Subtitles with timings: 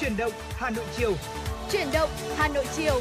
[0.00, 1.12] Chuyển động Hà Nội chiều.
[1.72, 3.00] Chuyển động Hà Nội chiều.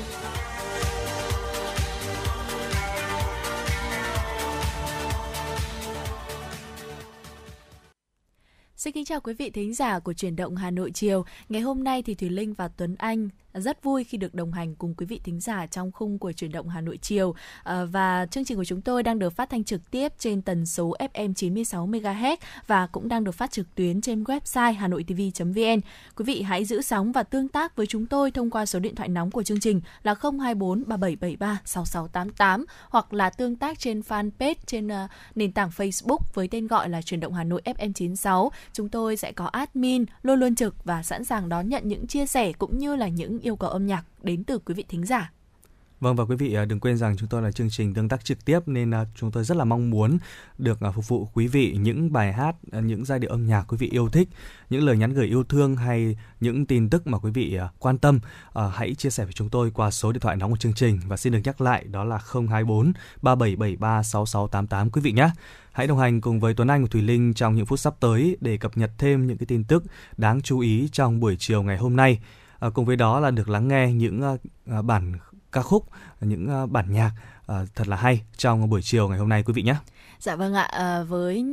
[8.75, 11.25] Xin kính chào quý vị thính giả của Chuyển động Hà Nội chiều.
[11.49, 13.29] Ngày hôm nay thì Thùy Linh và Tuấn Anh
[13.59, 16.51] rất vui khi được đồng hành cùng quý vị thính giả trong khung của chuyển
[16.51, 19.63] động Hà Nội chiều à, và chương trình của chúng tôi đang được phát thanh
[19.63, 22.37] trực tiếp trên tần số FM 96 MHz
[22.67, 25.81] và cũng đang được phát trực tuyến trên website hanoitv.vn.
[26.15, 28.95] Quý vị hãy giữ sóng và tương tác với chúng tôi thông qua số điện
[28.95, 34.55] thoại nóng của chương trình là 024 3773 6688 hoặc là tương tác trên fanpage
[34.65, 34.93] trên uh,
[35.35, 38.51] nền tảng Facebook với tên gọi là chuyển động Hà Nội FM 96.
[38.73, 42.25] Chúng tôi sẽ có admin luôn luôn trực và sẵn sàng đón nhận những chia
[42.25, 45.31] sẻ cũng như là những yêu cầu âm nhạc đến từ quý vị thính giả.
[45.99, 48.25] Vâng và quý vị à, đừng quên rằng chúng tôi là chương trình tương tác
[48.25, 50.17] trực tiếp nên à, chúng tôi rất là mong muốn
[50.57, 53.77] được à, phục vụ quý vị những bài hát, những giai điệu âm nhạc quý
[53.77, 54.29] vị yêu thích,
[54.69, 58.19] những lời nhắn gửi yêu thương hay những tin tức mà quý vị quan tâm.
[58.73, 61.17] Hãy chia sẻ với chúng tôi qua số điện thoại nóng của chương trình và
[61.17, 65.29] xin được nhắc lại đó là 024 3773 6688 quý vị nhé.
[65.71, 68.37] Hãy đồng hành cùng với Tuấn Anh và Thùy Linh trong những phút sắp tới
[68.41, 69.83] để cập nhật thêm những cái tin tức
[70.17, 72.19] đáng chú ý trong buổi chiều ngày hôm nay.
[72.65, 75.13] À, cùng với đó là được lắng nghe những à, bản
[75.51, 75.85] ca khúc,
[76.21, 77.11] những à, bản nhạc
[77.47, 79.75] à, thật là hay trong buổi chiều ngày hôm nay quý vị nhé.
[80.19, 81.45] Dạ vâng ạ, à, với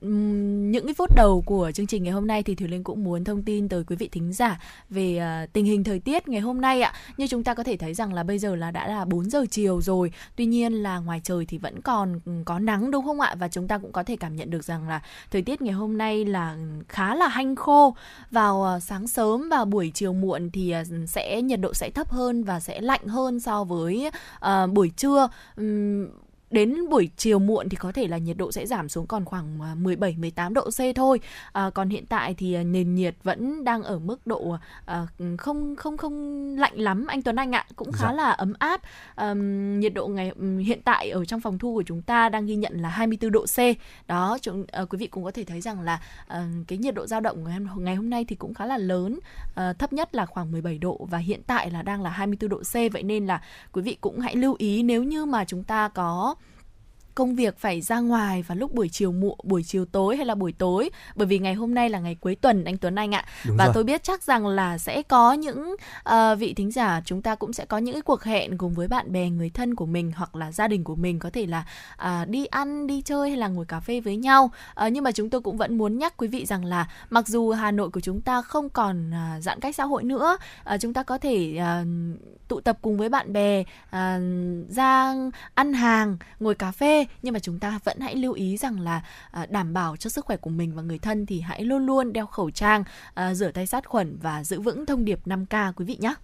[0.00, 3.24] những cái phút đầu của chương trình ngày hôm nay thì Thủy Linh cũng muốn
[3.24, 6.60] thông tin tới quý vị thính giả về à, tình hình thời tiết ngày hôm
[6.60, 6.92] nay ạ.
[7.16, 9.44] Như chúng ta có thể thấy rằng là bây giờ là đã là 4 giờ
[9.50, 10.12] chiều rồi.
[10.36, 13.34] Tuy nhiên là ngoài trời thì vẫn còn ừ, có nắng đúng không ạ?
[13.38, 15.98] Và chúng ta cũng có thể cảm nhận được rằng là thời tiết ngày hôm
[15.98, 16.56] nay là
[16.88, 17.94] khá là hanh khô.
[18.30, 22.10] Vào à, sáng sớm và buổi chiều muộn thì à, sẽ nhiệt độ sẽ thấp
[22.10, 24.10] hơn và sẽ lạnh hơn so với
[24.44, 25.28] uh, buổi trưa.
[25.56, 26.06] Um,
[26.50, 29.82] đến buổi chiều muộn thì có thể là nhiệt độ sẽ giảm xuống còn khoảng
[29.82, 31.20] 17 à, 18 độ C thôi.
[31.52, 34.56] À, còn hiện tại thì à, nền nhiệt vẫn đang ở mức độ
[34.86, 35.06] à,
[35.38, 38.12] không không không lạnh lắm anh Tuấn Anh ạ, cũng khá dạ.
[38.12, 38.80] là ấm áp.
[39.14, 39.34] À,
[39.78, 40.32] nhiệt độ ngày
[40.66, 43.46] hiện tại ở trong phòng thu của chúng ta đang ghi nhận là 24 độ
[43.46, 43.58] C.
[44.06, 47.06] Đó, chúng à, quý vị cũng có thể thấy rằng là à, cái nhiệt độ
[47.06, 49.18] dao động ngày, ngày hôm nay thì cũng khá là lớn,
[49.54, 52.58] à, thấp nhất là khoảng 17 độ và hiện tại là đang là 24 độ
[52.58, 55.88] C vậy nên là quý vị cũng hãy lưu ý nếu như mà chúng ta
[55.88, 56.34] có
[57.20, 60.34] công việc phải ra ngoài vào lúc buổi chiều muộn buổi chiều tối hay là
[60.34, 60.90] buổi tối?
[61.14, 63.24] Bởi vì ngày hôm nay là ngày cuối tuần anh Tuấn Anh ạ.
[63.46, 63.74] Đúng và rồi.
[63.74, 65.76] tôi biết chắc rằng là sẽ có những
[66.08, 68.88] uh, vị thính giả chúng ta cũng sẽ có những cái cuộc hẹn cùng với
[68.88, 71.64] bạn bè người thân của mình hoặc là gia đình của mình có thể là
[71.94, 74.50] uh, đi ăn đi chơi hay là ngồi cà phê với nhau.
[74.86, 77.50] Uh, nhưng mà chúng tôi cũng vẫn muốn nhắc quý vị rằng là mặc dù
[77.50, 80.36] Hà Nội của chúng ta không còn uh, giãn cách xã hội nữa
[80.74, 81.86] uh, chúng ta có thể uh,
[82.48, 83.94] tụ tập cùng với bạn bè uh,
[84.68, 85.14] ra
[85.54, 89.02] ăn hàng ngồi cà phê nhưng mà chúng ta vẫn hãy lưu ý rằng là
[89.30, 92.12] à, đảm bảo cho sức khỏe của mình và người thân thì hãy luôn luôn
[92.12, 92.84] đeo khẩu trang,
[93.14, 96.14] à, rửa tay sát khuẩn và giữ vững thông điệp 5K quý vị nhé.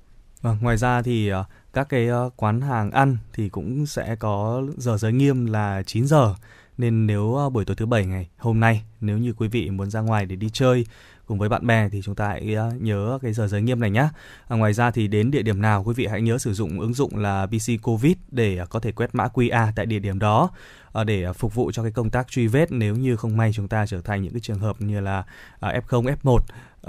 [0.42, 4.62] À, ngoài ra thì à, các cái à, quán hàng ăn thì cũng sẽ có
[4.76, 6.34] giờ giới nghiêm là 9 giờ
[6.78, 9.90] nên nếu à, buổi tối thứ bảy ngày hôm nay nếu như quý vị muốn
[9.90, 10.86] ra ngoài để đi chơi
[11.26, 13.90] cùng với bạn bè thì chúng ta hãy ờ, nhớ cái giờ giới nghiêm này
[13.90, 14.08] nhé.
[14.48, 16.94] À, ngoài ra thì đến địa điểm nào quý vị hãy nhớ sử dụng ứng
[16.94, 20.50] dụng là BC Covid để ờ, có thể quét mã QR tại địa điểm đó
[20.92, 23.68] ờ, để phục vụ cho cái công tác truy vết nếu như không may chúng
[23.68, 25.24] ta trở thành những cái trường hợp như là
[25.60, 26.38] F0, F1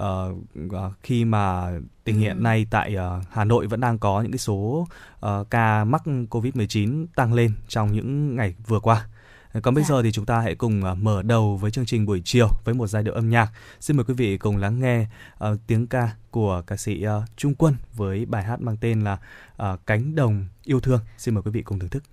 [0.01, 1.71] uh, khi mà
[2.03, 4.87] tình hiện nay tại uh, Hà Nội vẫn đang có những cái số
[5.25, 9.05] uh, ca mắc COVID-19 tăng lên trong những ngày vừa qua.
[9.63, 9.87] Còn bây dạ.
[9.87, 12.73] giờ thì chúng ta hãy cùng uh, mở đầu với chương trình buổi chiều với
[12.73, 13.51] một giai điệu âm nhạc.
[13.79, 15.07] Xin mời quý vị cùng lắng nghe
[15.43, 19.17] uh, tiếng ca của ca sĩ uh, Trung Quân với bài hát mang tên là
[19.63, 20.99] uh, Cánh đồng yêu thương.
[21.17, 22.03] Xin mời quý vị cùng thưởng thức.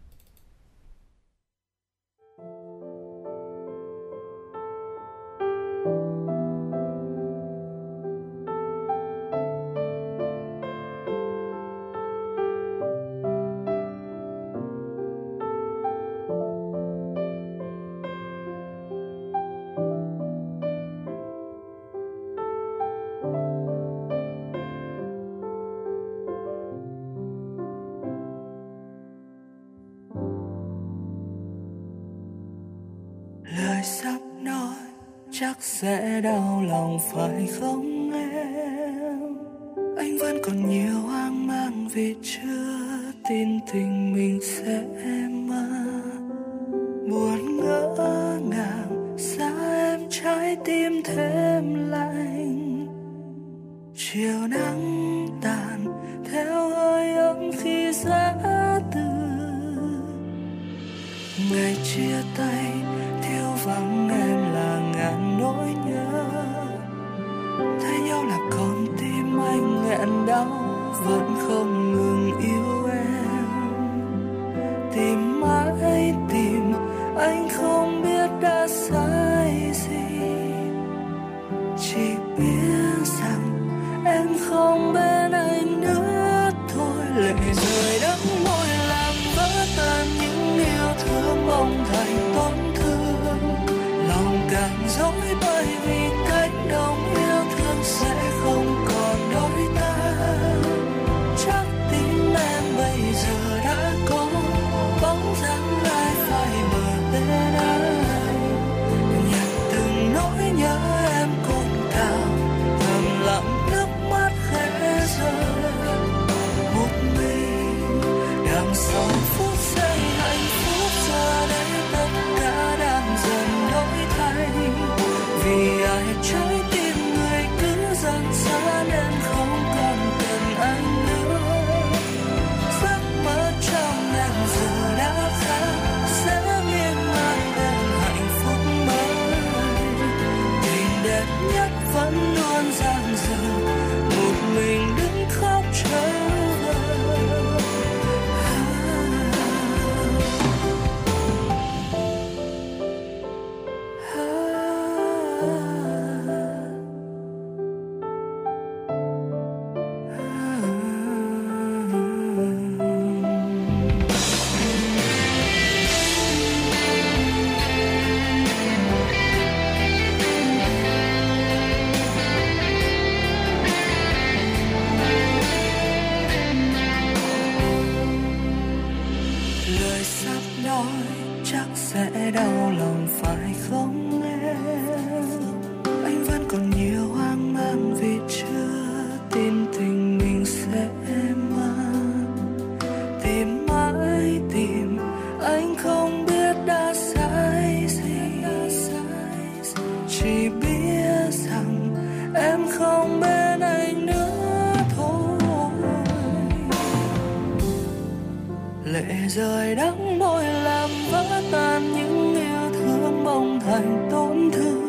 [208.85, 214.85] lệ rơi đắng môi làm vỡ tan những yêu thương mong thành tổn thương.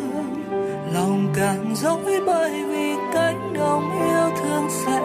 [0.93, 5.04] Lòng càng dối bởi vì cánh đồng yêu thương sẽ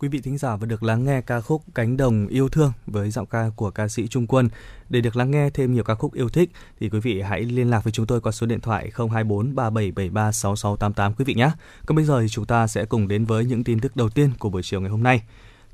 [0.00, 3.10] Quý vị thính giả vừa được lắng nghe ca khúc Cánh đồng yêu thương với
[3.10, 4.48] giọng ca của ca sĩ Trung Quân.
[4.88, 7.70] Để được lắng nghe thêm nhiều ca khúc yêu thích thì quý vị hãy liên
[7.70, 11.50] lạc với chúng tôi qua số điện thoại 024 3773 6688 quý vị nhé.
[11.86, 14.30] Còn bây giờ thì chúng ta sẽ cùng đến với những tin tức đầu tiên
[14.38, 15.22] của buổi chiều ngày hôm nay.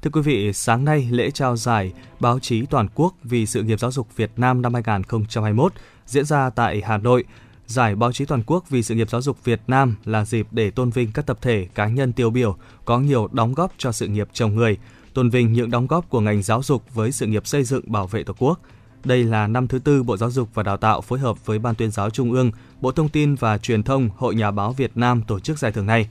[0.03, 3.81] Thưa quý vị, sáng nay lễ trao giải báo chí toàn quốc vì sự nghiệp
[3.81, 5.73] giáo dục Việt Nam năm 2021
[6.07, 7.25] diễn ra tại Hà Nội
[7.67, 10.71] Giải báo chí toàn quốc vì sự nghiệp giáo dục Việt Nam là dịp để
[10.71, 14.07] tôn vinh các tập thể cá nhân tiêu biểu có nhiều đóng góp cho sự
[14.07, 14.79] nghiệp chồng người,
[15.15, 18.07] tôn vinh những đóng góp của ngành giáo dục với sự nghiệp xây dựng bảo
[18.07, 18.61] vệ Tổ quốc.
[19.05, 21.75] Đây là năm thứ tư Bộ Giáo dục và Đào tạo phối hợp với Ban
[21.75, 25.23] tuyên giáo Trung ương, Bộ Thông tin và Truyền thông, Hội Nhà báo Việt Nam
[25.27, 26.09] tổ chức giải thưởng này.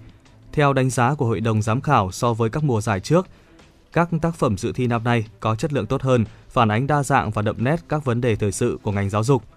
[0.52, 3.28] Theo đánh giá của Hội đồng Giám khảo so với các mùa giải trước,
[3.94, 7.04] các tác phẩm dự thi năm nay có chất lượng tốt hơn, phản ánh đa
[7.04, 9.44] dạng và đậm nét các vấn đề thời sự của ngành giáo dục–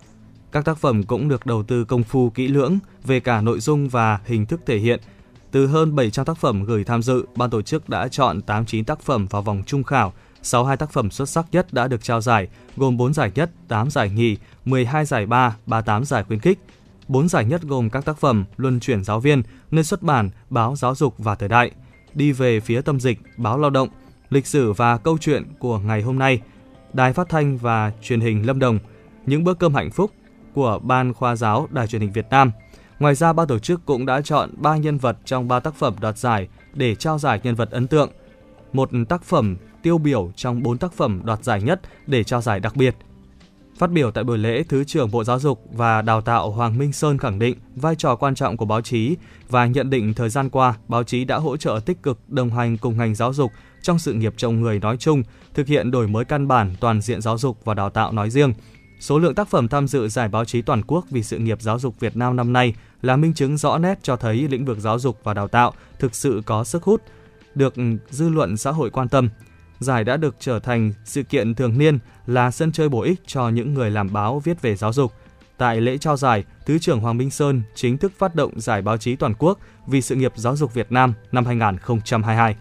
[0.52, 3.88] các tác phẩm cũng được đầu tư công phu kỹ lưỡng về cả nội dung
[3.88, 5.00] và hình thức thể hiện.
[5.50, 9.00] Từ hơn 700 tác phẩm gửi tham dự, ban tổ chức đã chọn 89 tác
[9.00, 10.12] phẩm vào vòng trung khảo,
[10.42, 13.90] 62 tác phẩm xuất sắc nhất đã được trao giải, gồm 4 giải nhất, 8
[13.90, 16.58] giải nhì, 12 giải ba, 38 giải khuyến khích.
[17.08, 20.76] 4 giải nhất gồm các tác phẩm Luân chuyển giáo viên, Nơi xuất bản, Báo
[20.76, 21.70] giáo dục và thời đại,
[22.14, 23.88] Đi về phía tâm dịch, Báo lao động,
[24.30, 26.40] Lịch sử và câu chuyện của ngày hôm nay,
[26.92, 28.78] Đài phát thanh và truyền hình Lâm Đồng,
[29.26, 30.10] Những bữa cơm hạnh phúc
[30.54, 32.50] của Ban khoa giáo Đài truyền hình Việt Nam.
[32.98, 35.94] Ngoài ra, ban tổ chức cũng đã chọn 3 nhân vật trong 3 tác phẩm
[36.00, 38.10] đoạt giải để trao giải nhân vật ấn tượng,
[38.72, 42.60] một tác phẩm tiêu biểu trong 4 tác phẩm đoạt giải nhất để trao giải
[42.60, 42.96] đặc biệt.
[43.78, 46.92] Phát biểu tại buổi lễ, Thứ trưởng Bộ Giáo dục và Đào tạo Hoàng Minh
[46.92, 49.16] Sơn khẳng định vai trò quan trọng của báo chí
[49.48, 52.76] và nhận định thời gian qua, báo chí đã hỗ trợ tích cực đồng hành
[52.76, 53.52] cùng ngành giáo dục
[53.82, 55.22] trong sự nghiệp chồng người nói chung,
[55.54, 58.52] thực hiện đổi mới căn bản toàn diện giáo dục và đào tạo nói riêng.
[59.00, 61.78] Số lượng tác phẩm tham dự giải báo chí toàn quốc vì sự nghiệp giáo
[61.78, 64.98] dục Việt Nam năm nay là minh chứng rõ nét cho thấy lĩnh vực giáo
[64.98, 67.02] dục và đào tạo thực sự có sức hút,
[67.54, 67.74] được
[68.10, 69.28] dư luận xã hội quan tâm.
[69.78, 73.48] Giải đã được trở thành sự kiện thường niên là sân chơi bổ ích cho
[73.48, 75.12] những người làm báo viết về giáo dục.
[75.58, 78.96] Tại lễ trao giải, Thứ trưởng Hoàng Minh Sơn chính thức phát động giải báo
[78.96, 82.56] chí toàn quốc vì sự nghiệp giáo dục Việt Nam năm 2022.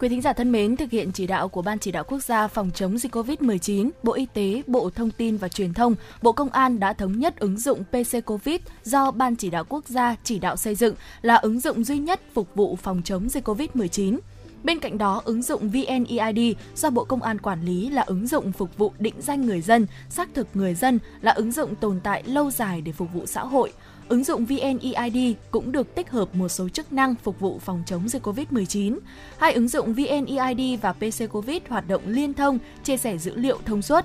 [0.00, 2.48] Quý thính giả thân mến, thực hiện chỉ đạo của Ban chỉ đạo quốc gia
[2.48, 6.48] phòng chống dịch COVID-19, Bộ Y tế, Bộ Thông tin và Truyền thông, Bộ Công
[6.48, 10.38] an đã thống nhất ứng dụng PC COVID do Ban chỉ đạo quốc gia chỉ
[10.38, 14.18] đạo xây dựng là ứng dụng duy nhất phục vụ phòng chống dịch COVID-19.
[14.64, 18.52] Bên cạnh đó, ứng dụng VNEID do Bộ Công an quản lý là ứng dụng
[18.52, 22.22] phục vụ định danh người dân, xác thực người dân là ứng dụng tồn tại
[22.26, 23.72] lâu dài để phục vụ xã hội.
[24.10, 28.08] Ứng dụng VNEID cũng được tích hợp một số chức năng phục vụ phòng chống
[28.08, 28.98] dịch COVID-19.
[29.38, 33.58] Hai ứng dụng VNEID và PC COVID hoạt động liên thông, chia sẻ dữ liệu
[33.66, 34.04] thông suốt.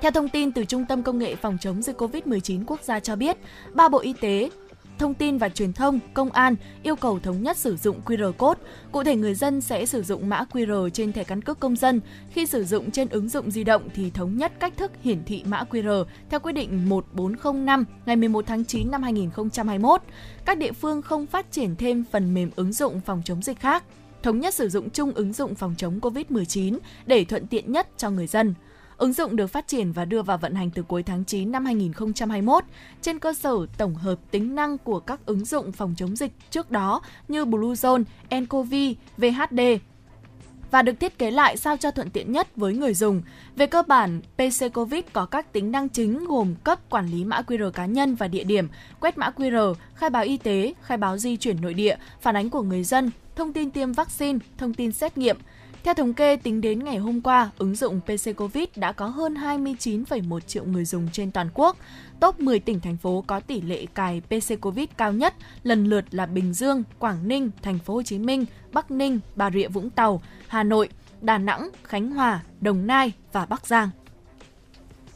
[0.00, 3.16] Theo thông tin từ Trung tâm Công nghệ Phòng chống dịch COVID-19 quốc gia cho
[3.16, 3.36] biết,
[3.74, 4.50] ba Bộ Y tế,
[4.98, 8.60] Thông tin và Truyền thông, Công an yêu cầu thống nhất sử dụng QR code.
[8.92, 12.00] Cụ thể người dân sẽ sử dụng mã QR trên thẻ căn cước công dân.
[12.30, 15.42] Khi sử dụng trên ứng dụng di động thì thống nhất cách thức hiển thị
[15.46, 20.00] mã QR theo quyết định 1405 ngày 11 tháng 9 năm 2021.
[20.44, 23.84] Các địa phương không phát triển thêm phần mềm ứng dụng phòng chống dịch khác
[24.22, 28.10] thống nhất sử dụng chung ứng dụng phòng chống COVID-19 để thuận tiện nhất cho
[28.10, 28.54] người dân.
[28.98, 31.64] Ứng dụng được phát triển và đưa vào vận hành từ cuối tháng 9 năm
[31.64, 32.64] 2021
[33.02, 36.70] trên cơ sở tổng hợp tính năng của các ứng dụng phòng chống dịch trước
[36.70, 38.74] đó như Bluezone, nCoV,
[39.16, 39.60] VHD,
[40.70, 43.22] và được thiết kế lại sao cho thuận tiện nhất với người dùng.
[43.56, 47.40] Về cơ bản, PC COVID có các tính năng chính gồm cấp quản lý mã
[47.46, 48.68] QR cá nhân và địa điểm,
[49.00, 52.50] quét mã QR, khai báo y tế, khai báo di chuyển nội địa, phản ánh
[52.50, 55.36] của người dân, thông tin tiêm vaccine, thông tin xét nghiệm,
[55.86, 59.34] theo thống kê, tính đến ngày hôm qua, ứng dụng PC COVID đã có hơn
[59.34, 61.76] 29,1 triệu người dùng trên toàn quốc.
[62.20, 66.04] Top 10 tỉnh thành phố có tỷ lệ cài PC COVID cao nhất lần lượt
[66.10, 69.90] là Bình Dương, Quảng Ninh, Thành phố Hồ Chí Minh, Bắc Ninh, Bà Rịa Vũng
[69.90, 70.88] Tàu, Hà Nội,
[71.20, 73.90] Đà Nẵng, Khánh Hòa, Đồng Nai và Bắc Giang.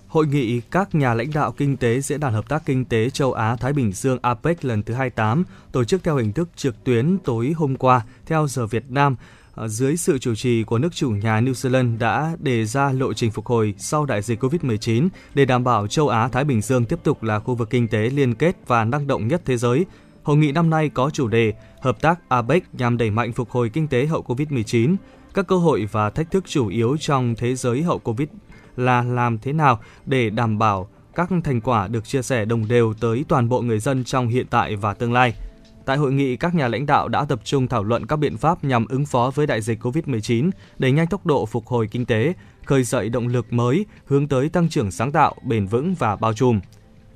[0.07, 3.33] Hội nghị các nhà lãnh đạo kinh tế Diễn đàn Hợp tác Kinh tế Châu
[3.33, 7.53] Á-Thái Bình Dương APEC lần thứ 28 tổ chức theo hình thức trực tuyến tối
[7.57, 9.17] hôm qua theo giờ Việt Nam
[9.61, 13.13] Ờ, dưới sự chủ trì của nước chủ nhà New Zealand đã đề ra lộ
[13.13, 16.99] trình phục hồi sau đại dịch COVID-19 để đảm bảo châu Á-Thái Bình Dương tiếp
[17.03, 19.87] tục là khu vực kinh tế liên kết và năng động nhất thế giới.
[20.23, 23.69] Hội nghị năm nay có chủ đề Hợp tác APEC nhằm đẩy mạnh phục hồi
[23.69, 24.97] kinh tế hậu COVID-19.
[25.35, 28.29] Các cơ hội và thách thức chủ yếu trong thế giới hậu COVID
[28.77, 32.95] là làm thế nào để đảm bảo các thành quả được chia sẻ đồng đều
[33.01, 35.35] tới toàn bộ người dân trong hiện tại và tương lai–
[35.91, 38.65] Tại hội nghị, các nhà lãnh đạo đã tập trung thảo luận các biện pháp
[38.65, 42.33] nhằm ứng phó với đại dịch COVID-19, đẩy nhanh tốc độ phục hồi kinh tế,
[42.65, 46.35] khơi dậy động lực mới hướng tới tăng trưởng sáng tạo, bền vững và bao
[46.35, 46.61] trùm.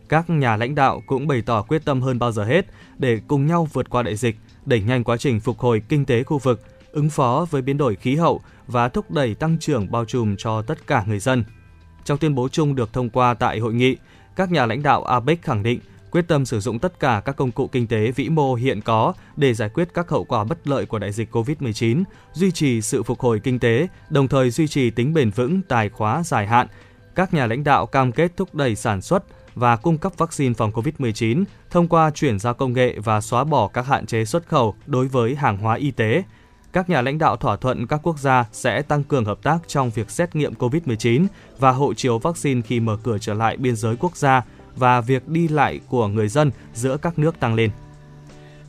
[0.08, 2.66] Các nhà lãnh đạo cũng bày tỏ quyết tâm hơn bao giờ hết
[2.98, 6.22] để cùng nhau vượt qua đại dịch, đẩy nhanh quá trình phục hồi kinh tế
[6.22, 6.60] khu vực,
[6.92, 10.62] ứng phó với biến đổi khí hậu và thúc đẩy tăng trưởng bao trùm cho
[10.62, 11.44] tất cả người dân.
[12.04, 13.96] Trong tuyên bố chung được thông qua tại hội nghị,
[14.36, 15.80] các nhà lãnh đạo APEC khẳng định
[16.14, 19.14] quyết tâm sử dụng tất cả các công cụ kinh tế vĩ mô hiện có
[19.36, 23.02] để giải quyết các hậu quả bất lợi của đại dịch COVID-19, duy trì sự
[23.02, 26.66] phục hồi kinh tế, đồng thời duy trì tính bền vững tài khóa dài hạn.
[27.14, 30.70] Các nhà lãnh đạo cam kết thúc đẩy sản xuất và cung cấp vaccine phòng
[30.70, 34.74] COVID-19 thông qua chuyển giao công nghệ và xóa bỏ các hạn chế xuất khẩu
[34.86, 36.22] đối với hàng hóa y tế.
[36.72, 39.90] các nhà lãnh đạo thỏa thuận các quốc gia sẽ tăng cường hợp tác trong
[39.90, 41.26] việc xét nghiệm COVID-19
[41.58, 44.42] và hộ chiếu vaccine khi mở cửa trở lại biên giới quốc gia
[44.76, 47.70] và việc đi lại của người dân giữa các nước tăng lên.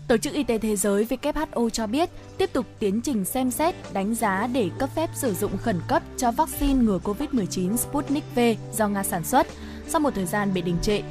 [0.08, 3.76] Tổ chức Y tế Thế giới WHO cho biết tiếp tục tiến trình xem xét,
[3.94, 8.40] đánh giá để cấp phép sử dụng khẩn cấp cho vaccine ngừa COVID-19 Sputnik V
[8.74, 9.48] do Nga sản xuất
[9.88, 11.02] sau một thời gian bị đình trệ.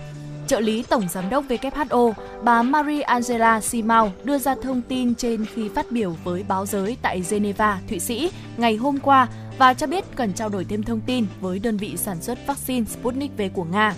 [0.46, 5.46] Trợ lý Tổng Giám đốc WHO, bà Marie Angela Simao đưa ra thông tin trên
[5.54, 9.86] khi phát biểu với báo giới tại Geneva, Thụy Sĩ ngày hôm qua và cho
[9.86, 13.42] biết cần trao đổi thêm thông tin với đơn vị sản xuất vaccine Sputnik V
[13.54, 13.94] của Nga.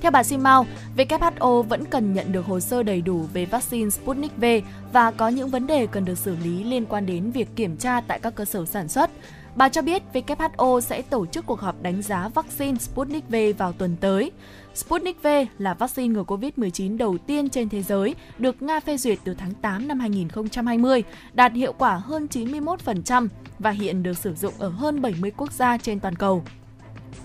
[0.00, 4.36] Theo bà Simao, WHO vẫn cần nhận được hồ sơ đầy đủ về vaccine Sputnik
[4.36, 4.44] V
[4.92, 8.00] và có những vấn đề cần được xử lý liên quan đến việc kiểm tra
[8.00, 9.10] tại các cơ sở sản xuất.
[9.54, 13.72] Bà cho biết WHO sẽ tổ chức cuộc họp đánh giá vaccine Sputnik V vào
[13.72, 14.30] tuần tới.
[14.74, 15.26] Sputnik V
[15.58, 19.54] là vaccine ngừa COVID-19 đầu tiên trên thế giới, được Nga phê duyệt từ tháng
[19.54, 21.02] 8 năm 2020,
[21.32, 23.28] đạt hiệu quả hơn 91%
[23.58, 26.44] và hiện được sử dụng ở hơn 70 quốc gia trên toàn cầu.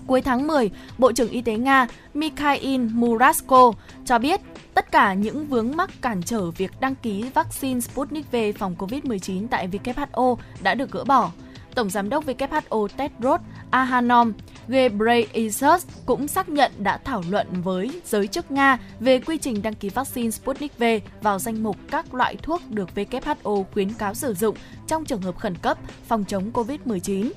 [0.06, 3.72] Cuối tháng 10, Bộ trưởng Y tế Nga Mikhail Murasko
[4.04, 4.40] cho biết
[4.74, 9.46] tất cả những vướng mắc cản trở việc đăng ký vaccine Sputnik V phòng COVID-19
[9.50, 11.30] tại WHO đã được gỡ bỏ.
[11.74, 14.32] Tổng giám đốc WHO Tedros Adhanom
[14.68, 19.74] Ghebreyesus cũng xác nhận đã thảo luận với giới chức Nga về quy trình đăng
[19.74, 20.84] ký vaccine Sputnik V
[21.22, 25.38] vào danh mục các loại thuốc được WHO khuyến cáo sử dụng trong trường hợp
[25.38, 27.30] khẩn cấp phòng chống COVID-19.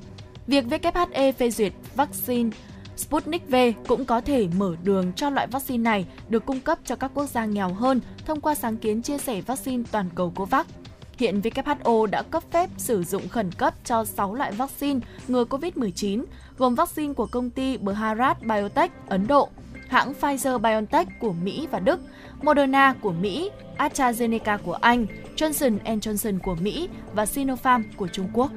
[0.47, 2.49] Việc WHE phê duyệt vaccine
[2.97, 3.55] Sputnik V
[3.87, 7.29] cũng có thể mở đường cho loại vaccine này được cung cấp cho các quốc
[7.29, 10.65] gia nghèo hơn thông qua sáng kiến chia sẻ vaccine toàn cầu COVAX.
[11.17, 16.23] Hiện WHO đã cấp phép sử dụng khẩn cấp cho 6 loại vaccine ngừa COVID-19,
[16.57, 19.49] gồm vaccine của công ty Bharat Biotech Ấn Độ,
[19.87, 21.99] hãng Pfizer-BioNTech của Mỹ và Đức,
[22.41, 28.51] Moderna của Mỹ, AstraZeneca của Anh, Johnson Johnson của Mỹ và Sinopharm của Trung Quốc.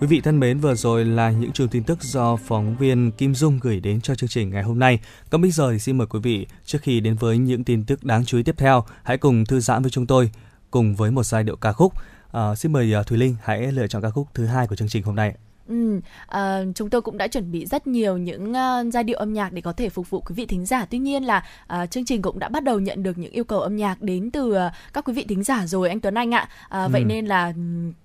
[0.00, 3.34] Quý vị thân mến, vừa rồi là những trường tin tức do phóng viên Kim
[3.34, 5.00] Dung gửi đến cho chương trình ngày hôm nay.
[5.30, 8.04] Còn bây giờ thì xin mời quý vị, trước khi đến với những tin tức
[8.04, 10.30] đáng chú ý tiếp theo, hãy cùng thư giãn với chúng tôi,
[10.70, 11.92] cùng với một giai điệu ca khúc.
[12.32, 14.88] À, xin mời à, Thùy Linh hãy lựa chọn ca khúc thứ hai của chương
[14.88, 15.34] trình hôm nay.
[15.68, 19.32] Ừ, à, chúng tôi cũng đã chuẩn bị rất nhiều những uh, giai điệu âm
[19.32, 20.84] nhạc để có thể phục vụ quý vị thính giả.
[20.90, 21.46] Tuy nhiên là
[21.82, 24.30] uh, chương trình cũng đã bắt đầu nhận được những yêu cầu âm nhạc đến
[24.30, 26.48] từ uh, các quý vị thính giả rồi anh Tuấn Anh ạ.
[26.68, 26.88] À, ừ.
[26.92, 27.52] Vậy nên là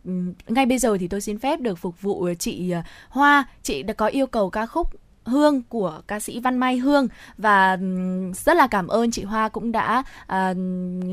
[0.04, 3.46] um, ngay bây giờ thì tôi xin phép được phục vụ chị uh, Hoa.
[3.64, 4.88] Chị đã có yêu cầu ca khúc
[5.30, 7.08] Hương của ca sĩ Văn Mai Hương.
[7.38, 7.78] Và
[8.46, 10.28] rất là cảm ơn chị Hoa cũng đã uh,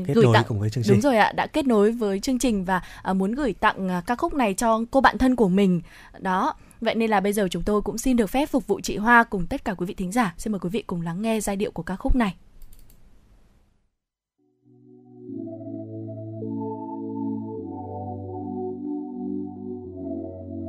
[0.07, 0.93] kết gửi tặng cùng với chương trình.
[0.93, 4.05] đúng rồi ạ đã kết nối với chương trình và uh, muốn gửi tặng uh,
[4.05, 5.81] ca khúc này cho cô bạn thân của mình.
[6.19, 8.97] Đó vậy nên là bây giờ chúng tôi cũng xin được phép phục vụ chị
[8.97, 10.33] Hoa cùng tất cả quý vị thính giả.
[10.37, 12.35] Xin mời quý vị cùng lắng nghe giai điệu của ca khúc này.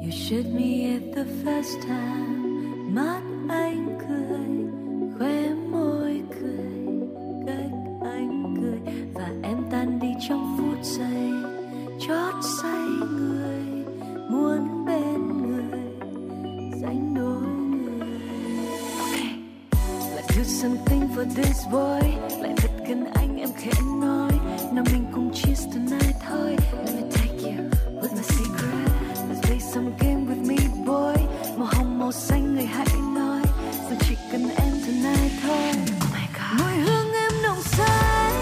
[0.02, 2.47] You shoot me at the first time
[2.94, 4.48] mắt anh cười,
[5.18, 6.98] khóe môi cười,
[7.46, 7.72] cách
[8.02, 8.94] anh cười.
[9.14, 11.32] Và em tan đi trong phút giây,
[12.00, 13.84] chót say người,
[14.30, 15.80] muốn bên người
[16.82, 18.08] dành đôi người.
[18.98, 19.34] Okay.
[20.16, 22.08] let's do something for this boy,
[22.40, 23.70] lại thật gần anh em khẽ
[24.00, 24.32] nói.
[24.72, 27.64] Nào mình cùng cheers tonight thôi, let me take you
[28.02, 28.90] with my secret,
[29.28, 31.22] let's play some game with me boy.
[31.56, 33.42] Màu hồng màu xanh người hãy nói.
[33.90, 35.72] Rằng chỉ cần em tonight thôi.
[35.74, 38.32] Oh mùi hương em nồng say.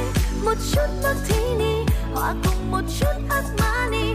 [0.45, 1.75] Một chút martini
[2.15, 4.15] hòa cùng một chút Armani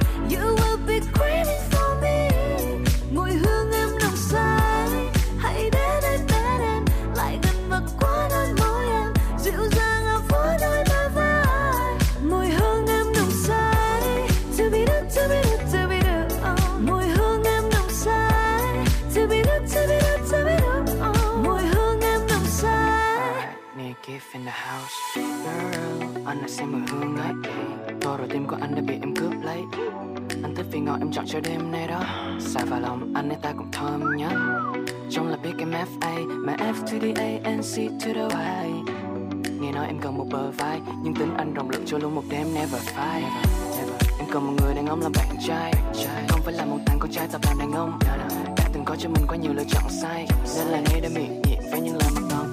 [26.62, 27.52] Girl, mùi hương đấy.
[28.02, 29.62] Tôi rồi tim của anh đã bị em cướp lấy.
[30.44, 32.04] Anh thích vì ngọt em chọn cho đêm nay đó.
[32.40, 34.32] Xài vào lòng anh ấy ta cũng thơm nhất
[35.10, 38.72] Trong là biết em FA Mà F to the A and C to the Y.
[39.60, 42.24] Nghe nói em cần một bờ vai Nhưng tính anh rộng lượng cho luôn một
[42.30, 43.24] đêm never fight
[44.20, 45.74] Em cần một người đàn ông làm bạn trai.
[46.30, 48.00] Không phải là một thằng con trai tập làm đàn ông.
[48.58, 50.28] Đã từng có cho mình quá nhiều lựa chọn sai.
[50.58, 52.46] Nên là nay đã miệng nhiệt với những lời mất ngọt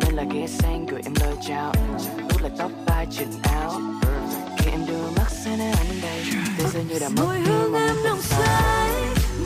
[0.00, 1.72] Nên là ghé sang gửi em lời chào
[2.42, 3.80] là tóc tai chỉnh áo.
[4.58, 6.22] Khi em đưa mắt sang nơi anh đây.
[6.58, 8.94] Thế giới như đã mất mùi hương em nồng say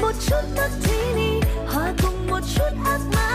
[0.00, 3.31] một chút martini hòa cùng một chút Armani you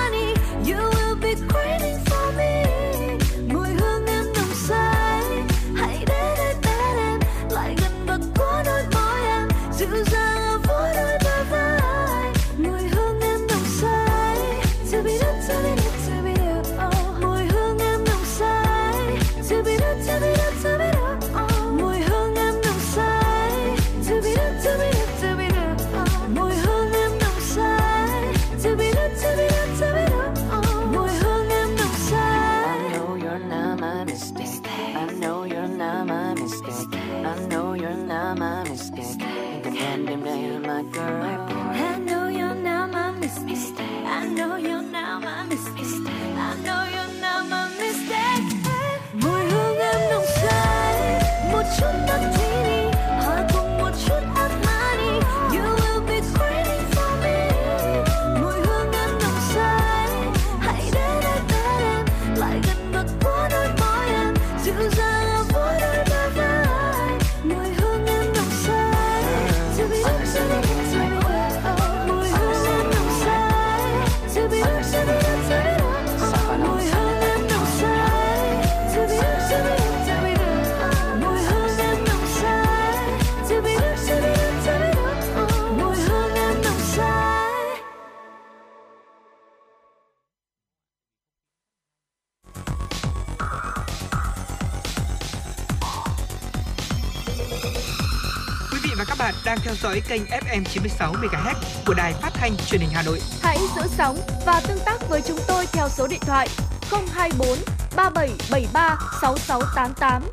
[99.67, 103.19] theo dõi kênh FM 96 MHz của đài phát thanh truyền hình Hà Nội.
[103.41, 106.47] Hãy giữ sóng và tương tác với chúng tôi theo số điện thoại
[106.91, 107.47] 024
[107.95, 110.23] 3773 6688.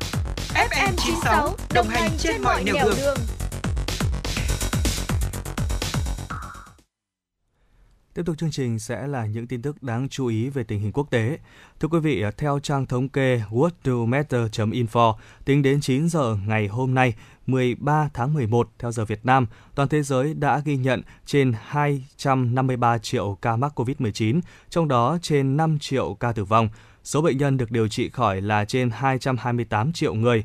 [0.53, 3.17] FM 96 đồng hành trên mọi nẻo đường.
[8.13, 10.91] Tiếp tục chương trình sẽ là những tin tức đáng chú ý về tình hình
[10.91, 11.37] quốc tế.
[11.79, 15.13] Thưa quý vị, theo trang thống kê worlddomatter.info,
[15.45, 17.13] tính đến 9 giờ ngày hôm nay,
[17.45, 22.97] 13 tháng 11 theo giờ Việt Nam, toàn thế giới đã ghi nhận trên 253
[22.97, 26.69] triệu ca mắc COVID-19, trong đó trên 5 triệu ca tử vong.
[27.03, 30.43] Số bệnh nhân được điều trị khỏi là trên 228 triệu người.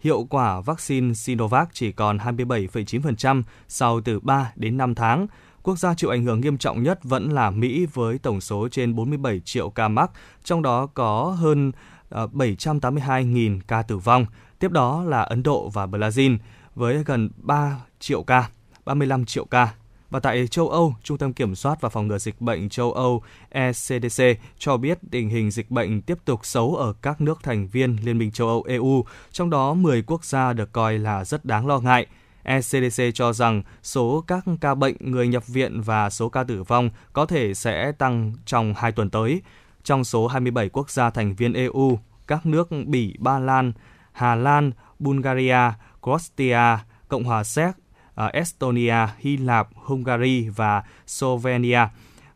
[0.00, 5.26] Hiệu quả vaccine Sinovac chỉ còn 27,9% sau từ 3 đến 5 tháng.
[5.62, 8.94] Quốc gia chịu ảnh hưởng nghiêm trọng nhất vẫn là Mỹ với tổng số trên
[8.94, 10.10] 47 triệu ca mắc,
[10.44, 11.72] trong đó có hơn
[12.08, 14.26] ờ, 782.000 ca tử vong.
[14.62, 16.38] Tiếp đó là Ấn Độ và Brazil
[16.74, 18.48] với gần 3 triệu ca,
[18.84, 19.74] 35 triệu ca.
[20.10, 23.22] Và tại châu Âu, Trung tâm Kiểm soát và Phòng ngừa Dịch bệnh châu Âu
[23.48, 24.24] ECDC
[24.58, 28.18] cho biết tình hình dịch bệnh tiếp tục xấu ở các nước thành viên Liên
[28.18, 31.78] minh châu Âu EU, trong đó 10 quốc gia được coi là rất đáng lo
[31.78, 32.06] ngại.
[32.42, 36.90] ECDC cho rằng số các ca bệnh, người nhập viện và số ca tử vong
[37.12, 39.42] có thể sẽ tăng trong 2 tuần tới.
[39.84, 43.72] Trong số 27 quốc gia thành viên EU, các nước Bỉ, Ba Lan,
[44.12, 45.72] Hà Lan, Bulgaria,
[46.02, 47.74] Croatia, Cộng hòa Séc,
[48.14, 51.88] ờ, Estonia, Hy Lạp, Hungary và Slovenia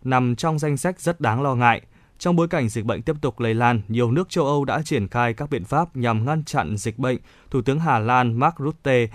[0.05, 1.83] nằm trong danh sách rất đáng lo ngại.
[2.19, 5.09] Trong bối cảnh dịch bệnh tiếp tục lây lan, nhiều nước châu Âu đã triển
[5.09, 7.19] khai các biện pháp nhằm ngăn chặn dịch bệnh.
[7.51, 9.07] Thủ tướng Hà Lan Mark Rutte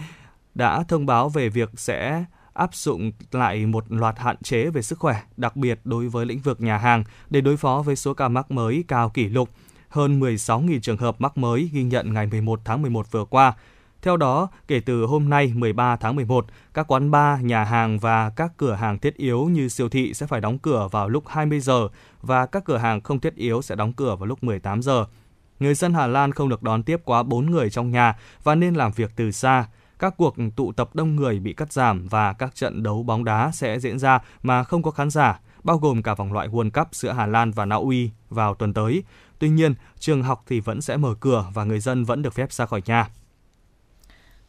[0.55, 4.99] đã thông báo về việc sẽ áp dụng lại một loạt hạn chế về sức
[4.99, 8.27] khỏe, đặc biệt đối với lĩnh vực nhà hàng để đối phó với số ca
[8.27, 9.49] mắc mới cao kỷ lục.
[9.91, 13.53] Hơn 16.000 trường hợp mắc mới ghi nhận ngày 11 tháng 11 vừa qua.
[14.01, 18.29] Theo đó, kể từ hôm nay 13 tháng 11, các quán bar, nhà hàng và
[18.29, 21.59] các cửa hàng thiết yếu như siêu thị sẽ phải đóng cửa vào lúc 20
[21.59, 21.87] giờ
[22.21, 25.05] và các cửa hàng không thiết yếu sẽ đóng cửa vào lúc 18 giờ.
[25.59, 28.73] Người dân Hà Lan không được đón tiếp quá 4 người trong nhà và nên
[28.73, 29.65] làm việc từ xa.
[29.99, 33.51] Các cuộc tụ tập đông người bị cắt giảm và các trận đấu bóng đá
[33.53, 36.87] sẽ diễn ra mà không có khán giả, bao gồm cả vòng loại World Cup
[36.91, 39.03] giữa Hà Lan và Na Uy vào tuần tới.
[39.41, 42.53] Tuy nhiên, trường học thì vẫn sẽ mở cửa và người dân vẫn được phép
[42.53, 43.09] ra khỏi nhà.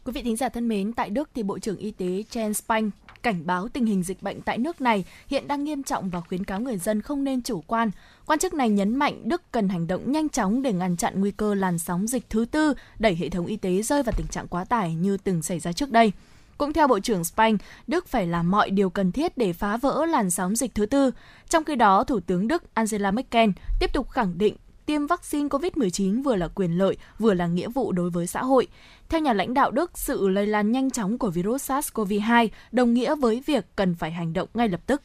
[0.03, 2.89] Quý vị thính giả thân mến, tại Đức thì Bộ trưởng Y tế Jens Spahn
[3.23, 6.43] cảnh báo tình hình dịch bệnh tại nước này hiện đang nghiêm trọng và khuyến
[6.43, 7.91] cáo người dân không nên chủ quan.
[8.25, 11.31] Quan chức này nhấn mạnh Đức cần hành động nhanh chóng để ngăn chặn nguy
[11.31, 14.47] cơ làn sóng dịch thứ tư, đẩy hệ thống y tế rơi vào tình trạng
[14.47, 16.11] quá tải như từng xảy ra trước đây.
[16.57, 20.05] Cũng theo Bộ trưởng Spahn, Đức phải làm mọi điều cần thiết để phá vỡ
[20.05, 21.11] làn sóng dịch thứ tư.
[21.49, 26.23] Trong khi đó, Thủ tướng Đức Angela Merkel tiếp tục khẳng định tiêm vaccine COVID-19
[26.23, 28.67] vừa là quyền lợi, vừa là nghĩa vụ đối với xã hội.
[29.09, 33.15] Theo nhà lãnh đạo Đức, sự lây lan nhanh chóng của virus SARS-CoV-2 đồng nghĩa
[33.15, 35.01] với việc cần phải hành động ngay lập tức.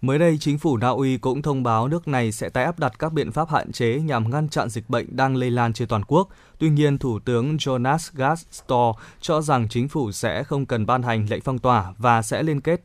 [0.00, 2.98] Mới đây, chính phủ Na Uy cũng thông báo nước này sẽ tái áp đặt
[2.98, 6.02] các biện pháp hạn chế nhằm ngăn chặn dịch bệnh đang lây lan trên toàn
[6.04, 6.28] quốc.
[6.58, 8.46] Tuy nhiên, Thủ tướng Jonas Gahr
[9.20, 12.60] cho rằng chính phủ sẽ không cần ban hành lệnh phong tỏa và sẽ liên
[12.60, 12.84] kết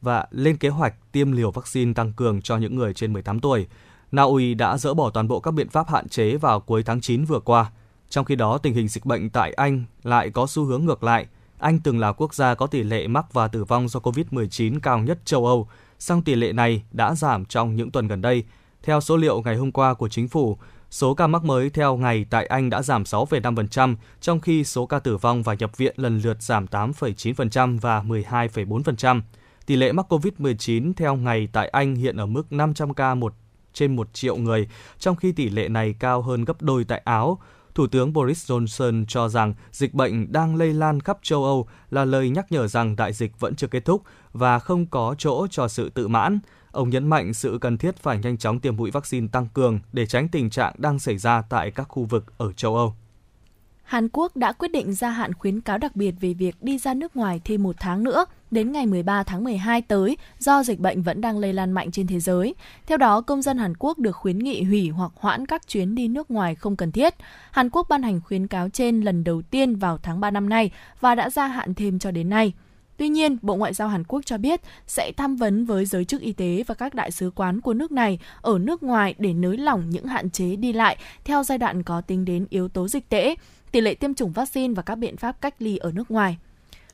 [0.00, 3.66] và lên kế hoạch tiêm liều vaccine tăng cường cho những người trên 18 tuổi.
[4.12, 7.00] Na Uy đã dỡ bỏ toàn bộ các biện pháp hạn chế vào cuối tháng
[7.00, 7.70] 9 vừa qua.
[8.08, 11.26] Trong khi đó, tình hình dịch bệnh tại Anh lại có xu hướng ngược lại.
[11.58, 14.98] Anh từng là quốc gia có tỷ lệ mắc và tử vong do COVID-19 cao
[14.98, 18.44] nhất châu Âu, song tỷ lệ này đã giảm trong những tuần gần đây.
[18.82, 20.58] Theo số liệu ngày hôm qua của chính phủ,
[20.90, 24.98] số ca mắc mới theo ngày tại Anh đã giảm 6,5%, trong khi số ca
[24.98, 29.20] tử vong và nhập viện lần lượt giảm 8,9% và 12,4%.
[29.66, 33.34] Tỷ lệ mắc COVID-19 theo ngày tại Anh hiện ở mức 500 ca một
[33.76, 37.38] trên 1 triệu người, trong khi tỷ lệ này cao hơn gấp đôi tại Áo.
[37.74, 42.04] Thủ tướng Boris Johnson cho rằng dịch bệnh đang lây lan khắp châu Âu là
[42.04, 45.68] lời nhắc nhở rằng đại dịch vẫn chưa kết thúc và không có chỗ cho
[45.68, 46.38] sự tự mãn.
[46.70, 50.06] Ông nhấn mạnh sự cần thiết phải nhanh chóng tiêm mũi vaccine tăng cường để
[50.06, 52.94] tránh tình trạng đang xảy ra tại các khu vực ở châu Âu.
[53.82, 56.94] Hàn Quốc đã quyết định gia hạn khuyến cáo đặc biệt về việc đi ra
[56.94, 61.02] nước ngoài thêm một tháng nữa, đến ngày 13 tháng 12 tới, do dịch bệnh
[61.02, 62.54] vẫn đang lây lan mạnh trên thế giới.
[62.86, 66.08] Theo đó, công dân Hàn Quốc được khuyến nghị hủy hoặc hoãn các chuyến đi
[66.08, 67.14] nước ngoài không cần thiết.
[67.50, 70.70] Hàn Quốc ban hành khuyến cáo trên lần đầu tiên vào tháng 3 năm nay
[71.00, 72.52] và đã gia hạn thêm cho đến nay.
[72.96, 76.20] Tuy nhiên, Bộ Ngoại giao Hàn Quốc cho biết sẽ tham vấn với giới chức
[76.20, 79.56] y tế và các đại sứ quán của nước này ở nước ngoài để nới
[79.56, 83.08] lỏng những hạn chế đi lại theo giai đoạn có tính đến yếu tố dịch
[83.08, 83.34] tễ,
[83.72, 86.38] tỷ lệ tiêm chủng vaccine và các biện pháp cách ly ở nước ngoài.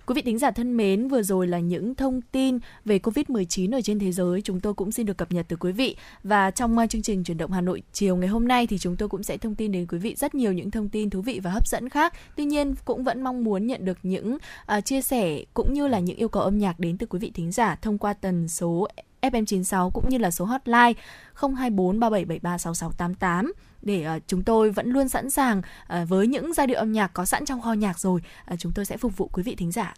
[0.06, 3.80] Quý vị thính giả thân mến, vừa rồi là những thông tin về Covid-19 ở
[3.80, 5.96] trên thế giới chúng tôi cũng xin được cập nhật từ quý vị.
[6.24, 8.96] Và trong à, chương trình chuyển động Hà Nội chiều ngày hôm nay thì chúng
[8.96, 11.40] tôi cũng sẽ thông tin đến quý vị rất nhiều những thông tin thú vị
[11.42, 12.12] và hấp dẫn khác.
[12.36, 14.34] Tuy nhiên cũng vẫn mong muốn nhận được những
[14.78, 17.30] uh, chia sẻ cũng như là những yêu cầu âm nhạc đến từ quý vị
[17.34, 18.88] thính giả thông qua tần số
[19.22, 20.92] FM96 cũng như là số hotline
[21.34, 26.66] 024 3773 6688 để uh, chúng tôi vẫn luôn sẵn sàng uh, với những giai
[26.66, 28.20] điệu âm nhạc có sẵn trong kho nhạc rồi
[28.52, 29.94] uh, chúng tôi sẽ phục vụ quý vị thính giả.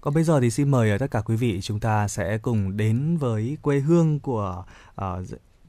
[0.00, 3.16] Còn bây giờ thì xin mời tất cả quý vị chúng ta sẽ cùng đến
[3.16, 4.64] với quê hương của
[5.00, 5.04] uh,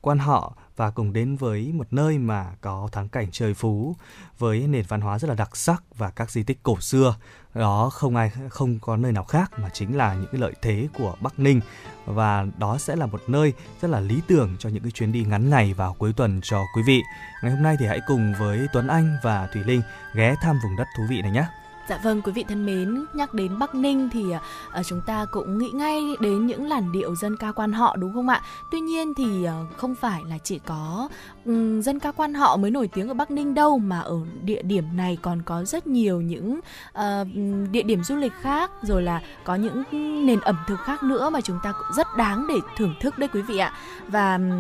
[0.02, 3.96] quan họ và cùng đến với một nơi mà có thắng cảnh trời phú
[4.38, 7.16] với nền văn hóa rất là đặc sắc và các di tích cổ xưa
[7.56, 10.88] đó, không ai, không có nơi nào khác mà chính là những cái lợi thế
[10.98, 11.62] của Bắc Ninh
[12.06, 15.24] và đó sẽ là một nơi rất là lý tưởng cho những cái chuyến đi
[15.24, 17.02] ngắn ngày vào cuối tuần cho quý vị.
[17.44, 19.82] Ngày hôm nay thì hãy cùng với Tuấn Anh và Thủy Linh
[20.14, 21.46] ghé thăm vùng đất thú vị này nhé.
[21.90, 25.58] Dạ vâng, quý vị thân mến, nhắc đến Bắc Ninh thì uh, chúng ta cũng
[25.58, 28.42] nghĩ ngay đến những làn điệu dân ca quan họ đúng không ạ?
[28.72, 31.10] Tuy nhiên thì uh, không phải là chỉ có
[31.46, 34.62] um, dân ca quan họ mới nổi tiếng ở Bắc Ninh đâu mà ở địa
[34.62, 36.60] điểm này còn có rất nhiều những
[36.98, 37.28] uh,
[37.72, 39.84] địa điểm du lịch khác rồi là có những
[40.26, 43.30] nền ẩm thực khác nữa mà chúng ta cũng rất đáng để thưởng thức đấy
[43.34, 43.74] quý vị ạ.
[44.08, 44.52] Và um,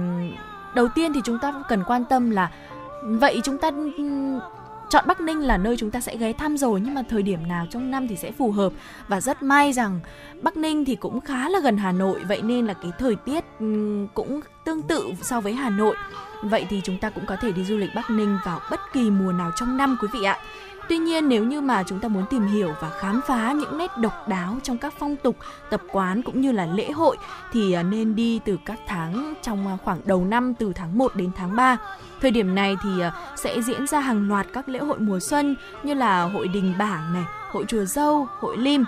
[0.75, 2.51] đầu tiên thì chúng ta cần quan tâm là
[3.03, 3.71] vậy chúng ta
[4.89, 7.47] chọn Bắc Ninh là nơi chúng ta sẽ ghé thăm rồi nhưng mà thời điểm
[7.47, 8.73] nào trong năm thì sẽ phù hợp
[9.07, 9.99] và rất may rằng
[10.41, 13.43] Bắc Ninh thì cũng khá là gần Hà Nội vậy nên là cái thời tiết
[13.59, 15.95] ừ, cũng tương tự so với Hà Nội.
[16.43, 19.09] Vậy thì chúng ta cũng có thể đi du lịch Bắc Ninh vào bất kỳ
[19.09, 20.37] mùa nào trong năm quý vị ạ.
[20.89, 23.91] Tuy nhiên nếu như mà chúng ta muốn tìm hiểu và khám phá những nét
[23.97, 25.35] độc đáo trong các phong tục,
[25.69, 27.17] tập quán cũng như là lễ hội
[27.51, 31.15] thì à, nên đi từ các tháng trong à, khoảng đầu năm từ tháng 1
[31.15, 31.77] đến tháng 3.
[32.25, 35.55] Thời điểm này thì ờ, sẽ diễn ra hàng loạt các lễ hội mùa xuân
[35.83, 38.85] như là hội đình bảng này, hội chùa dâu, hội lim,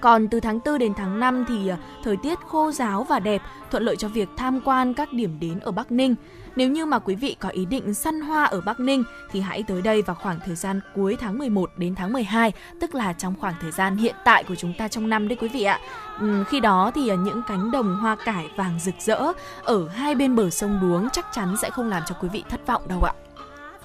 [0.00, 3.42] còn từ tháng 4 đến tháng 5 thì ờ, thời tiết khô giáo và đẹp,
[3.70, 6.14] thuận lợi cho việc tham quan các điểm đến ở Bắc Ninh.
[6.56, 9.62] Nếu như mà quý vị có ý định săn hoa ở Bắc Ninh thì hãy
[9.62, 13.34] tới đây vào khoảng thời gian cuối tháng 11 đến tháng 12, tức là trong
[13.40, 15.80] khoảng thời gian hiện tại của chúng ta trong năm đấy quý vị ạ.
[16.20, 20.14] Ừ, khi đó thì ờ, những cánh đồng hoa cải vàng rực rỡ ở hai
[20.14, 23.02] bên bờ sông Đuống chắc chắn sẽ không làm cho quý vị thất vọng đâu
[23.02, 23.12] ạ.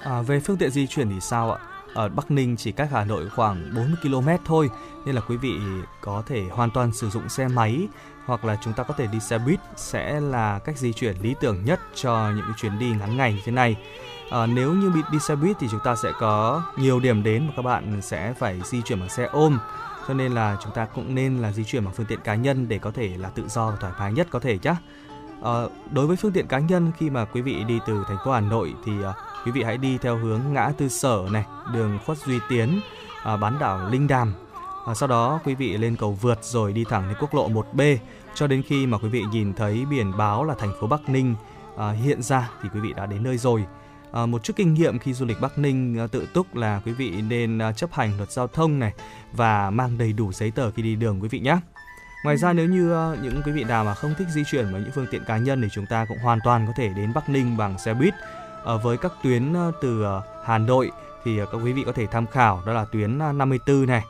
[0.02, 1.58] À, về phương tiện di chuyển thì sao ạ?
[1.94, 4.70] Ở Bắc Ninh chỉ cách Hà Nội khoảng 40 km thôi
[5.04, 5.52] nên là quý vị
[6.00, 7.88] có thể hoàn toàn sử dụng xe máy
[8.26, 11.34] hoặc là chúng ta có thể đi xe buýt sẽ là cách di chuyển lý
[11.40, 13.76] tưởng nhất cho những cái chuyến đi ngắn ngày như thế này.
[14.30, 17.46] À, nếu như đi, đi xe buýt thì chúng ta sẽ có nhiều điểm đến
[17.46, 19.58] mà các bạn sẽ phải di chuyển bằng xe ôm
[20.08, 22.68] cho nên là chúng ta cũng nên là di chuyển bằng phương tiện cá nhân
[22.68, 24.70] để có thể là tự do và thoải mái nhất có thể nhé.
[24.70, 24.76] À,
[25.42, 28.32] ờ, đối với phương tiện cá nhân khi mà quý vị đi từ thành phố
[28.32, 29.12] Hà Nội thì à,
[29.44, 32.80] quý vị hãy đi theo hướng ngã tư sở này, đường Khuất Duy Tiến,
[33.22, 34.34] à, bán đảo Linh Đàm
[34.86, 37.96] À, sau đó quý vị lên cầu vượt rồi đi thẳng đến quốc lộ 1B
[38.34, 41.34] cho đến khi mà quý vị nhìn thấy biển báo là thành phố Bắc Ninh
[41.76, 43.64] à, hiện ra thì quý vị đã đến nơi rồi.
[44.12, 46.92] À, một chút kinh nghiệm khi du lịch Bắc Ninh à, tự túc là quý
[46.92, 48.92] vị nên à, chấp hành luật giao thông này
[49.32, 51.56] và mang đầy đủ giấy tờ khi đi đường quý vị nhé.
[52.24, 54.80] Ngoài ra nếu như à, những quý vị nào mà không thích di chuyển với
[54.80, 57.28] những phương tiện cá nhân thì chúng ta cũng hoàn toàn có thể đến Bắc
[57.28, 58.14] Ninh bằng xe buýt.
[58.64, 60.90] À, với các tuyến à, từ à, Hà Nội
[61.24, 64.02] thì à, các quý vị có thể tham khảo đó là tuyến à, 54 này,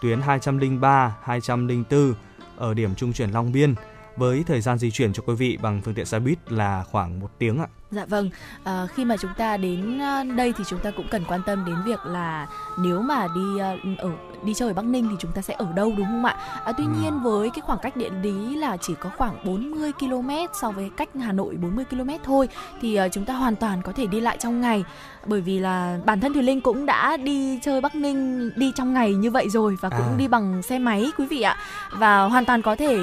[0.00, 2.14] tuyến 203, 204
[2.56, 3.74] ở điểm trung chuyển Long Biên
[4.16, 7.20] với thời gian di chuyển cho quý vị bằng phương tiện xe buýt là khoảng
[7.20, 7.66] một tiếng ạ.
[7.90, 8.30] Dạ vâng,
[8.64, 11.64] à, khi mà chúng ta đến ờ, đây thì chúng ta cũng cần quan tâm
[11.64, 12.46] đến việc là
[12.78, 14.10] nếu mà đi ờ, ở
[14.42, 16.36] đi chơi ở Bắc Ninh thì chúng ta sẽ ở đâu đúng không ạ?
[16.64, 16.90] À, tuy ừ.
[17.00, 20.90] nhiên với cái khoảng cách địa lý là chỉ có khoảng 40 km so với
[20.96, 22.48] cách Hà Nội 40 km thôi
[22.80, 24.84] thì chúng ta hoàn toàn có thể đi lại trong ngày
[25.26, 28.94] bởi vì là bản thân Thùy Linh cũng đã đi chơi Bắc Ninh đi trong
[28.94, 30.16] ngày như vậy rồi và cũng à.
[30.18, 31.56] đi bằng xe máy quý vị ạ
[31.92, 32.98] và hoàn toàn có thể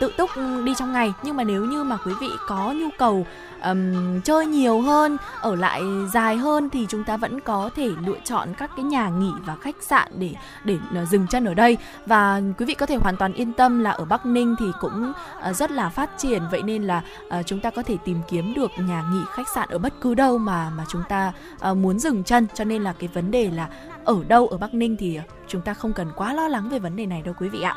[0.00, 0.30] tự túc
[0.64, 3.26] đi trong ngày nhưng mà nếu như mà quý vị có nhu cầu
[3.64, 8.18] um, chơi nhiều hơn ở lại dài hơn thì chúng ta vẫn có thể lựa
[8.24, 11.76] chọn các cái nhà nghỉ và khách sạn để để uh, dừng chân ở đây.
[12.06, 15.12] Và quý vị có thể hoàn toàn yên tâm là ở Bắc Ninh thì cũng
[15.50, 16.42] uh, rất là phát triển.
[16.50, 19.68] Vậy nên là uh, chúng ta có thể tìm kiếm được nhà nghỉ khách sạn
[19.68, 21.32] ở bất cứ đâu mà mà chúng ta
[21.70, 22.46] uh, muốn dừng chân.
[22.54, 23.68] Cho nên là cái vấn đề là
[24.04, 26.96] ở đâu ở Bắc Ninh thì chúng ta không cần quá lo lắng về vấn
[26.96, 27.76] đề này đâu quý vị ạ.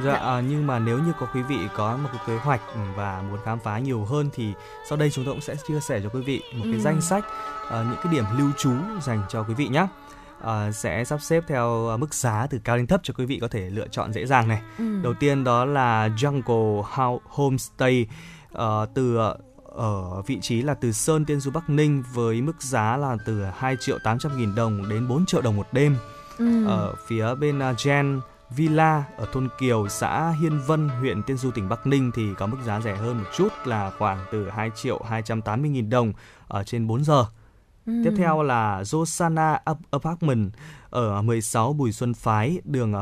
[0.00, 0.18] Dạ, dạ.
[0.18, 2.60] À, nhưng mà nếu như có quý vị có một cái kế hoạch
[2.96, 4.52] và muốn khám phá nhiều hơn thì
[4.88, 6.80] sau đây chúng tôi cũng sẽ chia sẻ cho quý vị một cái ừ.
[6.80, 7.24] danh sách
[7.66, 9.86] uh, những cái điểm lưu trú dành cho quý vị nhé.
[10.42, 13.48] Uh, sẽ sắp xếp theo mức giá từ cao đến thấp cho quý vị có
[13.48, 14.62] thể lựa chọn dễ dàng này.
[14.78, 15.00] Ừ.
[15.02, 16.82] Đầu tiên đó là Jungle
[17.28, 18.06] Homestay
[18.54, 18.60] uh,
[18.94, 19.18] từ
[19.74, 23.44] ở vị trí là từ Sơn Tiên Du Bắc Ninh với mức giá là từ
[23.44, 25.96] 2 triệu 800 nghìn đồng đến 4 triệu đồng một đêm.
[26.38, 26.66] Ừ.
[26.66, 28.20] Ở phía bên uh, Gen
[28.56, 32.46] Villa ở thôn Kiều, xã Hiên Vân, huyện Tiên Du, tỉnh Bắc Ninh thì có
[32.46, 36.12] mức giá rẻ hơn một chút là khoảng từ 2 triệu 280 nghìn đồng
[36.48, 37.24] ở trên 4 giờ.
[37.86, 37.92] Ừ.
[38.04, 39.58] Tiếp theo là Josana
[39.90, 40.52] Apartment
[40.90, 42.94] ở 16 Bùi Xuân Phái, đường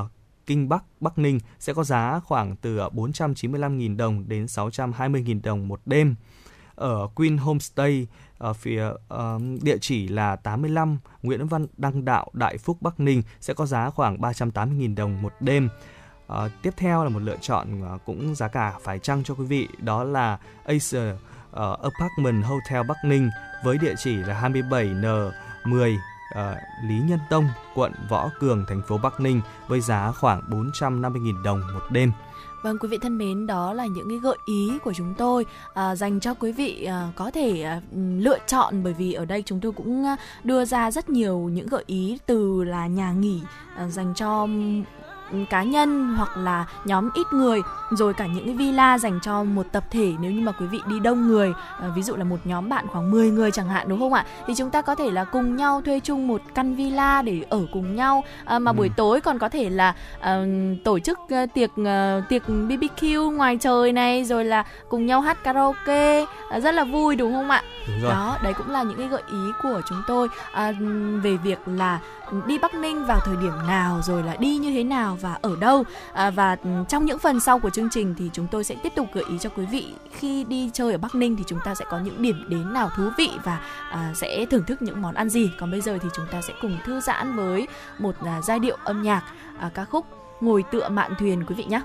[0.46, 5.80] Kinh Bắc, Bắc Ninh sẽ có giá khoảng từ 495.000 đồng đến 620.000 đồng một
[5.86, 6.14] đêm.
[6.74, 8.06] Ở Queen Homestay
[8.42, 13.22] ở phía uh, địa chỉ là 85 Nguyễn Văn Đăng Đạo, Đại Phúc, Bắc Ninh
[13.40, 15.68] sẽ có giá khoảng 380.000 đồng một đêm.
[16.32, 19.44] Uh, tiếp theo là một lựa chọn uh, cũng giá cả phải chăng cho quý
[19.44, 23.30] vị đó là Acer uh, Apartment Hotel Bắc Ninh
[23.64, 25.30] với địa chỉ là 27N
[25.64, 26.38] 10 uh,
[26.88, 31.60] Lý Nhân Tông, quận Võ Cường, thành phố Bắc Ninh với giá khoảng 450.000 đồng
[31.74, 32.12] một đêm.
[32.62, 35.96] Vâng quý vị thân mến, đó là những cái gợi ý của chúng tôi à,
[35.96, 37.80] dành cho quý vị à, có thể à,
[38.18, 41.66] lựa chọn bởi vì ở đây chúng tôi cũng à, đưa ra rất nhiều những
[41.66, 43.40] gợi ý từ là nhà nghỉ
[43.76, 44.46] à, dành cho
[45.50, 49.66] cá nhân hoặc là nhóm ít người rồi cả những cái villa dành cho một
[49.72, 52.38] tập thể nếu như mà quý vị đi đông người à, ví dụ là một
[52.44, 55.10] nhóm bạn khoảng 10 người chẳng hạn đúng không ạ thì chúng ta có thể
[55.10, 58.74] là cùng nhau thuê chung một căn villa để ở cùng nhau à, mà ừ.
[58.74, 60.44] buổi tối còn có thể là à,
[60.84, 65.44] tổ chức uh, tiệc uh, tiệc BBQ ngoài trời này rồi là cùng nhau hát
[65.44, 67.62] karaoke à, rất là vui đúng không ạ
[68.02, 70.28] đó đấy cũng là những cái gợi ý của chúng tôi.
[70.52, 70.72] À,
[71.22, 72.00] về việc là
[72.46, 75.56] đi Bắc Ninh vào thời điểm nào rồi là đi như thế nào và ở
[75.60, 75.84] đâu.
[76.12, 76.56] À, và
[76.88, 79.38] trong những phần sau của chương trình thì chúng tôi sẽ tiếp tục gợi ý
[79.38, 79.94] cho quý vị.
[80.12, 82.90] Khi đi chơi ở Bắc Ninh thì chúng ta sẽ có những điểm đến nào
[82.96, 85.50] thú vị và à, sẽ thưởng thức những món ăn gì.
[85.60, 87.68] Còn bây giờ thì chúng ta sẽ cùng thư giãn với
[87.98, 89.22] một à, giai điệu âm nhạc
[89.58, 90.06] à, ca khúc
[90.40, 91.80] ngồi tựa mạn thuyền quý vị nhé.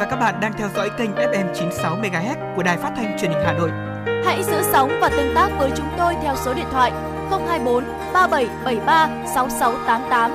[0.00, 3.30] Và các bạn đang theo dõi kênh FM 96 MHz của đài phát thanh truyền
[3.30, 3.70] hình Hà Nội.
[4.24, 6.92] Hãy giữ sóng và tương tác với chúng tôi theo số điện thoại
[7.30, 10.30] 024 3773 6688.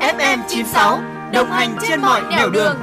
[0.00, 1.00] FM 96
[1.32, 2.76] đồng hành trên mọi nẻo đường.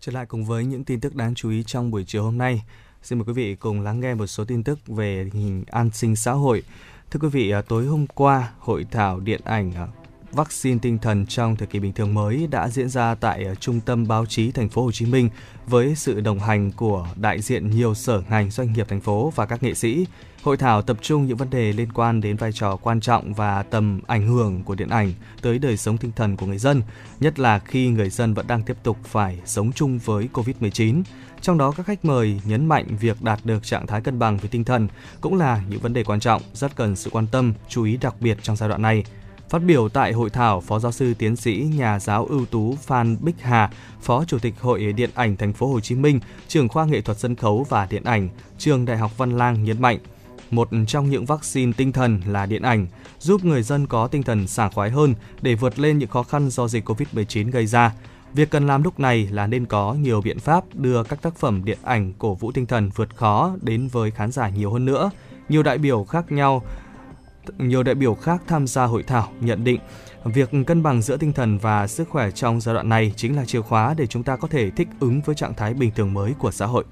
[0.00, 2.62] Trở lại cùng với những tin tức đáng chú ý trong buổi chiều hôm nay.
[3.02, 6.16] Xin mời quý vị cùng lắng nghe một số tin tức về hình an sinh
[6.16, 6.62] xã hội.
[7.10, 9.88] Thưa quý vị, à, tối hôm qua, hội thảo điện ảnh à,
[10.32, 13.80] vaccine tinh thần trong thời kỳ bình thường mới đã diễn ra tại ờ, Trung
[13.80, 15.30] tâm Báo chí Thành phố Hồ Chí Minh
[15.66, 19.46] với sự đồng hành của đại diện nhiều sở ngành doanh nghiệp thành phố và
[19.46, 20.06] các nghệ sĩ.
[20.42, 23.62] Hội thảo tập trung những vấn đề liên quan đến vai trò quan trọng và
[23.62, 25.12] tầm ảnh hưởng của điện ảnh
[25.42, 26.82] tới đời sống tinh thần của người dân,
[27.20, 31.02] nhất là khi người dân vẫn đang tiếp tục phải sống chung với Covid-19.
[31.40, 34.48] Trong đó các khách mời nhấn mạnh việc đạt được trạng thái cân bằng về
[34.52, 34.88] tinh thần
[35.20, 38.14] cũng là những vấn đề quan trọng rất cần sự quan tâm, chú ý đặc
[38.20, 39.04] biệt trong giai đoạn này.
[39.50, 43.16] Phát biểu tại hội thảo, Phó giáo sư tiến sĩ nhà giáo ưu tú Phan
[43.20, 43.70] Bích Hà,
[44.00, 47.18] Phó Chủ tịch Hội Điện ảnh Thành phố Hồ Chí Minh, trường khoa nghệ thuật
[47.18, 48.28] sân khấu và điện ảnh,
[48.58, 49.98] trường Đại học Văn Lang nhấn mạnh,
[50.50, 52.86] một trong những vaccine tinh thần là điện ảnh,
[53.18, 56.50] giúp người dân có tinh thần sảng khoái hơn để vượt lên những khó khăn
[56.50, 57.92] do dịch Covid-19 gây ra.
[58.34, 61.64] Việc cần làm lúc này là nên có nhiều biện pháp đưa các tác phẩm
[61.64, 65.10] điện ảnh cổ vũ tinh thần vượt khó đến với khán giả nhiều hơn nữa.
[65.48, 66.62] Nhiều đại biểu khác nhau
[67.58, 69.80] nhiều đại biểu khác tham gia hội thảo nhận định
[70.24, 73.44] việc cân bằng giữa tinh thần và sức khỏe trong giai đoạn này chính là
[73.44, 76.34] chìa khóa để chúng ta có thể thích ứng với trạng thái bình thường mới
[76.38, 76.84] của xã hội.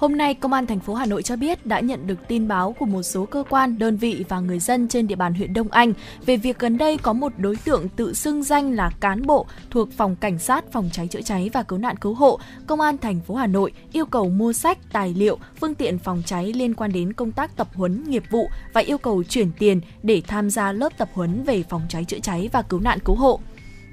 [0.00, 2.72] Hôm nay, Công an thành phố Hà Nội cho biết đã nhận được tin báo
[2.72, 5.68] của một số cơ quan, đơn vị và người dân trên địa bàn huyện Đông
[5.70, 5.92] Anh
[6.26, 9.88] về việc gần đây có một đối tượng tự xưng danh là cán bộ thuộc
[9.96, 13.20] phòng cảnh sát phòng cháy chữa cháy và cứu nạn cứu hộ Công an thành
[13.20, 16.92] phố Hà Nội yêu cầu mua sách, tài liệu, phương tiện phòng cháy liên quan
[16.92, 20.72] đến công tác tập huấn nghiệp vụ và yêu cầu chuyển tiền để tham gia
[20.72, 23.40] lớp tập huấn về phòng cháy chữa cháy và cứu nạn cứu hộ.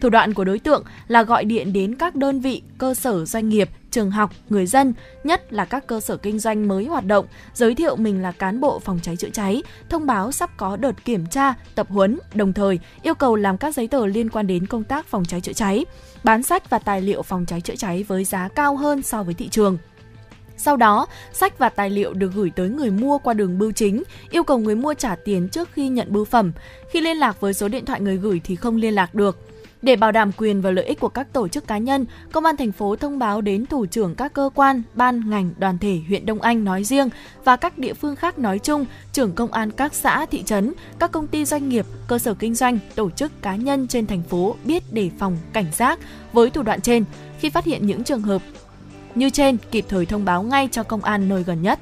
[0.02, 3.50] Thủ đoạn của đối tượng là gọi điện đến các đơn vị, cơ sở doanh
[3.50, 4.94] nghiệp, trường học, người dân,
[5.24, 8.60] nhất là các cơ sở kinh doanh mới hoạt động, giới thiệu mình là cán
[8.60, 12.54] bộ phòng cháy chữa cháy, thông báo sắp có đợt kiểm tra, tập huấn, đồng
[12.54, 15.54] thời yêu cầu làm các giấy tờ liên quan đến công tác phòng cháy chữa
[15.54, 15.86] cháy,
[16.24, 19.34] bán sách và tài liệu phòng cháy chữa cháy với giá cao hơn so với
[19.34, 19.78] thị trường.
[20.58, 24.04] Sau đó, sách và tài liệu được gửi tới người mua qua đường bưu chính,
[24.30, 26.52] yêu cầu người mua trả tiền trước khi nhận bưu phẩm.
[26.92, 29.38] Khi liên lạc với số điện thoại người gửi thì không liên lạc được.
[29.82, 32.58] Để bảo đảm quyền và lợi ích của các tổ chức cá nhân, Công an
[32.58, 36.26] thành phố thông báo đến thủ trưởng các cơ quan, ban, ngành, đoàn thể huyện
[36.26, 37.10] Đông Anh nói riêng
[37.44, 41.12] và các địa phương khác nói chung, trưởng công an các xã, thị trấn, các
[41.12, 44.56] công ty doanh nghiệp, cơ sở kinh doanh, tổ chức cá nhân trên thành phố
[44.64, 46.00] biết đề phòng, cảnh giác
[46.34, 47.04] với thủ đoạn trên.
[47.40, 48.42] Khi phát hiện những trường hợp
[49.16, 51.80] như trên, kịp thời thông báo ngay cho công an nơi gần nhất.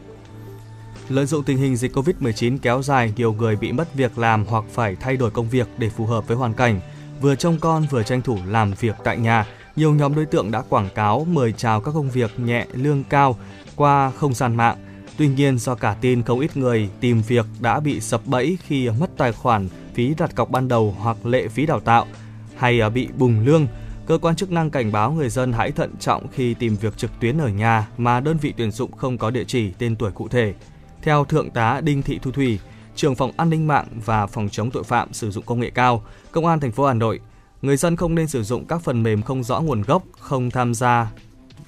[1.10, 4.64] Lợi dụng tình hình dịch Covid-19 kéo dài, nhiều người bị mất việc làm hoặc
[4.72, 6.80] phải thay đổi công việc để phù hợp với hoàn cảnh–
[7.22, 9.46] vừa trông con vừa tranh thủ làm việc tại nhà,
[9.76, 13.38] nhiều nhóm đối tượng đã quảng cáo mời chào các công việc nhẹ lương cao
[13.76, 14.78] qua không gian mạng.
[15.18, 18.90] Tuy nhiên do cả tin không ít người tìm việc đã bị sập bẫy khi
[18.90, 22.08] mất tài khoản phí đặt cọc ban đầu hoặc lệ phí đào tạo
[22.56, 23.68] hay à, bị bùng lương,
[24.06, 27.12] cơ quan chức năng cảnh báo người dân hãy thận trọng khi tìm việc trực
[27.20, 30.28] tuyến ở nhà mà đơn vị tuyển dụng không có địa chỉ, tên tuổi cụ
[30.28, 30.54] thể.
[31.02, 32.60] Theo Thượng tá Đinh Thị Thu Thủy,
[32.96, 36.04] trưởng phòng an ninh mạng và phòng chống tội phạm sử dụng công nghệ cao,
[36.32, 37.20] Công an thành phố Hà Nội,
[37.62, 40.74] người dân không nên sử dụng các phần mềm không rõ nguồn gốc, không tham
[40.74, 41.12] gia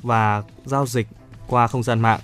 [0.01, 1.07] và giao dịch
[1.47, 2.19] qua không gian mạng.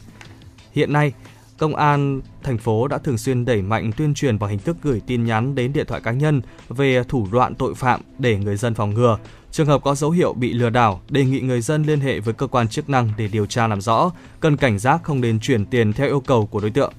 [0.71, 1.13] Hiện nay,
[1.57, 5.01] Công an thành phố đã thường xuyên đẩy mạnh tuyên truyền bằng hình thức gửi
[5.07, 8.73] tin nhắn đến điện thoại cá nhân về thủ đoạn tội phạm để người dân
[8.73, 9.17] phòng ngừa.
[9.51, 12.33] Trường hợp có dấu hiệu bị lừa đảo, đề nghị người dân liên hệ với
[12.33, 15.65] cơ quan chức năng để điều tra làm rõ, cần cảnh giác không nên chuyển
[15.65, 16.93] tiền theo yêu cầu của đối tượng.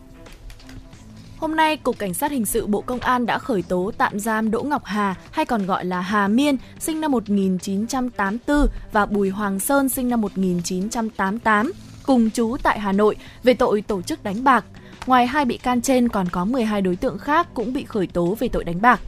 [1.45, 4.51] Hôm nay, Cục Cảnh sát Hình sự Bộ Công an đã khởi tố tạm giam
[4.51, 9.61] Đỗ Ngọc Hà, hay còn gọi là Hà Miên, sinh năm 1984 và Bùi Hoàng
[9.61, 11.73] Sơn, sinh năm 1988,
[12.07, 14.65] cùng chú tại Hà Nội về tội tổ chức đánh bạc.
[15.07, 18.37] Ngoài hai bị can trên còn có 12 đối tượng khác cũng bị khởi tố
[18.39, 19.01] về tội đánh bạc.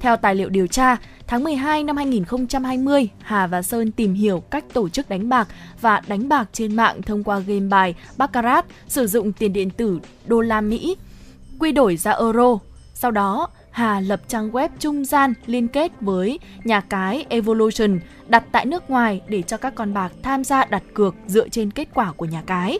[0.00, 4.64] Theo tài liệu điều tra, tháng 12 năm 2020, Hà và Sơn tìm hiểu cách
[4.72, 5.48] tổ chức đánh bạc
[5.80, 10.00] và đánh bạc trên mạng thông qua game bài Baccarat sử dụng tiền điện tử
[10.26, 10.96] đô la Mỹ
[11.58, 12.58] quy đổi ra euro.
[12.94, 17.98] Sau đó, Hà lập trang web trung gian liên kết với nhà cái Evolution
[18.28, 21.70] đặt tại nước ngoài để cho các con bạc tham gia đặt cược dựa trên
[21.70, 22.78] kết quả của nhà cái.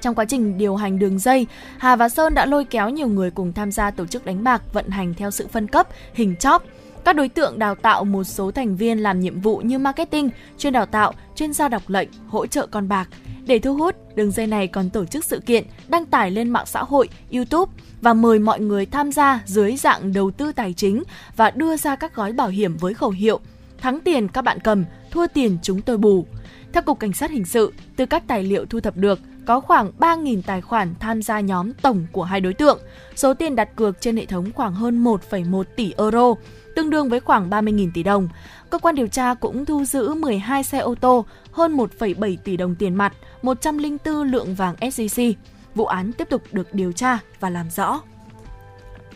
[0.00, 1.46] Trong quá trình điều hành đường dây,
[1.78, 4.62] Hà và Sơn đã lôi kéo nhiều người cùng tham gia tổ chức đánh bạc
[4.72, 6.64] vận hành theo sự phân cấp, hình chóp.
[7.04, 10.72] Các đối tượng đào tạo một số thành viên làm nhiệm vụ như marketing, chuyên
[10.72, 13.08] đào tạo, chuyên gia đọc lệnh, hỗ trợ con bạc.
[13.46, 16.66] Để thu hút, đường dây này còn tổ chức sự kiện, đăng tải lên mạng
[16.66, 21.02] xã hội, YouTube và mời mọi người tham gia dưới dạng đầu tư tài chính
[21.36, 23.40] và đưa ra các gói bảo hiểm với khẩu hiệu
[23.80, 26.26] thắng tiền các bạn cầm, thua tiền chúng tôi bù.
[26.72, 29.90] Theo Cục Cảnh sát Hình sự, từ các tài liệu thu thập được, có khoảng
[29.98, 32.78] 3.000 tài khoản tham gia nhóm tổng của hai đối tượng.
[33.16, 36.34] Số tiền đặt cược trên hệ thống khoảng hơn 1,1 tỷ euro,
[36.76, 38.28] tương đương với khoảng 30.000 tỷ đồng.
[38.70, 42.74] Cơ quan điều tra cũng thu giữ 12 xe ô tô, hơn 1,7 tỷ đồng
[42.74, 45.32] tiền mặt, 104 lượng vàng SJC.
[45.74, 48.00] Vụ án tiếp tục được điều tra và làm rõ.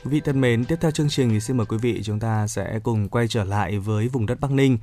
[0.05, 2.47] Quý vị thân mến, tiếp theo chương trình thì xin mời quý vị chúng ta
[2.47, 4.79] sẽ cùng quay trở lại với vùng đất Bắc Ninh,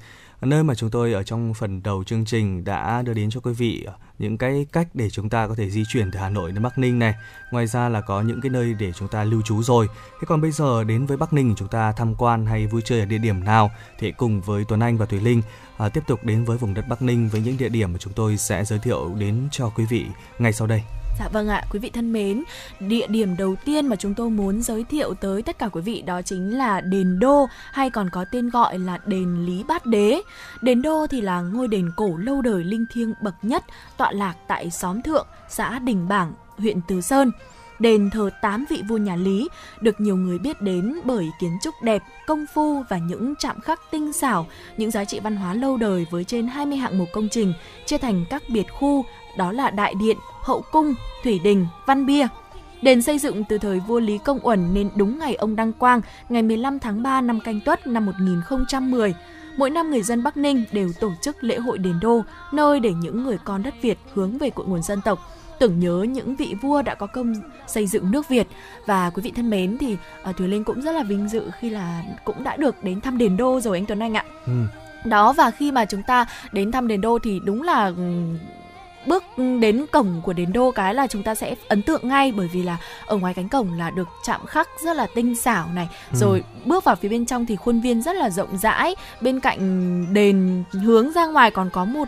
[0.46, 3.54] nơi mà chúng tôi ở trong phần đầu chương trình đã đưa đến cho quý
[3.54, 3.88] vị
[4.20, 6.78] những cái cách để chúng ta có thể di chuyển từ Hà Nội đến Bắc
[6.78, 7.14] Ninh này.
[7.52, 9.88] Ngoài ra là có những cái nơi để chúng ta lưu trú rồi.
[10.12, 13.00] Thế còn bây giờ đến với Bắc Ninh chúng ta tham quan hay vui chơi
[13.00, 15.42] ở địa điểm nào thì cùng với Tuấn Anh và Thùy Linh
[15.78, 18.14] à, tiếp tục đến với vùng đất Bắc Ninh với những địa điểm mà chúng
[18.14, 20.06] tôi sẽ giới thiệu đến cho quý vị
[20.40, 20.84] ngay sau đây.
[21.20, 22.44] Dạ vâng ạ, quý vị thân mến,
[22.80, 26.02] địa điểm đầu tiên mà chúng tôi muốn giới thiệu tới tất cả quý vị
[26.02, 30.22] đó chính là đền Đô hay còn có tên gọi là đền Lý Bát Đế.
[30.62, 33.64] Đền Đô thì là ngôi đền cổ lâu đời linh thiêng bậc nhất
[33.98, 37.32] tọa lạc tại xóm Thượng, xã Đình Bảng, huyện Từ Sơn.
[37.80, 39.50] Đền thờ 8 vị vua nhà Lý
[39.82, 43.80] được nhiều người biết đến bởi kiến trúc đẹp, công phu và những chạm khắc
[43.92, 44.48] tinh xảo,
[44.78, 47.54] những giá trị văn hóa lâu đời với trên 20 hạng mục công trình
[47.86, 49.06] chia thành các biệt khu
[49.38, 52.28] đó là Đại Điện, Hậu Cung, Thủy Đình, Văn Bia.
[52.82, 56.02] Đền xây dựng từ thời vua Lý Công Uẩn nên đúng ngày ông đăng quang,
[56.30, 59.14] ngày 15 tháng 3 năm Canh Tuất năm 1010.
[59.58, 62.22] Mỗi năm người dân Bắc Ninh đều tổ chức lễ hội đền đô,
[62.54, 65.20] nơi để những người con đất Việt hướng về cội nguồn dân tộc,
[65.60, 67.34] tưởng nhớ những vị vua đã có công
[67.68, 68.48] xây dựng nước Việt
[68.86, 69.98] và quý vị thân mến thì
[70.30, 73.18] uh, Thùy Linh cũng rất là vinh dự khi là cũng đã được đến thăm
[73.18, 74.26] đền đô rồi anh Tuấn Anh ạ.
[74.46, 74.54] Ừ.
[75.06, 77.92] Đó và khi mà chúng ta đến thăm đền đô thì đúng là
[79.08, 79.24] bước
[79.60, 82.64] đến cổng của đền đô cái là chúng ta sẽ ấn tượng ngay bởi vì
[82.64, 85.90] là ở ngoài cánh cổng là được chạm khắc rất là tinh xảo này.
[86.12, 86.18] Ừ.
[86.18, 88.96] rồi bước vào phía bên trong thì khuôn viên rất là rộng rãi.
[89.22, 89.60] Bên cạnh
[90.14, 92.08] đền hướng ra ngoài còn có một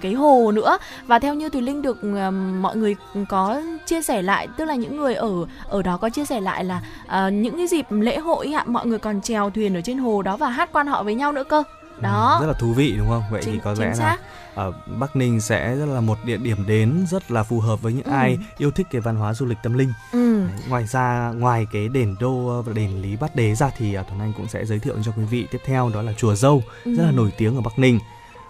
[0.00, 0.78] cái hồ nữa.
[1.06, 2.96] Và theo như thùy linh được uh, mọi người
[3.28, 5.30] có chia sẻ lại tức là những người ở
[5.68, 8.86] ở đó có chia sẻ lại là uh, những cái dịp lễ hội ạ mọi
[8.86, 11.44] người còn chèo thuyền ở trên hồ đó và hát quan họ với nhau nữa
[11.44, 11.62] cơ.
[12.00, 12.36] Đó.
[12.40, 13.22] ừ, rất là thú vị đúng không?
[13.30, 14.18] Vậy chính, thì có lẽ là
[14.54, 17.92] ở Bắc Ninh sẽ rất là một địa điểm đến rất là phù hợp với
[17.92, 18.12] những ừ.
[18.12, 19.92] ai yêu thích cái văn hóa du lịch tâm linh.
[20.12, 20.46] Ừ.
[20.46, 24.06] Đấy, ngoài ra ngoài cái đền đô và đền Lý Bát Đế ra thì uh,
[24.08, 26.62] Tuấn Anh cũng sẽ giới thiệu cho quý vị tiếp theo đó là chùa Dâu
[26.84, 26.94] ừ.
[26.94, 27.98] rất là nổi tiếng ở Bắc Ninh.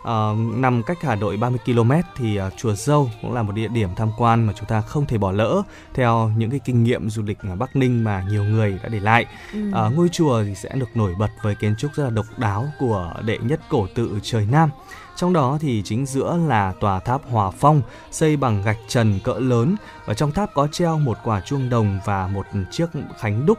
[0.01, 3.69] Uh, nằm cách Hà Nội 30 km thì uh, chùa Dâu cũng là một địa
[3.69, 5.63] điểm tham quan mà chúng ta không thể bỏ lỡ
[5.95, 9.01] theo những cái kinh nghiệm du lịch ở Bắc Ninh mà nhiều người đã để
[9.01, 9.27] lại.
[9.53, 9.69] Ừ.
[9.69, 12.67] Uh, ngôi chùa thì sẽ được nổi bật với kiến trúc rất là độc đáo
[12.79, 14.71] của đệ nhất cổ tự trời Nam.
[15.17, 19.35] Trong đó thì chính giữa là tòa tháp Hòa Phong xây bằng gạch trần cỡ
[19.39, 22.87] lớn và trong tháp có treo một quả chuông đồng và một chiếc
[23.19, 23.59] khánh đúc.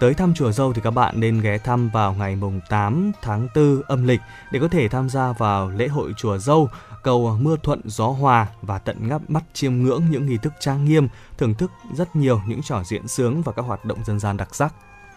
[0.00, 3.48] Tới thăm chùa Dâu thì các bạn nên ghé thăm vào ngày mùng 8 tháng
[3.54, 4.20] 4 âm lịch
[4.52, 6.68] để có thể tham gia vào lễ hội chùa Dâu,
[7.02, 10.84] cầu mưa thuận gió hòa và tận ngắp mắt chiêm ngưỡng những nghi thức trang
[10.84, 14.36] nghiêm, thưởng thức rất nhiều những trò diễn sướng và các hoạt động dân gian
[14.36, 14.74] đặc sắc.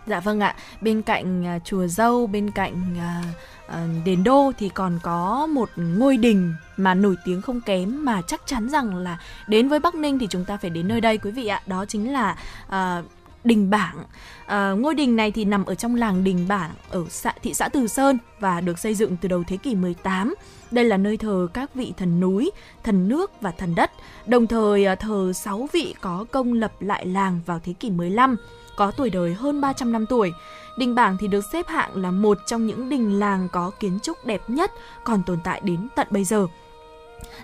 [0.07, 3.25] Dạ vâng ạ, bên cạnh uh, chùa Dâu, bên cạnh uh,
[3.67, 8.21] uh, đền Đô thì còn có một ngôi đình mà nổi tiếng không kém mà
[8.27, 11.17] chắc chắn rằng là đến với Bắc Ninh thì chúng ta phải đến nơi đây
[11.17, 11.61] quý vị ạ.
[11.67, 12.35] Đó chính là
[12.67, 13.05] uh,
[13.43, 14.03] đình Bảng.
[14.45, 17.69] À, ngôi đình này thì nằm ở trong làng Đình Bảng ở xã, thị xã
[17.69, 20.35] Từ Sơn và được xây dựng từ đầu thế kỷ 18.
[20.71, 22.51] Đây là nơi thờ các vị thần núi,
[22.83, 23.91] thần nước và thần đất,
[24.25, 28.35] đồng thời thờ 6 vị có công lập lại làng vào thế kỷ 15
[28.75, 30.33] có tuổi đời hơn 300 năm tuổi.
[30.77, 34.25] Đình Bảng thì được xếp hạng là một trong những đình làng có kiến trúc
[34.25, 34.71] đẹp nhất
[35.03, 36.47] còn tồn tại đến tận bây giờ.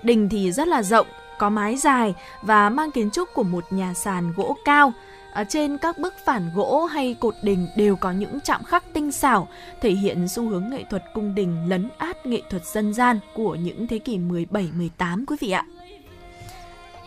[0.01, 1.07] Đình thì rất là rộng,
[1.39, 4.93] có mái dài và mang kiến trúc của một nhà sàn gỗ cao.
[5.33, 9.11] Ở trên các bức phản gỗ hay cột đình đều có những chạm khắc tinh
[9.11, 9.47] xảo,
[9.81, 13.55] thể hiện xu hướng nghệ thuật cung đình lấn át nghệ thuật dân gian của
[13.55, 15.65] những thế kỷ 17-18 quý vị ạ.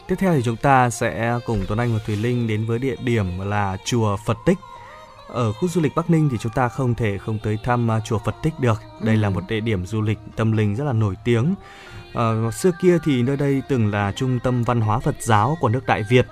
[0.07, 2.97] Tiếp theo thì chúng ta sẽ cùng Tuấn Anh và Thùy Linh đến với địa
[3.05, 4.59] điểm là chùa Phật Tích.
[5.29, 8.01] Ở khu du lịch Bắc Ninh thì chúng ta không thể không tới thăm à,
[8.01, 8.83] chùa Phật Tích được.
[9.01, 9.21] Đây ừ.
[9.21, 11.55] là một địa điểm du lịch tâm linh rất là nổi tiếng.
[12.15, 15.69] À, xưa kia thì nơi đây từng là trung tâm văn hóa Phật giáo của
[15.69, 16.27] nước Đại Việt.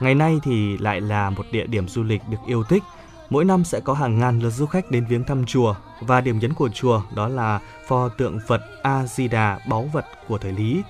[0.00, 2.82] Ngày nay thì lại là một địa điểm du lịch được yêu thích.
[3.30, 6.38] Mỗi năm sẽ có hàng ngàn lượt du khách đến viếng thăm chùa và điểm
[6.38, 10.52] nhấn của chùa đó là pho tượng Phật A Di Đà báu vật của thời
[10.52, 10.82] Lý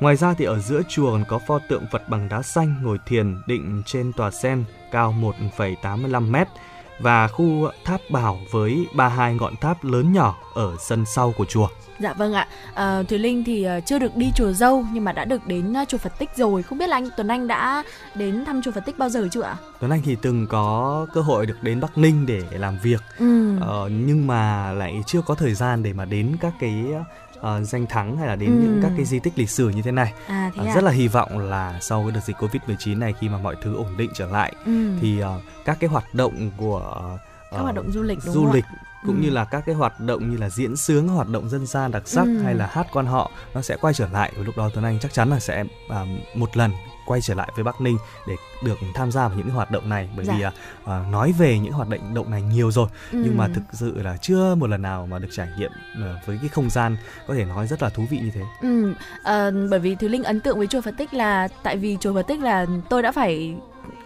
[0.00, 2.98] Ngoài ra thì ở giữa chùa còn có pho tượng Phật bằng đá xanh ngồi
[3.06, 5.14] thiền định trên tòa sen cao
[5.50, 6.36] 1,85 m.
[6.98, 11.68] và khu tháp Bảo với 32 ngọn tháp lớn nhỏ ở sân sau của chùa.
[12.00, 12.48] Dạ vâng ạ.
[12.74, 15.72] À, Thùy Linh thì uh, chưa được đi chùa Dâu nhưng mà đã được đến
[15.82, 16.62] uh, chùa Phật Tích rồi.
[16.62, 17.82] Không biết là anh Tuấn Anh đã
[18.14, 19.56] đến thăm chùa Phật Tích bao giờ chưa ạ?
[19.80, 23.58] Tuấn Anh thì từng có cơ hội được đến Bắc Ninh để làm việc, ừ.
[23.60, 26.84] ờ, nhưng mà lại chưa có thời gian để mà đến các cái
[27.40, 28.62] uh, danh thắng hay là đến ừ.
[28.62, 30.12] những các cái di tích lịch sử như thế này.
[30.26, 30.74] À, thế uh, à?
[30.74, 33.76] Rất là hy vọng là sau cái đợt dịch Covid-19 này khi mà mọi thứ
[33.76, 34.98] ổn định trở lại ừ.
[35.00, 37.20] thì uh, các cái hoạt động của uh,
[37.50, 38.82] các hoạt động du lịch đúng du không lịch ạ?
[39.06, 39.22] cũng ừ.
[39.22, 42.02] như là các cái hoạt động như là diễn sướng hoạt động dân gian đặc
[42.06, 42.38] sắc ừ.
[42.42, 44.98] hay là hát quan họ nó sẽ quay trở lại và lúc đó Tuấn Anh
[44.98, 46.70] chắc chắn là sẽ à, một lần
[47.10, 50.08] quay trở lại với Bắc Ninh để được tham gia vào những hoạt động này
[50.16, 50.34] bởi dạ.
[50.34, 50.44] vì
[50.84, 53.22] à, nói về những hoạt động này nhiều rồi ừ.
[53.24, 56.38] nhưng mà thực sự là chưa một lần nào mà được trải nghiệm à, với
[56.40, 56.96] cái không gian
[57.26, 58.42] có thể nói rất là thú vị như thế.
[58.62, 61.96] Ừ, à, bởi vì Thúy Linh ấn tượng với chùa Phật Tích là tại vì
[62.00, 63.54] chùa Phật Tích là tôi đã phải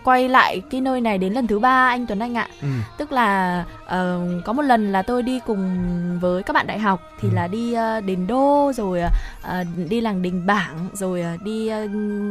[0.04, 2.48] quay lại cái nơi này đến lần thứ ba anh Tuấn Anh ạ.
[2.62, 2.68] Ừ.
[2.98, 5.78] Tức là uh, có một lần là tôi đi cùng
[6.20, 7.34] với các bạn đại học thì ừ.
[7.34, 9.00] là đi uh, đền đô rồi
[9.42, 11.90] uh, đi làng đình bảng rồi uh, đi uh,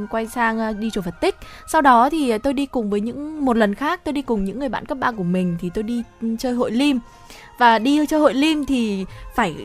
[0.10, 1.36] quay sang uh, đi chùa Phật Tích.
[1.68, 4.60] Sau đó thì tôi đi cùng với những một lần khác tôi đi cùng những
[4.60, 6.04] người bạn cấp 3 của mình thì tôi đi
[6.40, 7.00] chơi hội lim
[7.58, 9.56] và đi chơi hội lim thì phải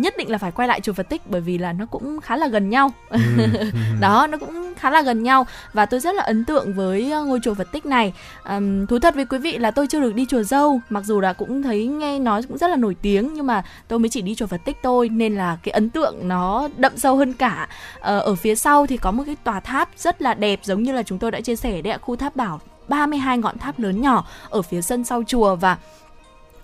[0.00, 2.36] nhất định là phải quay lại chùa Phật Tích bởi vì là nó cũng khá
[2.36, 2.90] là gần nhau.
[3.08, 3.70] Ừ, ừ.
[4.00, 5.46] đó nó cũng khá là gần nhau.
[5.72, 8.12] Và tôi rất là ấn tượng với ờ, ngôi chùa Phật Tích này.
[8.48, 11.20] Um, thú thật với quý vị là tôi chưa được đi chùa dâu mặc dù
[11.20, 14.22] là cũng thấy nghe nói cũng rất là nổi tiếng nhưng mà tôi mới chỉ
[14.22, 17.68] đi chùa Phật Tích thôi nên là cái ấn tượng nó đậm sâu hơn cả.
[17.96, 20.92] Uh, ở phía sau thì có một cái tòa tháp rất là đẹp giống như
[20.92, 24.00] là chúng tôi đã chia sẻ đấy ạ khu tháp bảo 32 ngọn tháp lớn
[24.00, 25.54] nhỏ ở phía sân sau chùa.
[25.54, 25.76] Và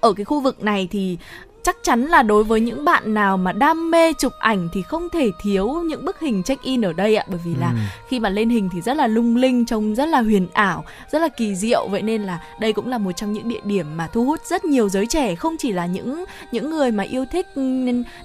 [0.05, 1.19] ở cái khu vực này thì
[1.63, 5.09] chắc chắn là đối với những bạn nào mà đam mê chụp ảnh thì không
[5.11, 7.77] thể thiếu những bức hình check in ở đây ạ bởi vì là ừ.
[8.09, 11.19] khi mà lên hình thì rất là lung linh trông rất là huyền ảo rất
[11.19, 14.07] là kỳ diệu vậy nên là đây cũng là một trong những địa điểm mà
[14.07, 17.47] thu hút rất nhiều giới trẻ không chỉ là những những người mà yêu thích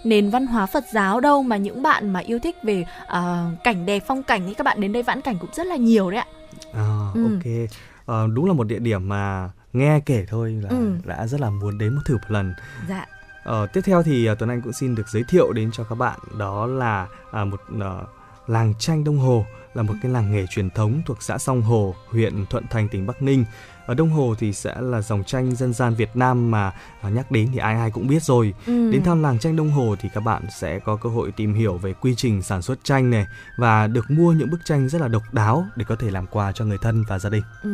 [0.04, 3.86] nền, văn hóa Phật giáo đâu mà những bạn mà yêu thích về uh, cảnh
[3.86, 6.20] đẹp phong cảnh thì các bạn đến đây vãn cảnh cũng rất là nhiều đấy
[6.20, 6.28] ạ.
[6.74, 7.24] À, ừ.
[7.24, 7.70] ok.
[8.02, 10.98] Uh, đúng là một địa điểm mà nghe kể thôi là ừ.
[11.06, 12.54] đã rất là muốn đến một thử một lần.
[12.90, 13.06] Dạ.
[13.44, 15.96] Ờ, tiếp theo thì uh, Tuấn Anh cũng xin được giới thiệu đến cho các
[15.96, 17.08] bạn đó là
[17.42, 18.10] uh, một uh,
[18.48, 21.96] làng tranh Đông Hồ là một cái làng nghề truyền thống thuộc xã Song Hồ,
[22.08, 23.46] huyện Thuận Thành, tỉnh Bắc Ninh
[23.90, 26.72] ở Đông Hồ thì sẽ là dòng tranh dân gian Việt Nam mà
[27.02, 28.54] à, nhắc đến thì ai ai cũng biết rồi.
[28.66, 28.92] Ừ.
[28.92, 31.78] Đến thăm làng tranh Đông Hồ thì các bạn sẽ có cơ hội tìm hiểu
[31.78, 33.28] về quy trình sản xuất tranh này
[33.58, 36.52] và được mua những bức tranh rất là độc đáo để có thể làm quà
[36.52, 37.44] cho người thân và gia đình.
[37.64, 37.70] Ừ.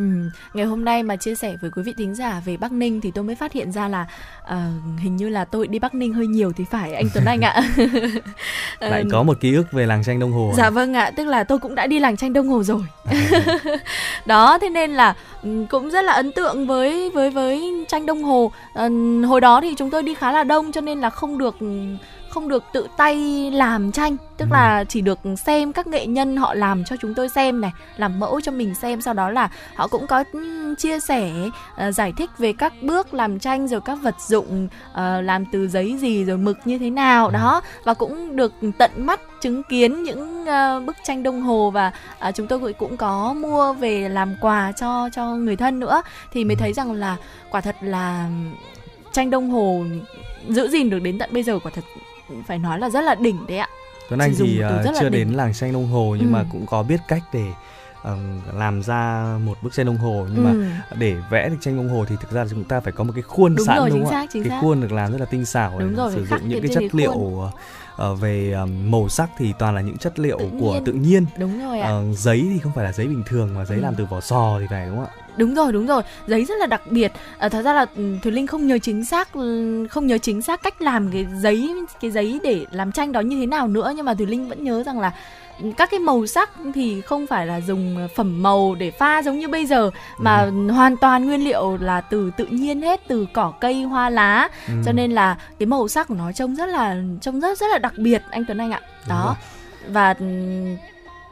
[0.54, 3.12] Ngày hôm nay mà chia sẻ với quý vị thính giả về Bắc Ninh thì
[3.16, 4.08] tôi mới phát hiện ra là
[4.44, 7.42] uh, hình như là tôi đi Bắc Ninh hơi nhiều thì phải anh Tuấn Anh
[7.42, 7.64] ạ.
[8.80, 10.54] Lại có một ký ức về làng tranh Đông Hồ.
[10.58, 12.84] Dạ vâng ạ, tức là tôi cũng đã đi làng tranh Đông Hồ rồi.
[13.06, 13.46] À.
[14.26, 18.24] Đó, thế nên là ừ, cũng rất là ấn tượng với với với tranh đông
[18.24, 18.52] hồ.
[18.74, 18.90] À,
[19.28, 21.56] hồi đó thì chúng tôi đi khá là đông cho nên là không được
[22.36, 23.16] không được tự tay
[23.52, 24.54] làm tranh tức ừ.
[24.54, 28.20] là chỉ được xem các nghệ nhân họ làm cho chúng tôi xem này làm
[28.20, 30.24] mẫu cho mình xem sau đó là họ cũng có
[30.78, 31.32] chia sẻ
[31.88, 35.68] uh, giải thích về các bước làm tranh rồi các vật dụng uh, làm từ
[35.68, 37.34] giấy gì rồi mực như thế nào ừ.
[37.34, 41.92] đó và cũng được tận mắt chứng kiến những uh, bức tranh đồng hồ và
[42.30, 46.02] uh, chúng tôi cũng có mua về làm quà cho cho người thân nữa
[46.34, 46.60] thì mới ừ.
[46.60, 47.18] thấy rằng là
[47.52, 48.30] quả thật là
[49.14, 49.84] tranh đồng hồ
[50.50, 51.84] giữ gìn được đến tận bây giờ quả thật
[52.48, 53.68] phải nói là rất là đỉnh đấy ạ
[54.10, 56.34] Tuấn Anh thì uh, chưa đến làng tranh đồng hồ nhưng ừ.
[56.34, 57.46] mà cũng có biết cách để
[58.54, 60.50] làm ra một bức tranh đồng hồ nhưng ừ.
[60.50, 63.12] mà để vẽ được tranh đồng hồ thì thực ra chúng ta phải có một
[63.16, 64.26] cái khuôn đúng sẵn rồi, đúng không ạ?
[64.34, 64.58] cái xác.
[64.62, 67.12] khuôn được làm rất là tinh xảo đúng rồi, sử dụng những cái chất liệu
[67.12, 67.50] khuôn
[68.12, 71.26] uh, về um, màu sắc thì toàn là những chất liệu tự của tự nhiên
[71.38, 71.98] đúng rồi ạ.
[71.98, 73.82] Uh, giấy thì không phải là giấy bình thường mà giấy ừ.
[73.82, 76.04] làm từ vỏ sò thì phải đúng không ạ đúng rồi đúng rồi.
[76.28, 77.12] Giấy rất là đặc biệt.
[77.38, 79.30] À, thật ra là ừ, thùy linh không nhớ chính xác
[79.90, 83.40] không nhớ chính xác cách làm cái giấy cái giấy để làm tranh đó như
[83.40, 85.12] thế nào nữa nhưng mà thùy linh vẫn nhớ rằng là
[85.78, 89.48] các cái màu sắc thì không phải là dùng phẩm màu để pha giống như
[89.48, 90.72] bây giờ mà ừ.
[90.72, 94.50] hoàn toàn nguyên liệu là từ tự nhiên hết từ cỏ cây hoa lá.
[94.68, 94.74] Ừ.
[94.86, 97.78] cho nên là cái màu sắc của nó trông rất là trông rất rất là
[97.78, 98.82] đặc biệt anh Tuấn Anh ạ.
[99.10, 99.36] Đó.
[99.88, 100.16] và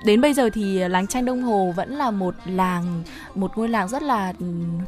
[0.03, 3.03] đến bây giờ thì làng tranh Đông Hồ vẫn là một làng
[3.35, 4.33] một ngôi làng rất là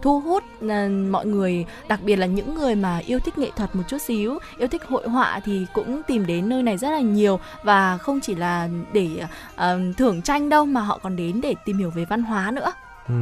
[0.02, 3.76] thu hút ờ, mọi người đặc biệt là những người mà yêu thích nghệ thuật
[3.76, 7.00] một chút xíu yêu thích hội họa thì cũng tìm đến nơi này rất là
[7.00, 9.10] nhiều và không chỉ là để
[9.54, 12.72] uh, thưởng tranh đâu mà họ còn đến để tìm hiểu về văn hóa nữa.
[13.08, 13.14] Ừ.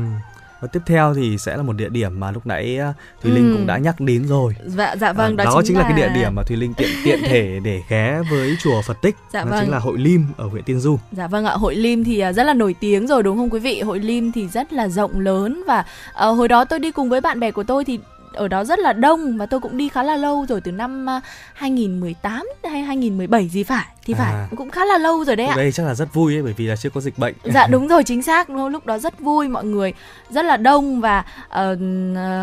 [0.63, 3.51] Và tiếp theo thì sẽ là một địa điểm mà lúc nãy à, Thùy Linh
[3.51, 3.57] ừ.
[3.57, 4.55] cũng đã nhắc đến rồi.
[4.65, 5.81] Dạ dạ vâng, à, đó, đó chính, chính là...
[5.81, 9.01] là cái địa điểm mà Thùy Linh tiện tiện thể để ghé với chùa Phật
[9.01, 9.15] Tích.
[9.33, 9.59] Dạ đó vâng.
[9.61, 10.99] chính là hội Lim ở huyện Tiên Du.
[11.11, 13.59] Dạ vâng ạ, hội Lim thì à, rất là nổi tiếng rồi đúng không quý
[13.59, 13.81] vị?
[13.81, 17.21] Hội Lim thì rất là rộng lớn và uh, hồi đó tôi đi cùng với
[17.21, 17.99] bạn bè của tôi thì
[18.33, 21.09] ở đó rất là đông và tôi cũng đi khá là lâu rồi từ năm
[21.09, 21.21] à,
[21.53, 24.47] 2018 hay 2017 gì phải thì phải À.
[24.57, 25.53] cũng khá là lâu rồi đấy ạ.
[25.57, 27.33] đây chắc là rất vui ấy bởi vì là chưa có dịch bệnh.
[27.43, 28.49] Dạ đúng rồi chính xác.
[28.49, 29.93] Lúc đó rất vui mọi người
[30.29, 31.75] rất là đông và ờ,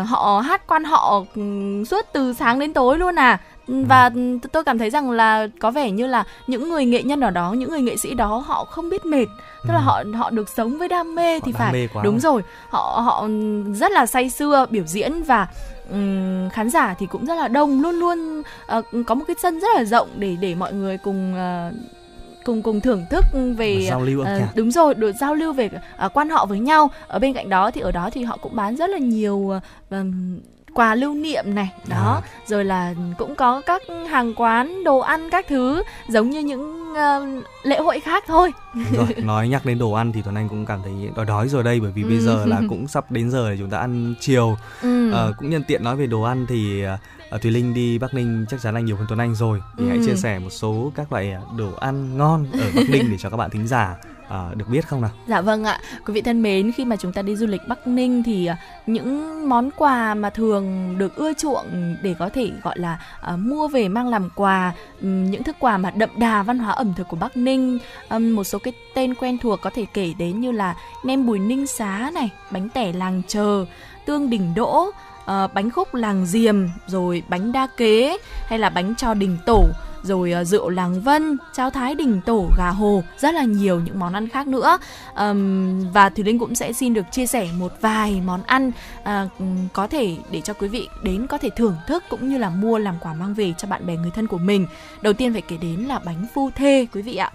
[0.07, 3.37] họ hát quan họ ừm, suốt từ sáng đến tối luôn à.
[3.67, 7.19] Và t- tôi cảm thấy rằng là có vẻ như là những người nghệ nhân
[7.21, 9.25] ở đó những người nghệ sĩ đó họ không biết mệt.
[9.63, 9.83] Tức là Ừ.
[9.83, 11.73] họ họ được sống với đam mê thì đam phải.
[11.73, 12.03] mê quá.
[12.03, 13.27] Đúng rồi họ họ
[13.75, 15.47] rất là say sưa biểu diễn và
[16.53, 19.67] khán giả thì cũng rất là đông luôn luôn ờ, có một cái sân rất
[19.75, 21.71] là rộng để để mọi người cùng ờ,
[22.43, 23.25] cùng cùng thưởng thức
[23.57, 24.49] về Giao lưu âm nhạc.
[24.55, 27.71] đúng rồi được giao lưu về ờ, quan họ với nhau ở bên cạnh đó
[27.71, 29.51] thì ở đó thì họ cũng bán rất là nhiều
[29.89, 30.39] ừm,
[30.73, 32.27] quà lưu niệm này đó À.
[32.47, 37.25] rồi là cũng có các hàng quán đồ ăn các thứ giống như những ờ,
[37.63, 38.51] lễ hội khác thôi
[38.93, 41.63] rồi nói nhắc đến đồ ăn thì tuấn anh cũng cảm thấy đói đói rồi
[41.63, 42.19] đây bởi vì bây Ừ.
[42.25, 45.11] giờ là cũng sắp đến giờ để chúng ta ăn chiều ừ.
[45.11, 46.83] Ờ, cũng nhân tiện nói về đồ ăn thì
[47.35, 49.87] uh, Thùy Linh đi Bắc Ninh chắc chắn là nhiều hơn Tuấn Anh rồi thì
[49.87, 50.03] hãy Ừ.
[50.05, 53.29] chia sẻ một số các loại ờ, đồ ăn ngon ở Bắc Ninh để cho
[53.29, 53.95] các bạn thính giả
[54.31, 55.11] ờ, được biết không nào?
[55.27, 57.87] Dạ vâng ạ, quý vị thân mến, khi mà chúng ta đi du lịch Bắc
[57.87, 58.55] Ninh thì ờ,
[58.85, 63.67] những món quà mà thường được ưa chuộng để có thể gọi là à, mua
[63.67, 67.17] về mang làm quà, những thức quà mà đậm đà văn hóa ẩm thực của
[67.17, 67.79] Bắc Ninh,
[68.09, 71.39] Ừm, một số cái tên quen thuộc có thể kể đến như là nem bùi
[71.39, 73.65] ninh xá này, bánh tẻ làng chờ,
[74.05, 74.91] tương đỉnh đỗ,
[75.25, 78.17] ờ, bánh khúc làng diềm, rồi bánh đa kế
[78.47, 79.65] hay là bánh cho đình tổ
[80.03, 83.99] rồi uh, rượu làng vân cháo thái đình tổ gà hồ rất là nhiều những
[83.99, 84.77] món ăn khác nữa.
[85.15, 89.07] Um, và thùy linh cũng sẽ xin được chia sẻ một vài món ăn uh,
[89.73, 92.77] có thể để cho quý vị đến có thể thưởng thức cũng như là mua
[92.77, 94.67] làm quà mang về cho bạn bè người thân của mình.
[95.01, 97.31] Đầu tiên phải kể đến là bánh phu thê quý vị ạ.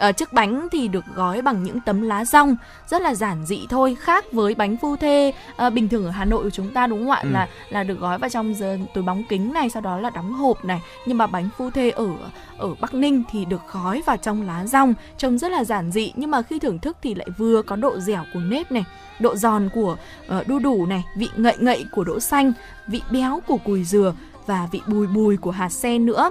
[0.00, 2.56] Ờ, chiếc bánh thì được gói bằng những tấm lá rong
[2.88, 5.32] rất là giản dị thôi khác với bánh phu thê.
[5.56, 7.20] Ờ, bình thường ở Hà Nội của chúng ta đúng không ạ?
[7.22, 7.30] Ừ.
[7.30, 8.54] là là được gói vào trong
[8.94, 10.80] túi bóng kính này sau đó là đóng hộp này.
[11.06, 12.08] Nhưng mà bánh phu thê ở
[12.58, 16.12] ở Bắc Ninh thì được gói vào trong lá rong trông rất là giản dị.
[16.16, 18.84] Nhưng mà khi thưởng thức thì lại vừa có độ dẻo của nếp này
[19.20, 19.96] độ giòn của
[20.26, 22.52] ờ, đu đủ này vị ngậy ngậy của đỗ xanh
[22.86, 24.14] vị béo của cùi dừa
[24.46, 26.30] và vị bùi bùi của hạt sen nữa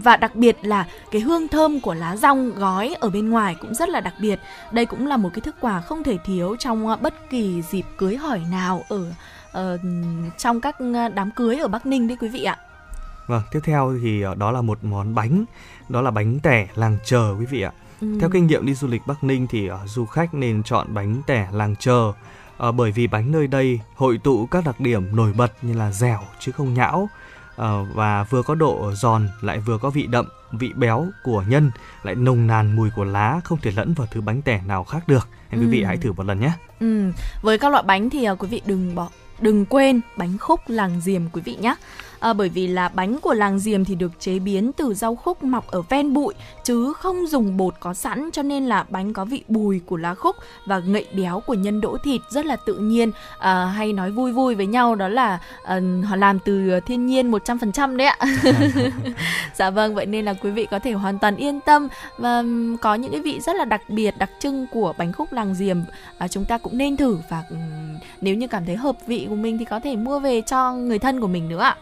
[0.00, 3.74] và đặc biệt là cái hương thơm của lá rong gói ở bên ngoài cũng
[3.74, 4.40] rất là đặc biệt.
[4.72, 7.84] Đây cũng là một cái thức quà không thể thiếu trong ờ, bất kỳ dịp
[7.96, 9.12] cưới hỏi nào ở
[9.52, 9.78] ờ,
[10.38, 12.56] trong các ờ, đám cưới ở Bắc Ninh đấy quý vị ạ.
[13.26, 15.44] Vâng tiếp theo thì đó là một món bánh.
[15.88, 17.72] Đó là bánh tẻ làng chờ quý vị ạ.
[18.00, 18.06] Ừ.
[18.20, 21.22] theo kinh nghiệm đi du lịch Bắc Ninh thì ờ, du khách nên chọn bánh
[21.26, 22.12] tẻ làng chờ
[22.60, 25.92] Ờ, bởi vì bánh nơi đây hội tụ các đặc điểm nổi bật như là
[25.92, 27.08] dẻo chứ không nhão
[27.94, 31.70] và vừa có độ giòn lại vừa có vị đậm vị béo của nhân
[32.02, 35.08] lại nồng nàn mùi của lá không thể lẫn vào thứ bánh tẻ nào khác
[35.08, 35.86] được nên quý vị Ừ.
[35.86, 38.94] hãy thử một lần nhé Ừ, với các loại bánh thì à, quý vị đừng
[38.94, 39.08] bỏ
[39.40, 41.74] đừng quên bánh khúc làng diềm quý vị nhé.
[42.20, 45.42] À, bởi vì là bánh của làng diềm thì được chế biến từ rau khúc
[45.42, 49.24] mọc ở ven bụi chứ không dùng bột có sẵn cho nên là bánh có
[49.24, 52.74] vị bùi của lá khúc và ngậy béo của nhân đỗ thịt rất là tự
[52.74, 53.10] nhiên.
[53.38, 57.30] À, hay nói vui vui với nhau đó là à, họ làm từ thiên nhiên
[57.30, 58.18] 100% đấy ạ.
[59.54, 62.42] dạ vâng, vậy nên là quý vị có thể hoàn toàn yên tâm và
[62.80, 65.76] có những cái vị rất là đặc biệt đặc trưng của bánh khúc làng diềm
[66.18, 67.44] à, chúng ta cũng nên thử và
[68.20, 70.98] nếu như cảm thấy hợp vị của mình thì có thể mua về cho người
[70.98, 71.76] thân của mình nữa ạ.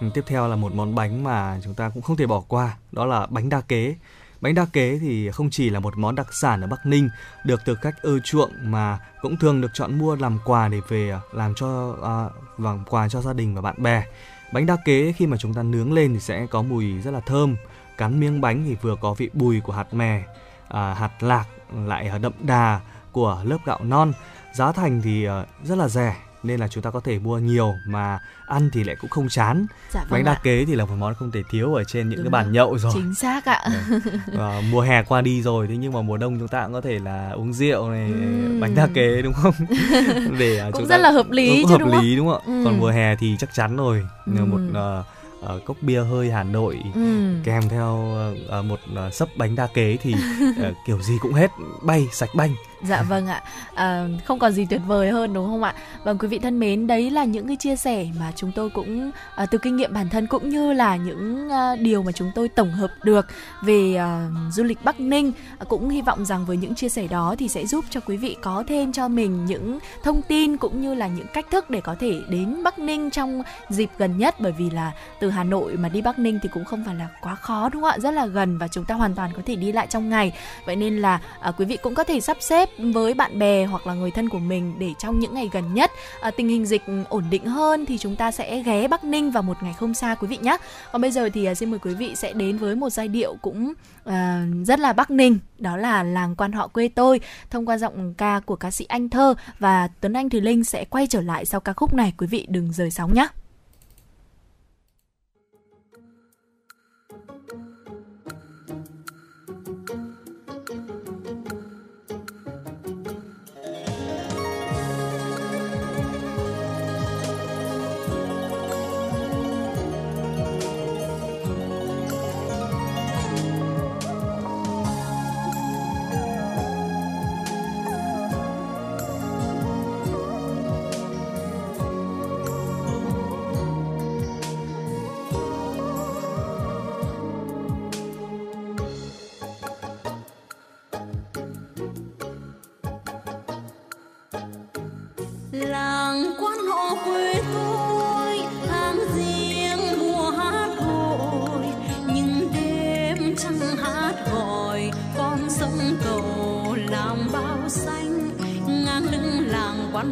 [0.00, 2.76] Ừ, tiếp theo là một món bánh mà chúng ta cũng không thể bỏ qua
[2.92, 3.94] đó là bánh đa kế.
[4.40, 7.08] Bánh đa kế thì không chỉ là một món đặc sản ở Bắc Ninh
[7.44, 11.10] được thực khách ưa chuộng mà cũng thường được chọn mua làm quà để về
[11.10, 12.28] à, làm cho à,
[12.58, 14.04] làm quà cho gia đình và bạn bè.
[14.52, 17.20] Bánh đa kế khi mà chúng ta nướng lên thì sẽ có mùi rất là
[17.20, 17.56] thơm
[17.98, 20.22] cắn miếng bánh thì vừa có vị bùi của hạt mè
[20.68, 22.80] à, hạt lạc lại đậm đà
[23.12, 24.12] của lớp gạo non.
[24.52, 27.78] Giá thành thì à, rất là rẻ nên là chúng ta có thể mua nhiều
[27.84, 30.40] mà ăn thì lại cũng không chán Dạ vâng bánh đa ạ.
[30.42, 32.78] kế thì là một món không thể thiếu ở trên những Đúng cái bàn nhậu
[32.78, 33.62] rồi Chính xác ạ.
[34.38, 36.80] Ờ, mùa hè qua đi rồi thế nhưng mà mùa đông chúng ta cũng có
[36.80, 38.60] thể là uống rượu này Ừm.
[38.60, 39.54] bánh đa kế đúng không
[40.38, 42.00] để à, Cũng chúng rất ta- là hợp lý cũng chứ hợp đúng không?
[42.02, 42.64] lý đúng không ạ Ừm.
[42.64, 44.50] còn mùa hè thì chắc chắn rồi Ừm.
[44.50, 45.04] một ờ,
[45.42, 47.42] ờ, cốc bia hơi Hà Nội Ừm.
[47.44, 48.14] kèm theo
[48.48, 50.14] ờ, một ờ, sấp bánh đa kế thì
[50.60, 51.50] ờ, kiểu gì cũng hết
[51.82, 52.54] bay sạch banh
[52.88, 53.42] Dạ vâng ạ,
[53.74, 55.74] à, không còn gì tuyệt vời hơn đúng không ạ?
[56.04, 59.10] Vâng quý vị thân mến, đấy là những cái chia sẻ mà chúng tôi cũng
[59.34, 62.48] à, từ kinh nghiệm bản thân cũng như là những à, điều mà chúng tôi
[62.48, 63.26] tổng hợp được
[63.62, 65.32] về à, du lịch Bắc Ninh.
[65.58, 68.16] À, cũng hy vọng rằng với những chia sẻ đó thì sẽ giúp cho quý
[68.16, 71.80] vị có thêm cho mình những thông tin cũng như là những cách thức để
[71.80, 75.76] có thể đến Bắc Ninh trong dịp gần nhất bởi vì là từ Hà Nội
[75.76, 77.98] mà đi Bắc Ninh thì cũng không phải là quá khó đúng không ạ?
[77.98, 80.32] Rất là gần và chúng ta hoàn toàn có thể đi lại trong ngày.
[80.66, 83.86] Vậy nên là à, quý vị cũng có thể sắp xếp với bạn bè hoặc
[83.86, 86.82] là người thân của mình để trong những ngày gần nhất à, tình hình dịch
[87.08, 90.14] ổn định hơn thì chúng ta sẽ ghé Bắc Ninh vào một ngày không xa
[90.14, 90.56] quý vị nhé.
[90.92, 93.36] Còn bây giờ thì à, xin mời quý vị sẽ đến với một giai điệu
[93.42, 93.72] cũng
[94.04, 97.20] à, rất là Bắc Ninh, đó là làng quan họ quê tôi
[97.50, 100.84] thông qua giọng ca của ca sĩ Anh Thơ và Tuấn Anh Thùy Linh sẽ
[100.84, 103.28] quay trở lại sau ca khúc này quý vị đừng rời sóng nhé.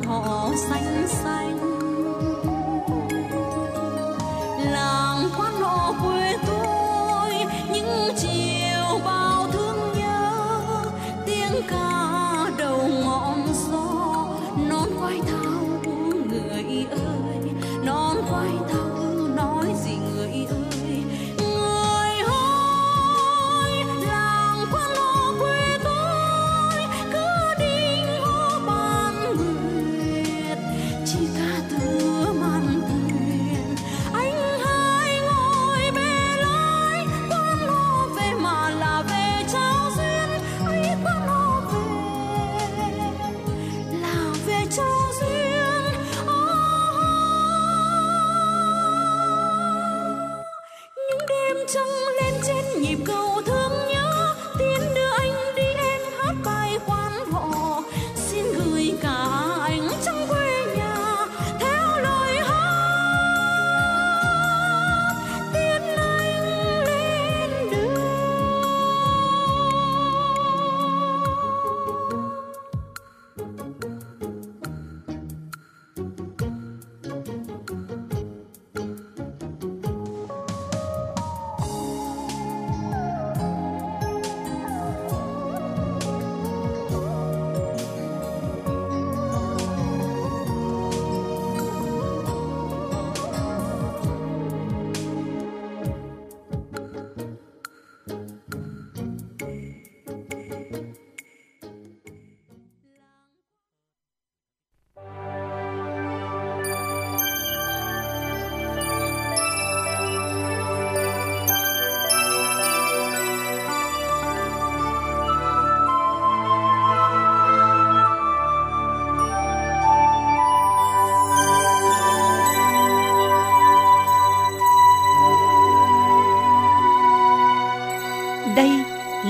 [0.00, 0.81] Làng quan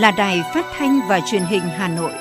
[0.03, 2.13] là đài phát thanh và truyền hình Hà Nội.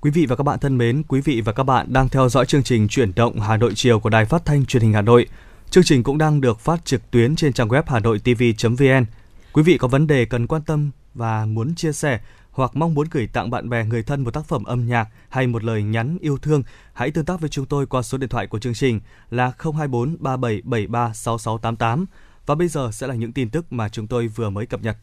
[0.00, 2.46] Quý vị và các bạn thân mến, quý vị và các bạn đang theo dõi
[2.46, 5.26] chương trình Chuyển động Hà Nội chiều của Đài Phát thanh Truyền hình Hà Nội.
[5.70, 9.04] Chương trình cũng đang được phát trực tuyến trên trang web hanoitv.vn.
[9.52, 12.20] Quý vị có vấn đề cần quan tâm và muốn chia sẻ
[12.50, 15.46] hoặc mong muốn gửi tặng bạn bè người thân một tác phẩm âm nhạc hay
[15.46, 18.46] một lời nhắn yêu thương, hãy tương tác với chúng tôi qua số điện thoại
[18.46, 22.06] của chương trình là 024 3773 6688.
[22.46, 24.96] Và bây giờ sẽ là những tin tức mà chúng tôi vừa mới cập nhật.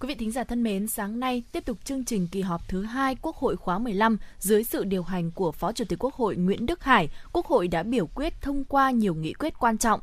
[0.00, 2.82] Quý vị thính giả thân mến, sáng nay tiếp tục chương trình kỳ họp thứ
[2.82, 6.36] hai Quốc hội khóa 15 dưới sự điều hành của Phó Chủ tịch Quốc hội
[6.36, 10.00] Nguyễn Đức Hải, Quốc hội đã biểu quyết thông qua nhiều nghị quyết quan trọng.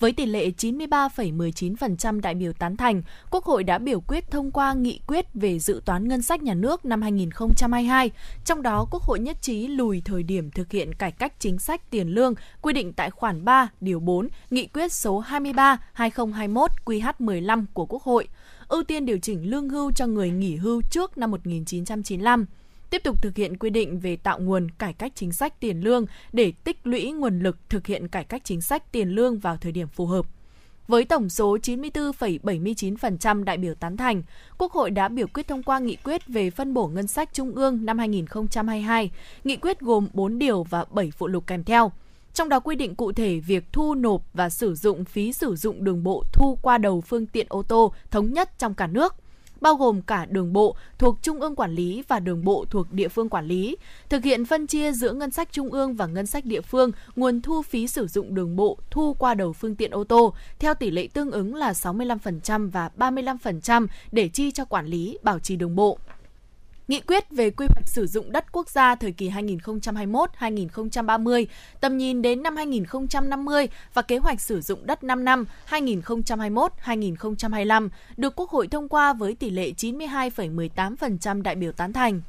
[0.00, 4.74] Với tỷ lệ 93,19% đại biểu tán thành, Quốc hội đã biểu quyết thông qua
[4.74, 8.10] nghị quyết về dự toán ngân sách nhà nước năm 2022.
[8.44, 11.90] Trong đó, Quốc hội nhất trí lùi thời điểm thực hiện cải cách chính sách
[11.90, 17.86] tiền lương quy định tại khoản 3, điều 4, nghị quyết số 23/2021 QH15 của
[17.86, 18.28] Quốc hội
[18.68, 22.46] ưu tiên điều chỉnh lương hưu cho người nghỉ hưu trước năm 1995
[22.90, 26.06] tiếp tục thực hiện quy định về tạo nguồn cải cách chính sách tiền lương
[26.32, 29.72] để tích lũy nguồn lực thực hiện cải cách chính sách tiền lương vào thời
[29.72, 30.26] điểm phù hợp.
[30.88, 34.22] Với tổng số 94,79% đại biểu tán thành,
[34.58, 37.54] Quốc hội đã biểu quyết thông qua nghị quyết về phân bổ ngân sách trung
[37.54, 39.10] ương năm 2022.
[39.44, 41.92] Nghị quyết gồm 4 điều và 7 phụ lục kèm theo.
[42.34, 45.84] Trong đó quy định cụ thể việc thu nộp và sử dụng phí sử dụng
[45.84, 49.14] đường bộ thu qua đầu phương tiện ô tô thống nhất trong cả nước–
[49.60, 53.08] bao gồm cả đường bộ thuộc trung ương quản lý và đường bộ thuộc địa
[53.08, 53.76] phương quản lý,
[54.08, 57.40] thực hiện phân chia giữa ngân sách trung ương và ngân sách địa phương nguồn
[57.40, 60.90] thu phí sử dụng đường bộ thu qua đầu phương tiện ô tô theo tỷ
[60.90, 65.76] lệ tương ứng là 65% và 35% để chi cho quản lý bảo trì đường
[65.76, 65.98] bộ.
[66.88, 71.46] Nghị quyết về quy hoạch sử dụng đất quốc gia thời kỳ 2021-2030,
[71.80, 78.36] tầm nhìn đến năm 2050 và kế hoạch sử dụng đất 5 năm 2021-2025 được
[78.36, 82.20] Quốc hội thông qua với tỷ lệ 92,18% đại biểu tán thành.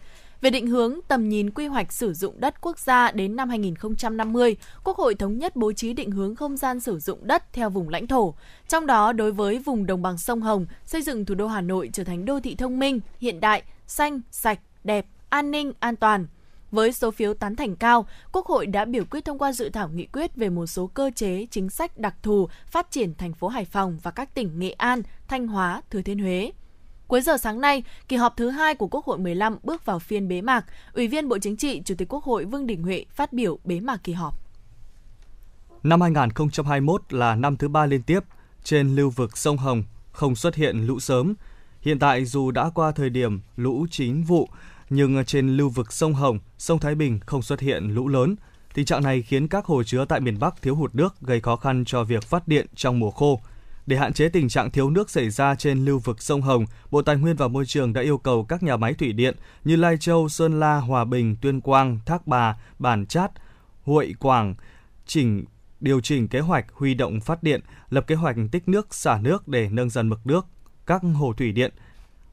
[0.41, 4.55] Về định hướng tầm nhìn quy hoạch sử dụng đất quốc gia đến năm 2050,
[4.83, 7.89] Quốc hội thống nhất bố trí định hướng không gian sử dụng đất theo vùng
[7.89, 8.33] lãnh thổ.
[8.67, 11.89] Trong đó, đối với vùng đồng bằng sông Hồng, xây dựng thủ đô Hà Nội
[11.93, 16.27] trở thành đô thị thông minh, hiện đại, xanh, sạch, đẹp, an ninh, an toàn.
[16.71, 19.89] Với số phiếu tán thành cao, Quốc hội đã biểu quyết thông qua dự thảo
[19.89, 23.47] nghị quyết về một số cơ chế, chính sách đặc thù phát triển thành phố
[23.47, 26.51] Hải Phòng và các tỉnh Nghệ An, Thanh Hóa, Thừa Thiên Huế.
[27.07, 30.27] Cuối giờ sáng nay, kỳ họp thứ hai của Quốc hội 15 bước vào phiên
[30.27, 30.65] bế mạc.
[30.93, 33.79] Ủy viên Bộ Chính trị, Chủ tịch Quốc hội Vương Đình Huệ phát biểu bế
[33.79, 34.35] mạc kỳ họp.
[35.83, 38.19] Năm 2021 là năm thứ ba liên tiếp
[38.63, 41.33] trên lưu vực sông Hồng không xuất hiện lũ sớm.
[41.81, 44.49] Hiện tại dù đã qua thời điểm lũ chín vụ,
[44.89, 48.35] nhưng trên lưu vực sông Hồng, sông Thái Bình không xuất hiện lũ lớn.
[48.73, 51.55] Tình trạng này khiến các hồ chứa tại miền Bắc thiếu hụt nước, gây khó
[51.55, 53.41] khăn cho việc phát điện trong mùa khô.
[53.85, 57.01] Để hạn chế tình trạng thiếu nước xảy ra trên lưu vực sông Hồng, Bộ
[57.01, 59.97] Tài nguyên và Môi trường đã yêu cầu các nhà máy thủy điện như Lai
[59.97, 63.31] Châu, Sơn La, Hòa Bình, Tuyên Quang, Thác Bà, Bản Chát,
[63.83, 64.55] Huệ Quảng
[65.05, 65.45] chỉnh
[65.79, 69.47] điều chỉnh kế hoạch huy động phát điện, lập kế hoạch tích nước xả nước
[69.47, 70.45] để nâng dần mực nước
[70.89, 71.71] các hồ thủy điện.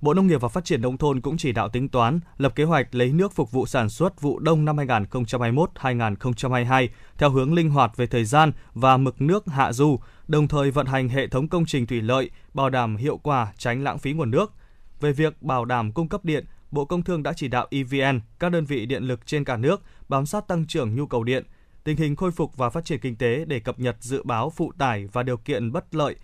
[0.00, 2.64] Bộ Nông nghiệp và Phát triển Nông thôn cũng chỉ đạo tính toán, lập kế
[2.64, 6.88] hoạch lấy nước phục vụ sản xuất vụ đông năm 2021-2022
[7.18, 9.98] theo hướng linh hoạt về thời gian và mực nước hạ du,
[10.28, 13.84] đồng thời vận hành hệ thống công trình thủy lợi, bảo đảm hiệu quả tránh
[13.84, 14.52] lãng phí nguồn nước.
[15.00, 18.52] Về việc bảo đảm cung cấp điện, Bộ Công Thương đã chỉ đạo EVN, các
[18.52, 21.44] đơn vị điện lực trên cả nước bám sát tăng trưởng nhu cầu điện,
[21.84, 24.72] tình hình khôi phục và phát triển kinh tế để cập nhật dự báo phụ
[24.78, 26.16] tải và điều kiện bất lợi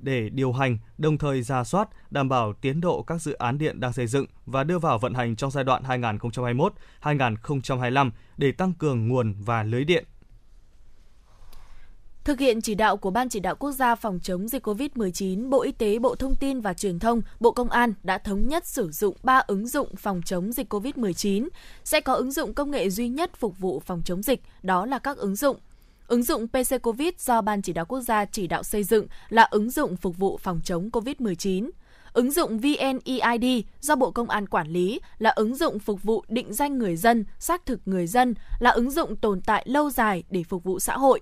[0.00, 3.80] để điều hành, đồng thời ra soát, đảm bảo tiến độ các dự án điện
[3.80, 5.82] đang xây dựng và đưa vào vận hành trong giai đoạn
[7.02, 10.04] 2021-2025 để tăng cường nguồn và lưới điện
[12.24, 15.62] Thực hiện chỉ đạo của Ban chỉ đạo quốc gia phòng chống dịch COVID-19, Bộ
[15.62, 18.90] Y tế, Bộ Thông tin và Truyền thông, Bộ Công an đã thống nhất sử
[18.90, 21.48] dụng 3 ứng dụng phòng chống dịch COVID-19.
[21.84, 24.98] Sẽ có ứng dụng công nghệ duy nhất phục vụ phòng chống dịch, đó là
[24.98, 25.56] các ứng dụng
[26.12, 29.42] Ứng dụng PC COVID do Ban chỉ đạo quốc gia chỉ đạo xây dựng là
[29.50, 31.70] ứng dụng phục vụ phòng chống COVID-19.
[32.12, 36.52] Ứng dụng VNEID do Bộ Công an quản lý là ứng dụng phục vụ định
[36.52, 40.44] danh người dân, xác thực người dân, là ứng dụng tồn tại lâu dài để
[40.44, 41.20] phục vụ xã hội.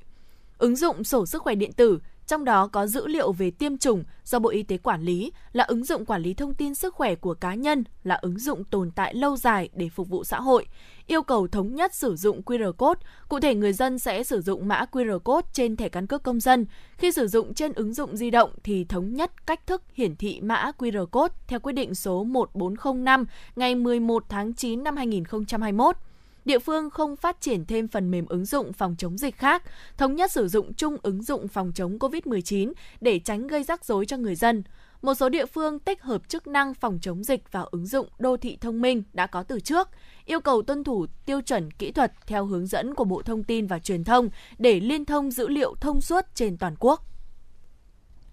[0.59, 1.99] Ứng dụng sổ sức khỏe điện tử,
[2.31, 5.65] trong đó có dữ liệu về tiêm chủng do Bộ Y tế quản lý, là
[5.65, 8.91] ứng dụng quản lý thông tin sức khỏe của cá nhân, là ứng dụng tồn
[8.91, 10.67] tại lâu dài để phục vụ xã hội.
[11.07, 14.69] Yêu cầu thống nhất sử dụng QR code, cụ thể người dân sẽ sử dụng
[14.69, 16.67] mã QR code trên thẻ căn cước công dân.
[16.97, 20.41] Khi sử dụng trên ứng dụng di động thì thống nhất cách thức hiển thị
[20.41, 23.25] mã QR code theo quyết định số 1405
[23.57, 25.97] ngày 11 tháng 9 năm 2021
[26.45, 29.63] địa phương không phát triển thêm phần mềm ứng dụng phòng chống dịch khác,
[29.97, 34.07] thống nhất sử dụng chung ứng dụng phòng chống COVID-19 để tránh gây rắc rối
[34.07, 34.63] cho người dân.
[35.03, 38.37] Một số địa phương tích hợp chức năng phòng chống dịch vào ứng dụng đô
[38.37, 39.89] thị thông minh đã có từ trước,
[40.25, 43.67] yêu cầu tuân thủ tiêu chuẩn kỹ thuật theo hướng dẫn của Bộ Thông tin
[43.67, 44.29] và Truyền thông
[44.59, 47.07] để liên thông dữ liệu thông suốt trên toàn quốc.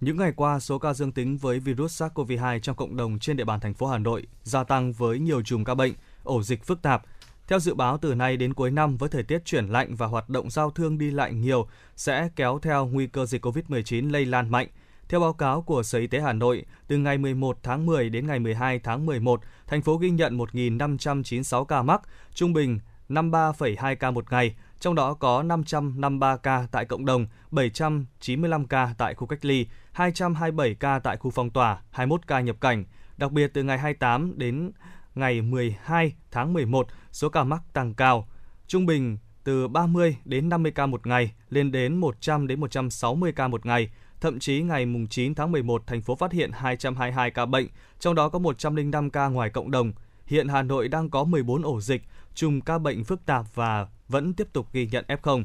[0.00, 3.44] Những ngày qua, số ca dương tính với virus SARS-CoV-2 trong cộng đồng trên địa
[3.44, 5.92] bàn thành phố Hà Nội gia tăng với nhiều chùm ca bệnh,
[6.24, 7.02] ổ dịch phức tạp–
[7.48, 10.28] theo dự báo từ nay đến cuối năm với thời tiết chuyển lạnh và hoạt
[10.28, 14.50] động giao thương đi lại nhiều sẽ kéo theo nguy cơ dịch COVID-19 lây lan
[14.50, 14.68] mạnh.
[15.08, 18.26] Theo báo cáo của Sở Y tế Hà Nội, từ ngày 11 tháng 10 đến
[18.26, 22.02] ngày 12 tháng 11, thành phố ghi nhận 1.596 ca mắc,
[22.34, 22.78] trung bình
[23.08, 29.14] 53,2 ca một ngày, trong đó có 553 ca tại cộng đồng, 795 ca tại
[29.14, 32.84] khu cách ly, 227 ca tại khu phong tỏa, 21 ca nhập cảnh.
[33.16, 34.72] Đặc biệt từ ngày 28 đến
[35.14, 38.28] ngày 12 tháng 11, số ca mắc tăng cao,
[38.66, 43.48] trung bình từ 30 đến 50 ca một ngày lên đến 100 đến 160 ca
[43.48, 43.90] một ngày.
[44.20, 47.66] Thậm chí ngày 9 tháng 11, thành phố phát hiện 222 ca bệnh,
[47.98, 49.92] trong đó có 105 ca ngoài cộng đồng.
[50.26, 52.02] Hiện Hà Nội đang có 14 ổ dịch,
[52.34, 55.44] chùm ca bệnh phức tạp và vẫn tiếp tục ghi nhận F0.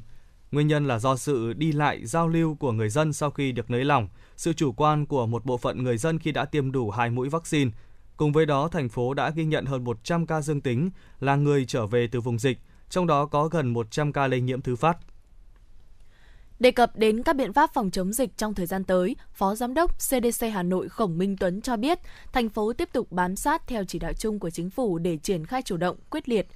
[0.51, 3.71] Nguyên nhân là do sự đi lại, giao lưu của người dân sau khi được
[3.71, 4.07] nới lỏng,
[4.37, 7.29] sự chủ quan của một bộ phận người dân khi đã tiêm đủ hai mũi
[7.29, 7.71] vaccine.
[8.17, 10.89] Cùng với đó, thành phố đã ghi nhận hơn 100 ca dương tính
[11.19, 12.57] là người trở về từ vùng dịch,
[12.89, 14.97] trong đó có gần 100 ca lây nhiễm thứ phát.
[16.59, 19.73] Đề cập đến các biện pháp phòng chống dịch trong thời gian tới, Phó Giám
[19.73, 21.99] đốc CDC Hà Nội Khổng Minh Tuấn cho biết,
[22.33, 25.45] thành phố tiếp tục bám sát theo chỉ đạo chung của chính phủ để triển
[25.45, 26.47] khai chủ động, quyết liệt.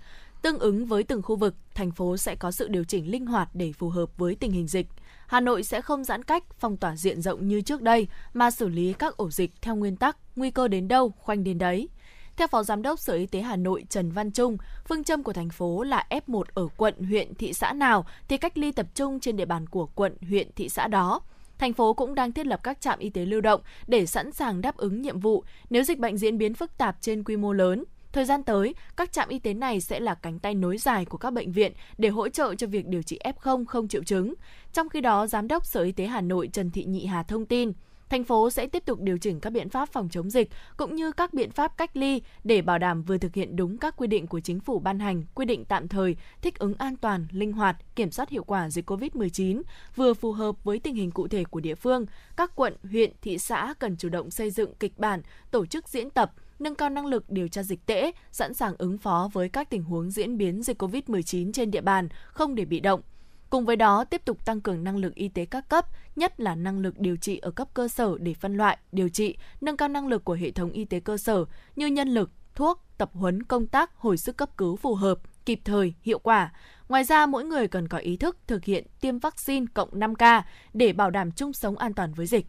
[0.42, 3.50] Tương ứng với từng khu vực, thành phố sẽ có sự điều chỉnh linh hoạt
[3.54, 4.88] để phù hợp với tình hình dịch.
[5.28, 8.70] Hà Nội sẽ không giãn cách, phong tỏa diện rộng như trước đây, mà xử
[8.70, 11.90] lý các ổ dịch theo nguyên tắc nguy cơ đến đâu, khoanh đến đấy.
[12.38, 14.58] Theo Phó Giám đốc Sở Y tế Hà Nội Trần Văn Trung,
[14.88, 18.58] phương châm của thành phố là F1 ở quận, huyện, thị xã nào thì cách
[18.58, 21.22] ly tập trung trên địa bàn của quận, huyện, thị xã đó.
[21.58, 24.62] Thành phố cũng đang thiết lập các trạm y tế lưu động để sẵn sàng
[24.62, 27.84] đáp ứng nhiệm vụ nếu dịch bệnh diễn biến phức tạp trên quy mô lớn.
[28.18, 31.18] Thời gian tới, các trạm y tế này sẽ là cánh tay nối dài của
[31.18, 34.34] các bệnh viện để hỗ trợ cho việc điều trị F0 không triệu chứng.
[34.74, 37.46] Trong khi đó, Giám đốc Sở Y tế Hà Nội Trần Thị Nhị Hà thông
[37.46, 37.72] tin,
[38.10, 41.12] thành phố sẽ tiếp tục điều chỉnh các biện pháp phòng chống dịch cũng như
[41.12, 44.28] các biện pháp cách ly để bảo đảm vừa thực hiện đúng các quy định
[44.28, 47.96] của chính phủ ban hành, quy định tạm thời, thích ứng an toàn, linh hoạt,
[47.96, 49.62] kiểm soát hiệu quả dịch COVID-19,
[49.96, 52.06] vừa phù hợp với tình hình cụ thể của địa phương.
[52.38, 56.10] Các quận, huyện, thị xã cần chủ động xây dựng kịch bản, tổ chức diễn
[56.10, 59.70] tập, nâng cao năng lực điều tra dịch tễ, sẵn sàng ứng phó với các
[59.70, 63.02] tình huống diễn biến dịch COVID-19 trên địa bàn, không để bị động.
[63.50, 65.86] Cùng với đó, tiếp tục tăng cường năng lực y tế các cấp,
[66.16, 69.38] nhất là năng lực điều trị ở cấp cơ sở để phân loại, điều trị,
[69.62, 71.46] nâng cao năng lực của hệ thống y tế cơ sở
[71.76, 75.60] như nhân lực, thuốc, tập huấn công tác hồi sức cấp cứu phù hợp, kịp
[75.66, 76.54] thời, hiệu quả.
[76.90, 80.42] Ngoài ra, mỗi người cần có ý thức thực hiện tiêm vaccine cộng 5K
[80.74, 82.46] để bảo đảm chung sống an toàn với dịch.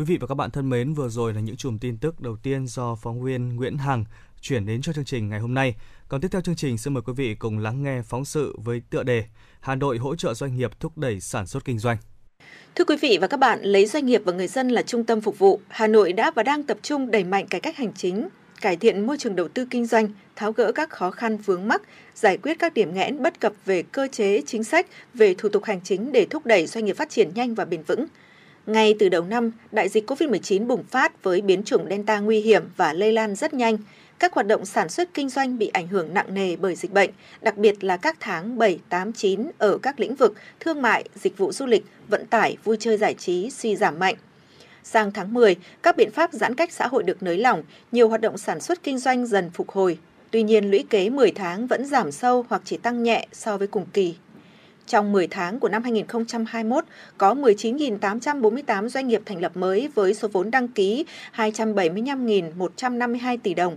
[0.00, 2.36] Quý vị và các bạn thân mến, vừa rồi là những chùm tin tức đầu
[2.42, 4.04] tiên do phóng viên Nguyễn Hằng
[4.40, 5.74] chuyển đến cho chương trình ngày hôm nay.
[6.08, 8.82] Còn tiếp theo chương trình, xin mời quý vị cùng lắng nghe phóng sự với
[8.90, 9.24] tựa đề
[9.60, 11.96] Hà Nội hỗ trợ doanh nghiệp thúc đẩy sản xuất kinh doanh.
[12.74, 15.20] Thưa quý vị và các bạn, lấy doanh nghiệp và người dân là trung tâm
[15.20, 18.28] phục vụ, Hà Nội đã và đang tập trung đẩy mạnh cải cách hành chính,
[18.60, 21.82] cải thiện môi trường đầu tư kinh doanh, tháo gỡ các khó khăn vướng mắc,
[22.14, 25.64] giải quyết các điểm nghẽn bất cập về cơ chế, chính sách, về thủ tục
[25.64, 28.06] hành chính để thúc đẩy doanh nghiệp phát triển nhanh và bền vững.
[28.66, 32.62] Ngay từ đầu năm, đại dịch COVID-19 bùng phát với biến chủng Delta nguy hiểm
[32.76, 33.78] và lây lan rất nhanh.
[34.18, 37.10] Các hoạt động sản xuất kinh doanh bị ảnh hưởng nặng nề bởi dịch bệnh,
[37.42, 41.38] đặc biệt là các tháng 7, 8, 9 ở các lĩnh vực thương mại, dịch
[41.38, 44.14] vụ du lịch, vận tải, vui chơi giải trí suy giảm mạnh.
[44.82, 47.62] Sang tháng 10, các biện pháp giãn cách xã hội được nới lỏng,
[47.92, 49.98] nhiều hoạt động sản xuất kinh doanh dần phục hồi.
[50.30, 53.66] Tuy nhiên, lũy kế 10 tháng vẫn giảm sâu hoặc chỉ tăng nhẹ so với
[53.66, 54.14] cùng kỳ
[54.90, 56.84] trong 10 tháng của năm 2021,
[57.18, 61.04] có 19.848 doanh nghiệp thành lập mới với số vốn đăng ký
[61.36, 63.76] 275.152 tỷ đồng.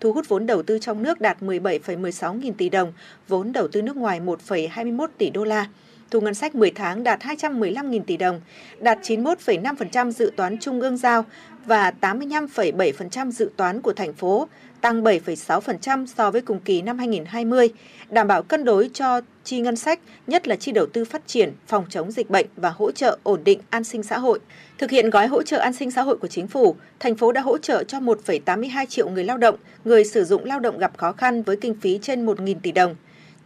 [0.00, 2.92] Thu hút vốn đầu tư trong nước đạt 17,16 nghìn tỷ đồng,
[3.28, 5.66] vốn đầu tư nước ngoài 1,21 tỷ đô la.
[6.10, 8.40] Thu ngân sách 10 tháng đạt 215.000 tỷ đồng,
[8.80, 11.24] đạt 91,5% dự toán trung ương giao
[11.66, 14.48] và 85,7% dự toán của thành phố,
[14.80, 17.68] tăng 7,6% so với cùng kỳ năm 2020,
[18.10, 21.52] đảm bảo cân đối cho chi ngân sách, nhất là chi đầu tư phát triển,
[21.66, 24.38] phòng chống dịch bệnh và hỗ trợ ổn định an sinh xã hội.
[24.78, 27.40] Thực hiện gói hỗ trợ an sinh xã hội của chính phủ, thành phố đã
[27.40, 31.12] hỗ trợ cho 1,82 triệu người lao động, người sử dụng lao động gặp khó
[31.12, 32.94] khăn với kinh phí trên 1.000 tỷ đồng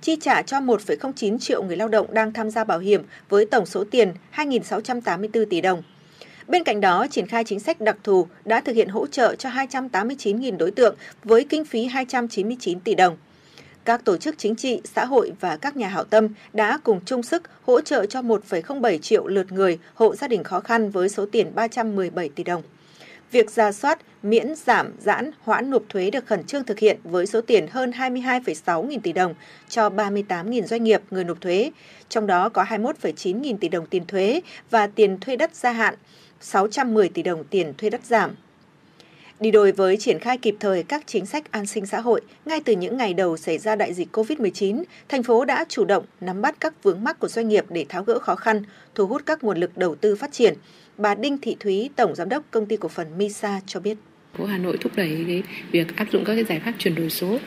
[0.00, 3.66] chi trả cho 1,09 triệu người lao động đang tham gia bảo hiểm với tổng
[3.66, 5.82] số tiền 2.684 tỷ đồng.
[6.48, 9.50] Bên cạnh đó, triển khai chính sách đặc thù đã thực hiện hỗ trợ cho
[9.50, 13.16] 289.000 đối tượng với kinh phí 299 tỷ đồng.
[13.84, 17.22] Các tổ chức chính trị, xã hội và các nhà hảo tâm đã cùng chung
[17.22, 21.26] sức hỗ trợ cho 1,07 triệu lượt người hộ gia đình khó khăn với số
[21.32, 22.62] tiền 317 tỷ đồng.
[23.30, 27.26] Việc ra soát, miễn, giảm, giãn, hoãn nộp thuế được khẩn trương thực hiện với
[27.26, 29.34] số tiền hơn 22,6 nghìn tỷ đồng
[29.68, 31.70] cho 38 nghìn doanh nghiệp người nộp thuế,
[32.08, 34.40] trong đó có 21,9 nghìn tỷ đồng tiền thuế
[34.70, 35.94] và tiền thuê đất gia hạn,
[36.40, 38.30] 610 tỷ đồng tiền thuê đất giảm.
[39.40, 42.60] Đi đôi với triển khai kịp thời các chính sách an sinh xã hội, ngay
[42.64, 46.42] từ những ngày đầu xảy ra đại dịch COVID-19, thành phố đã chủ động nắm
[46.42, 48.62] bắt các vướng mắc của doanh nghiệp để tháo gỡ khó khăn,
[48.94, 50.54] thu hút các nguồn lực đầu tư phát triển.
[50.98, 53.96] Bà Đinh Thị Thúy, Tổng Giám đốc Công ty Cổ phần Misa cho biết.
[54.38, 55.42] Phố Hà Nội thúc đẩy cái
[55.72, 57.38] việc áp dụng các cái giải pháp chuyển đổi số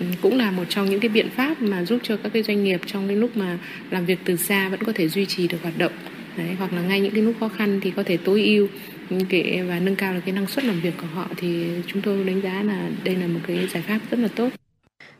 [0.00, 2.64] ừ, cũng là một trong những cái biện pháp mà giúp cho các cái doanh
[2.64, 3.58] nghiệp trong cái lúc mà
[3.90, 5.92] làm việc từ xa vẫn có thể duy trì được hoạt động
[6.38, 8.68] Đấy, hoặc là ngay những cái lúc khó khăn thì có thể tối ưu
[9.10, 12.02] Vâng, kể và nâng cao được cái năng suất làm việc của họ thì chúng
[12.02, 14.48] tôi đánh giá là đây là một cái giải pháp rất là tốt.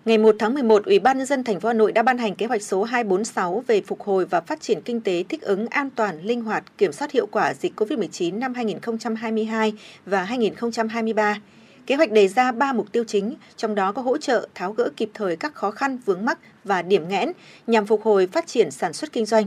[0.05, 2.35] Ngày 1 tháng 11, Ủy ban nhân dân thành phố Hà Nội đã ban hành
[2.35, 5.90] kế hoạch số 246 về phục hồi và phát triển kinh tế thích ứng an
[5.90, 9.73] toàn, linh hoạt, kiểm soát hiệu quả dịch COVID-19 năm 2022
[10.06, 11.40] và 2023.
[11.86, 14.89] Kế hoạch đề ra 3 mục tiêu chính, trong đó có hỗ trợ tháo gỡ
[14.97, 17.32] kịp thời các khó khăn vướng mắc và điểm nghẽn
[17.66, 19.44] nhằm phục hồi phát triển sản xuất kinh doanh.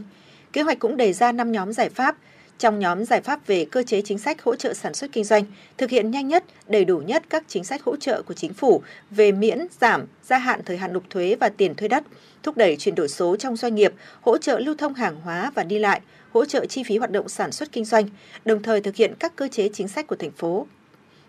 [0.53, 2.17] Kế hoạch cũng đề ra 5 nhóm giải pháp,
[2.61, 5.43] trong nhóm giải pháp về cơ chế chính sách hỗ trợ sản xuất kinh doanh,
[5.77, 8.81] thực hiện nhanh nhất, đầy đủ nhất các chính sách hỗ trợ của chính phủ
[9.11, 12.03] về miễn, giảm, gia hạn thời hạn nộp thuế và tiền thuê đất,
[12.43, 15.63] thúc đẩy chuyển đổi số trong doanh nghiệp, hỗ trợ lưu thông hàng hóa và
[15.63, 16.01] đi lại,
[16.31, 18.05] hỗ trợ chi phí hoạt động sản xuất kinh doanh,
[18.45, 20.67] đồng thời thực hiện các cơ chế chính sách của thành phố.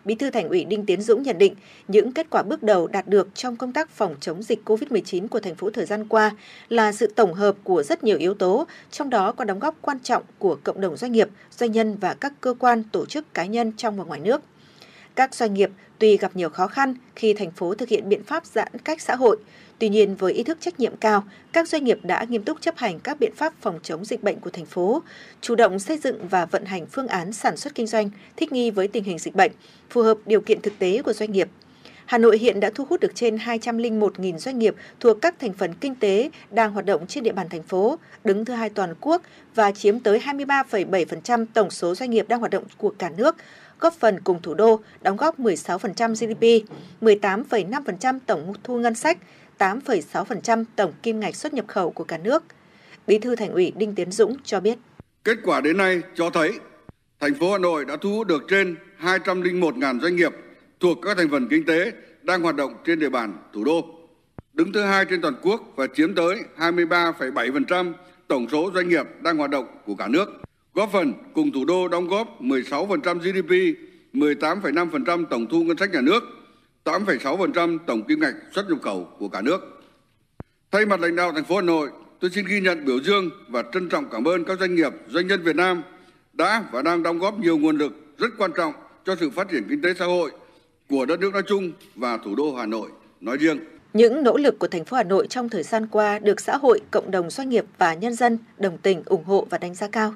[0.05, 1.55] Bí thư Thành ủy Đinh Tiến Dũng nhận định,
[1.89, 5.41] những kết quả bước đầu đạt được trong công tác phòng chống dịch COVID-19 của
[5.41, 6.31] thành phố thời gian qua
[6.69, 9.99] là sự tổng hợp của rất nhiều yếu tố, trong đó có đóng góp quan
[10.01, 13.47] trọng của cộng đồng doanh nghiệp, doanh nhân và các cơ quan, tổ chức cá
[13.47, 14.43] nhân trong và ngoài nước.
[15.15, 18.47] Các doanh nghiệp tuy gặp nhiều khó khăn khi thành phố thực hiện biện pháp
[18.47, 19.37] giãn cách xã hội,
[19.83, 22.77] Tuy nhiên, với ý thức trách nhiệm cao, các doanh nghiệp đã nghiêm túc chấp
[22.77, 25.03] hành các biện pháp phòng chống dịch bệnh của thành phố,
[25.41, 28.71] chủ động xây dựng và vận hành phương án sản xuất kinh doanh thích nghi
[28.71, 29.53] với tình hình dịch bệnh,
[29.91, 31.49] phù hợp điều kiện thực tế của doanh nghiệp.
[32.07, 35.75] Hà Nội hiện đã thu hút được trên 201.000 doanh nghiệp thuộc các thành phần
[35.75, 39.23] kinh tế đang hoạt động trên địa bàn thành phố, đứng thứ hai toàn quốc
[39.55, 43.37] và chiếm tới 23,7% tổng số doanh nghiệp đang hoạt động của cả nước,
[43.81, 46.69] góp phần cùng thủ đô đóng góp 16% GDP,
[47.01, 49.19] 18,5% tổng thu ngân sách,
[49.59, 52.43] 8,6% tổng kim ngạch xuất nhập khẩu của cả nước.
[53.07, 54.79] Bí thư Thành ủy Đinh Tiến Dũng cho biết.
[55.25, 56.53] Kết quả đến nay cho thấy
[57.21, 60.33] thành phố Hà Nội đã thu hút được trên 201.000 doanh nghiệp
[60.81, 61.93] thuộc các thành phần kinh tế
[62.23, 63.85] đang hoạt động trên địa bàn thủ đô.
[64.53, 67.93] Đứng thứ hai trên toàn quốc và chiếm tới 23,7%
[68.29, 70.29] tổng số doanh nghiệp đang hoạt động của cả nước.
[70.75, 73.51] Góp phần cùng thủ đô đóng góp 16% GDP,
[74.15, 76.23] 18,5% tổng thu ngân sách nhà nước
[76.85, 79.83] 8,6% tổng kim ngạch xuất nhập khẩu của cả nước.
[80.71, 81.91] Thay mặt lãnh đạo thành phố Hà Nội,
[82.21, 85.27] tôi xin ghi nhận biểu dương và trân trọng cảm ơn các doanh nghiệp, doanh
[85.27, 85.83] nhân Việt Nam
[86.33, 88.73] đã và đang đóng góp nhiều nguồn lực rất quan trọng
[89.05, 90.31] cho sự phát triển kinh tế xã hội
[90.89, 92.91] của đất nước nói chung và thủ đô Hà Nội
[93.21, 93.59] nói riêng.
[93.93, 96.81] Những nỗ lực của thành phố Hà Nội trong thời gian qua được xã hội,
[96.91, 100.15] cộng đồng doanh nghiệp và nhân dân đồng tình, ủng hộ và đánh giá cao.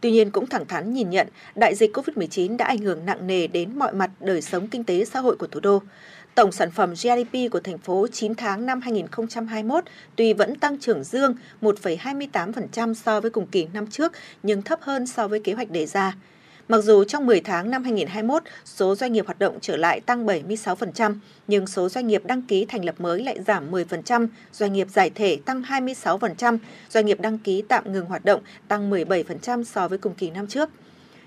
[0.00, 3.46] Tuy nhiên cũng thẳng thắn nhìn nhận đại dịch COVID-19 đã ảnh hưởng nặng nề
[3.46, 5.82] đến mọi mặt đời sống kinh tế xã hội của thủ đô.
[6.34, 9.84] Tổng sản phẩm GDP của thành phố 9 tháng năm 2021
[10.16, 14.12] tuy vẫn tăng trưởng dương 1,28% so với cùng kỳ năm trước
[14.42, 16.14] nhưng thấp hơn so với kế hoạch đề ra.
[16.68, 20.26] Mặc dù trong 10 tháng năm 2021, số doanh nghiệp hoạt động trở lại tăng
[20.26, 21.14] 76%,
[21.46, 25.10] nhưng số doanh nghiệp đăng ký thành lập mới lại giảm 10%, doanh nghiệp giải
[25.14, 26.58] thể tăng 26%,
[26.90, 30.46] doanh nghiệp đăng ký tạm ngừng hoạt động tăng 17% so với cùng kỳ năm
[30.46, 30.70] trước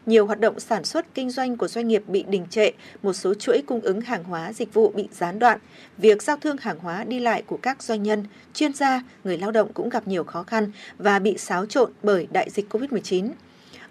[0.05, 2.71] nhiều hoạt động sản xuất kinh doanh của doanh nghiệp bị đình trệ,
[3.03, 5.59] một số chuỗi cung ứng hàng hóa dịch vụ bị gián đoạn.
[5.97, 9.51] Việc giao thương hàng hóa đi lại của các doanh nhân, chuyên gia, người lao
[9.51, 13.29] động cũng gặp nhiều khó khăn và bị xáo trộn bởi đại dịch COVID-19.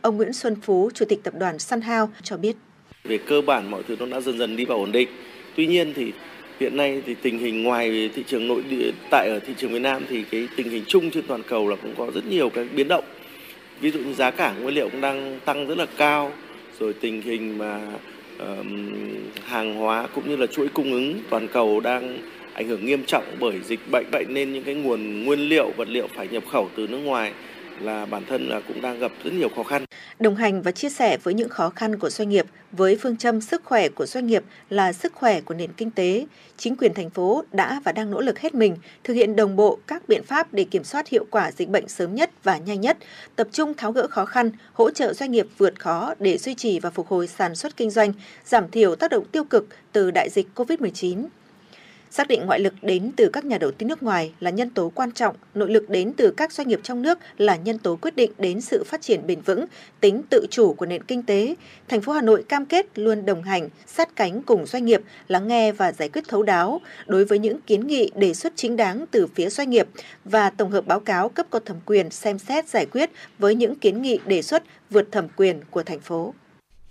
[0.02, 2.56] Ông Nguyễn Xuân Phú, Chủ tịch Tập đoàn Sun Hao cho biết.
[3.04, 5.08] Về cơ bản mọi thứ nó đã dần dần đi vào ổn định.
[5.56, 6.12] Tuy nhiên thì
[6.60, 9.78] hiện nay thì tình hình ngoài thị trường nội địa tại ở thị trường Việt
[9.78, 12.64] Nam thì cái tình hình chung trên toàn cầu là cũng có rất nhiều cái
[12.64, 13.04] biến động
[13.80, 16.32] ví dụ như giá cả nguyên liệu cũng đang tăng rất là cao
[16.80, 17.80] rồi tình hình mà
[18.42, 18.66] uh,
[19.44, 22.18] hàng hóa cũng như là chuỗi cung ứng toàn cầu đang
[22.52, 25.88] ảnh hưởng nghiêm trọng bởi dịch bệnh vậy nên những cái nguồn nguyên liệu vật
[25.88, 27.32] liệu phải nhập khẩu từ nước ngoài
[27.82, 29.84] là bản thân là cũng đang gặp rất nhiều khó khăn.
[30.18, 33.40] Đồng hành và chia sẻ với những khó khăn của doanh nghiệp với phương châm
[33.40, 36.26] sức khỏe của doanh nghiệp là sức khỏe của nền kinh tế,
[36.56, 39.78] chính quyền thành phố đã và đang nỗ lực hết mình thực hiện đồng bộ
[39.86, 42.98] các biện pháp để kiểm soát hiệu quả dịch bệnh sớm nhất và nhanh nhất,
[43.36, 46.80] tập trung tháo gỡ khó khăn, hỗ trợ doanh nghiệp vượt khó để duy trì
[46.80, 48.12] và phục hồi sản xuất kinh doanh,
[48.44, 51.24] giảm thiểu tác động tiêu cực từ đại dịch COVID-19.
[52.12, 54.92] Xác định ngoại lực đến từ các nhà đầu tư nước ngoài là nhân tố
[54.94, 58.16] quan trọng, nội lực đến từ các doanh nghiệp trong nước là nhân tố quyết
[58.16, 59.64] định đến sự phát triển bền vững,
[60.00, 61.54] tính tự chủ của nền kinh tế.
[61.88, 65.48] Thành phố Hà Nội cam kết luôn đồng hành, sát cánh cùng doanh nghiệp, lắng
[65.48, 69.04] nghe và giải quyết thấu đáo đối với những kiến nghị đề xuất chính đáng
[69.10, 69.88] từ phía doanh nghiệp
[70.24, 73.78] và tổng hợp báo cáo cấp có thẩm quyền xem xét giải quyết với những
[73.78, 76.34] kiến nghị đề xuất vượt thẩm quyền của thành phố.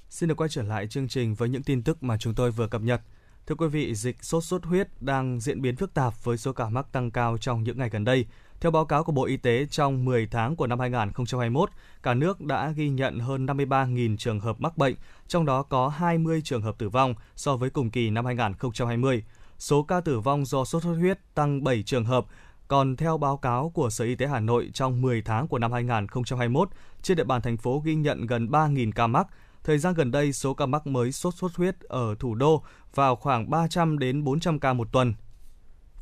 [0.09, 2.67] Xin được quay trở lại chương trình với những tin tức mà chúng tôi vừa
[2.67, 3.01] cập nhật.
[3.49, 6.69] Thưa quý vị, dịch sốt xuất huyết đang diễn biến phức tạp với số ca
[6.69, 8.25] mắc tăng cao trong những ngày gần đây.
[8.61, 11.69] Theo báo cáo của Bộ Y tế, trong 10 tháng của năm 2021,
[12.03, 14.95] cả nước đã ghi nhận hơn 53.000 trường hợp mắc bệnh,
[15.27, 19.23] trong đó có 20 trường hợp tử vong so với cùng kỳ năm 2020.
[19.59, 22.25] Số ca tử vong do sốt xuất huyết tăng 7 trường hợp,
[22.67, 25.71] còn theo báo cáo của Sở Y tế Hà Nội trong 10 tháng của năm
[25.71, 26.69] 2021,
[27.01, 29.27] trên địa bàn thành phố ghi nhận gần 3.000 ca mắc,
[29.63, 32.63] Thời gian gần đây, số ca mắc mới sốt xuất huyết ở thủ đô
[32.95, 35.13] vào khoảng 300 đến 400 ca một tuần.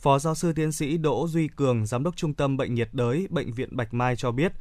[0.01, 3.27] Phó giáo sư tiến sĩ Đỗ Duy Cường, giám đốc Trung tâm Bệnh nhiệt đới
[3.29, 4.53] Bệnh viện Bạch Mai cho biết,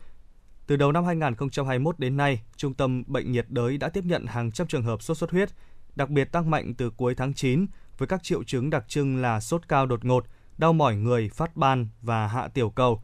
[0.66, 4.52] từ đầu năm 2021 đến nay, Trung tâm Bệnh nhiệt đới đã tiếp nhận hàng
[4.52, 5.50] trăm trường hợp sốt xuất huyết,
[5.96, 7.66] đặc biệt tăng mạnh từ cuối tháng 9
[7.98, 10.26] với các triệu chứng đặc trưng là sốt cao đột ngột,
[10.58, 13.02] đau mỏi người, phát ban và hạ tiểu cầu.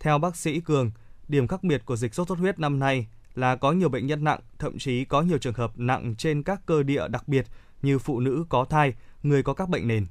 [0.00, 0.90] Theo bác sĩ Cường,
[1.28, 4.24] Điểm khác biệt của dịch sốt xuất huyết năm nay là có nhiều bệnh nhân
[4.24, 7.46] nặng, thậm chí có nhiều trường hợp nặng trên các cơ địa đặc biệt
[7.82, 10.06] như phụ nữ có thai, người có các bệnh nền.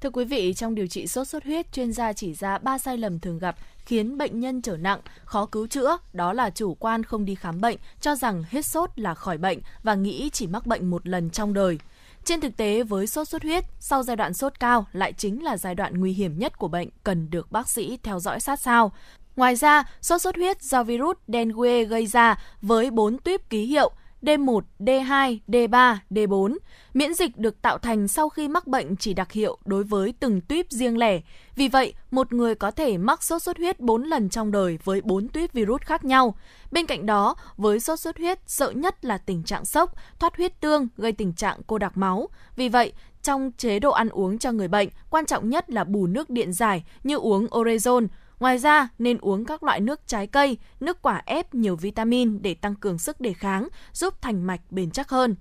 [0.00, 2.96] Thưa quý vị, trong điều trị sốt xuất huyết, chuyên gia chỉ ra 3 sai
[2.98, 7.02] lầm thường gặp khiến bệnh nhân trở nặng, khó cứu chữa, đó là chủ quan
[7.02, 10.66] không đi khám bệnh, cho rằng hết sốt là khỏi bệnh và nghĩ chỉ mắc
[10.66, 11.78] bệnh một lần trong đời.
[12.24, 15.56] Trên thực tế, với sốt xuất huyết, sau giai đoạn sốt cao lại chính là
[15.56, 18.92] giai đoạn nguy hiểm nhất của bệnh cần được bác sĩ theo dõi sát sao.
[19.36, 23.90] Ngoài ra, sốt xuất huyết do virus dengue gây ra với 4 tuyếp ký hiệu
[24.22, 26.56] D1, D2, D3, D4.
[26.94, 30.40] Miễn dịch được tạo thành sau khi mắc bệnh chỉ đặc hiệu đối với từng
[30.40, 31.20] tuyếp riêng lẻ.
[31.56, 35.00] Vì vậy, một người có thể mắc sốt xuất huyết 4 lần trong đời với
[35.00, 36.34] 4 tuyếp virus khác nhau.
[36.70, 40.60] Bên cạnh đó, với sốt xuất huyết, sợ nhất là tình trạng sốc, thoát huyết
[40.60, 42.28] tương gây tình trạng cô đặc máu.
[42.56, 42.92] Vì vậy,
[43.22, 46.52] trong chế độ ăn uống cho người bệnh, quan trọng nhất là bù nước điện
[46.52, 48.06] giải như uống orezon,
[48.42, 52.54] Ngoài ra, nên uống các loại nước trái cây, nước quả ép nhiều vitamin để
[52.54, 55.36] tăng cường sức đề kháng, giúp thành mạch bền chắc hơn.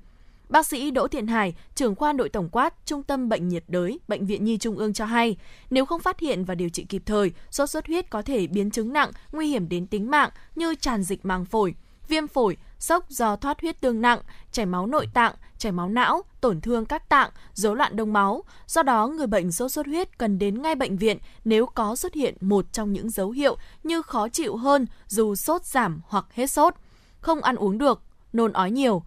[0.50, 4.00] Bác sĩ Đỗ Thiện Hải, trưởng khoa nội tổng quát, Trung tâm Bệnh nhiệt đới,
[4.08, 5.38] Bệnh viện Nhi Trung ương cho hay,
[5.70, 8.72] nếu không phát hiện và điều trị kịp thời, sốt xuất huyết có thể biến
[8.72, 11.74] chứng nặng, nguy hiểm đến tính mạng như tràn dịch màng phổi,
[12.12, 14.20] viêm phổi, sốc do thoát huyết tương nặng,
[14.52, 18.44] chảy máu nội tạng, chảy máu não, tổn thương các tạng, rối loạn đông máu.
[18.68, 22.14] Do đó, người bệnh sốt xuất huyết cần đến ngay bệnh viện nếu có xuất
[22.14, 26.48] hiện một trong những dấu hiệu như khó chịu hơn dù sốt giảm hoặc hết
[26.48, 26.74] sốt,
[27.20, 28.02] không ăn uống được,
[28.34, 29.04] nôn ói nhiều.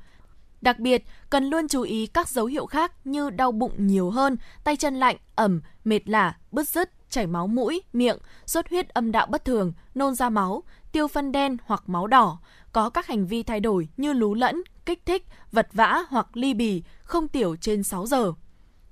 [0.60, 4.36] Đặc biệt, cần luôn chú ý các dấu hiệu khác như đau bụng nhiều hơn,
[4.64, 9.12] tay chân lạnh, ẩm, mệt lả, bứt rứt, chảy máu mũi, miệng, xuất huyết âm
[9.12, 10.62] đạo bất thường, nôn ra máu,
[10.92, 12.38] tiêu phân đen hoặc máu đỏ,
[12.74, 16.54] có các hành vi thay đổi như lú lẫn, kích thích, vật vã hoặc ly
[16.54, 18.32] bì, không tiểu trên 6 giờ.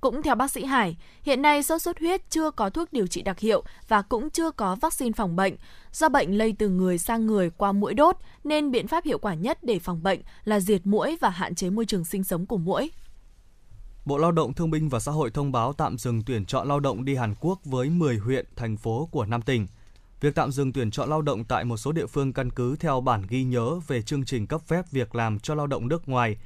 [0.01, 3.21] Cũng theo bác sĩ Hải, hiện nay sốt xuất huyết chưa có thuốc điều trị
[3.21, 5.55] đặc hiệu và cũng chưa có vaccine phòng bệnh.
[5.91, 9.33] Do bệnh lây từ người sang người qua mũi đốt, nên biện pháp hiệu quả
[9.33, 12.57] nhất để phòng bệnh là diệt mũi và hạn chế môi trường sinh sống của
[12.57, 12.91] mũi.
[14.05, 16.79] Bộ Lao động Thương binh và Xã hội thông báo tạm dừng tuyển chọn lao
[16.79, 19.67] động đi Hàn Quốc với 10 huyện, thành phố của năm tỉnh.
[20.23, 23.01] Việc tạm dừng tuyển chọn lao động tại một số địa phương căn cứ theo
[23.01, 26.37] bản ghi nhớ về chương trình cấp phép việc làm cho lao động nước ngoài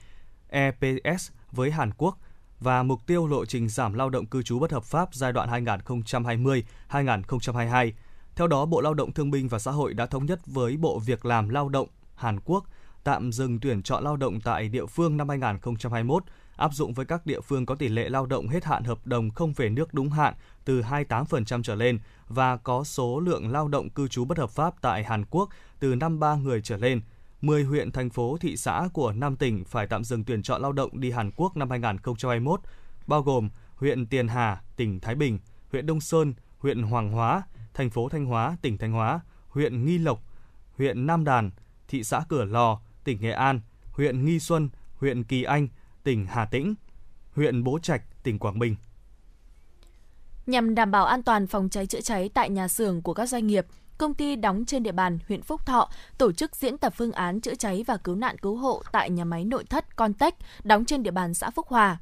[0.50, 2.18] EPS với Hàn Quốc
[2.60, 5.66] và mục tiêu lộ trình giảm lao động cư trú bất hợp pháp giai đoạn
[5.66, 7.92] 2020-2022.
[8.36, 11.00] Theo đó, Bộ Lao động Thương binh và Xã hội đã thống nhất với Bộ
[11.00, 12.66] Việc làm Lao động Hàn Quốc
[13.04, 16.24] tạm dừng tuyển chọn lao động tại địa phương năm 2021
[16.58, 19.30] áp dụng với các địa phương có tỷ lệ lao động hết hạn hợp đồng
[19.30, 20.34] không về nước đúng hạn
[20.66, 24.74] từ 28% trở lên và có số lượng lao động cư trú bất hợp pháp
[24.82, 27.02] tại Hàn Quốc từ 53 người trở lên.
[27.42, 30.72] 10 huyện, thành phố, thị xã của 5 tỉnh phải tạm dừng tuyển chọn lao
[30.72, 32.62] động đi Hàn Quốc năm 2021,
[33.08, 35.40] bao gồm huyện Tiền Hà, tỉnh Thái Bình,
[35.72, 37.42] huyện Đông Sơn, huyện Hoàng Hóa,
[37.74, 39.20] thành phố Thanh Hóa, tỉnh Thanh Hóa,
[39.50, 40.24] huyện Nghi Lộc,
[40.78, 41.52] huyện Nam Đàn,
[41.88, 43.62] thị xã Cửa Lò, tỉnh Nghệ An,
[43.92, 44.70] huyện Nghi Xuân,
[45.00, 45.68] huyện Kỳ Anh,
[46.08, 46.76] tỉnh Hà Tĩnh,
[47.36, 48.76] huyện Bố Trạch, tỉnh Quảng Bình.
[50.46, 53.48] Nhằm đảm bảo an toàn phòng cháy chữa cháy tại nhà xưởng của các doanh
[53.48, 53.66] nghiệp,
[53.98, 57.42] công ty đóng trên địa bàn huyện Phúc Thọ tổ chức diễn tập phương án
[57.42, 61.04] chữa cháy và cứu nạn cứu hộ tại nhà máy nội thất Contech đóng trên
[61.04, 61.98] địa bàn xã Phúc Hòa.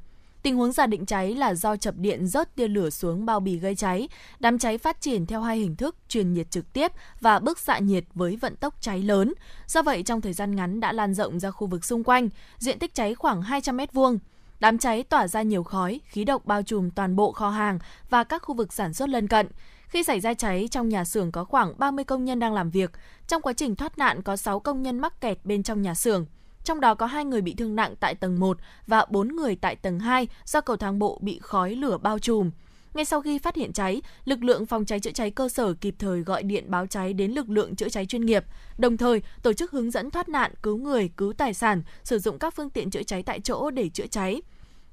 [0.46, 3.56] Tình huống giả định cháy là do chập điện rớt tia lửa xuống bao bì
[3.56, 4.08] gây cháy.
[4.38, 7.78] Đám cháy phát triển theo hai hình thức truyền nhiệt trực tiếp và bức xạ
[7.78, 9.34] nhiệt với vận tốc cháy lớn.
[9.66, 12.28] Do vậy, trong thời gian ngắn đã lan rộng ra khu vực xung quanh,
[12.58, 14.18] diện tích cháy khoảng 200 m2.
[14.60, 17.78] Đám cháy tỏa ra nhiều khói, khí độc bao trùm toàn bộ kho hàng
[18.10, 19.48] và các khu vực sản xuất lân cận.
[19.88, 22.90] Khi xảy ra cháy, trong nhà xưởng có khoảng 30 công nhân đang làm việc.
[23.28, 26.26] Trong quá trình thoát nạn có 6 công nhân mắc kẹt bên trong nhà xưởng.
[26.66, 29.76] Trong đó có hai người bị thương nặng tại tầng 1 và 4 người tại
[29.76, 32.50] tầng 2 do cầu thang bộ bị khói lửa bao trùm.
[32.94, 35.94] Ngay sau khi phát hiện cháy, lực lượng phòng cháy chữa cháy cơ sở kịp
[35.98, 38.44] thời gọi điện báo cháy đến lực lượng chữa cháy chuyên nghiệp,
[38.78, 42.38] đồng thời tổ chức hướng dẫn thoát nạn, cứu người, cứu tài sản, sử dụng
[42.38, 44.42] các phương tiện chữa cháy tại chỗ để chữa cháy.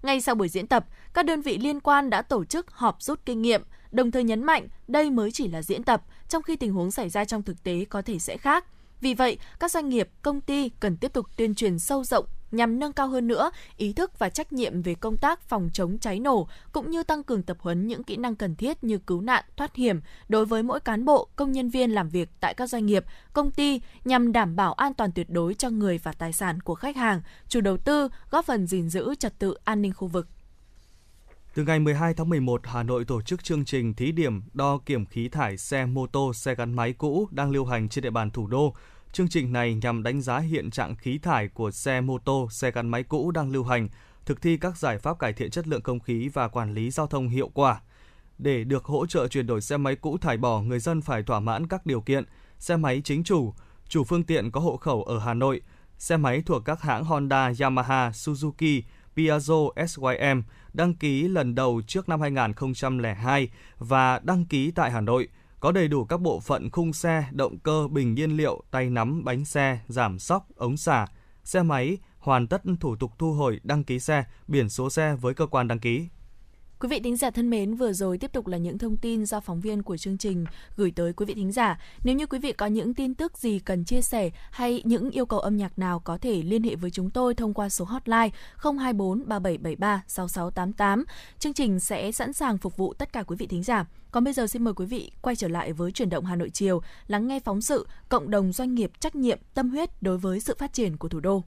[0.04, 3.20] Ngay sau buổi diễn tập, các đơn vị liên quan đã tổ chức họp rút
[3.26, 6.74] kinh nghiệm, đồng thời nhấn mạnh đây mới chỉ là diễn tập, trong khi tình
[6.74, 8.66] huống xảy ra trong thực tế có thể sẽ khác.
[9.04, 12.80] Vì vậy, các doanh nghiệp, công ty cần tiếp tục tuyên truyền sâu rộng nhằm
[12.80, 16.20] nâng cao hơn nữa ý thức và trách nhiệm về công tác phòng chống cháy
[16.20, 19.44] nổ cũng như tăng cường tập huấn những kỹ năng cần thiết như cứu nạn,
[19.58, 22.86] thoát hiểm đối với mỗi cán bộ, công nhân viên làm việc tại các doanh
[22.86, 26.62] nghiệp, công ty nhằm đảm bảo an toàn tuyệt đối cho người và tài sản
[26.62, 30.08] của khách hàng, chủ đầu tư, góp phần gìn giữ trật tự an ninh khu
[30.08, 30.28] vực.
[31.56, 35.06] Từ ngày 12 tháng 11, Hà Nội tổ chức chương trình thí điểm đo kiểm
[35.06, 38.32] khí thải xe mô tô, xe gắn máy cũ đang lưu hành trên địa bàn
[38.32, 38.76] thủ đô
[39.14, 42.72] Chương trình này nhằm đánh giá hiện trạng khí thải của xe mô tô, xe
[42.72, 43.90] gắn máy cũ đang lưu hành,
[44.26, 47.08] thực thi các giải pháp cải thiện chất lượng không khí và quản lý giao
[47.08, 47.82] thông hiệu quả.
[48.38, 51.40] Để được hỗ trợ chuyển đổi xe máy cũ thải bỏ, người dân phải thỏa
[51.40, 52.24] mãn các điều kiện.
[52.60, 53.54] xe máy chính chủ,
[53.88, 55.62] chủ phương tiện có hộ khẩu ở Hà Nội,
[55.98, 58.82] xe máy thuộc các hãng Honda, Yamaha, Suzuki,
[59.16, 63.50] Piaggio, SYM đăng ký lần đầu trước năm 2002
[63.80, 65.28] và đăng ký tại Hà Nội,
[65.64, 69.24] có đầy đủ các bộ phận khung xe, động cơ, bình nhiên liệu, tay nắm,
[69.24, 71.08] bánh xe, giảm sóc, ống xả,
[71.44, 75.34] xe máy, hoàn tất thủ tục thu hồi đăng ký xe, biển số xe với
[75.34, 76.08] cơ quan đăng ký.
[76.84, 79.40] Quý vị thính giả thân mến, vừa rồi tiếp tục là những thông tin do
[79.40, 80.46] phóng viên của chương trình
[80.76, 81.80] gửi tới quý vị thính giả.
[82.04, 85.26] Nếu như quý vị có những tin tức gì cần chia sẻ hay những yêu
[85.26, 88.30] cầu âm nhạc nào có thể liên hệ với chúng tôi thông qua số hotline
[88.58, 91.06] 024 3773 6688.
[91.40, 93.86] Chương trình sẽ sẵn sàng phục vụ tất cả quý vị thính giả.
[94.12, 96.50] Còn bây giờ xin mời quý vị quay trở lại với chuyển động Hà Nội
[96.50, 100.40] chiều, lắng nghe phóng sự cộng đồng doanh nghiệp trách nhiệm tâm huyết đối với
[100.40, 101.44] sự phát triển của thủ đô.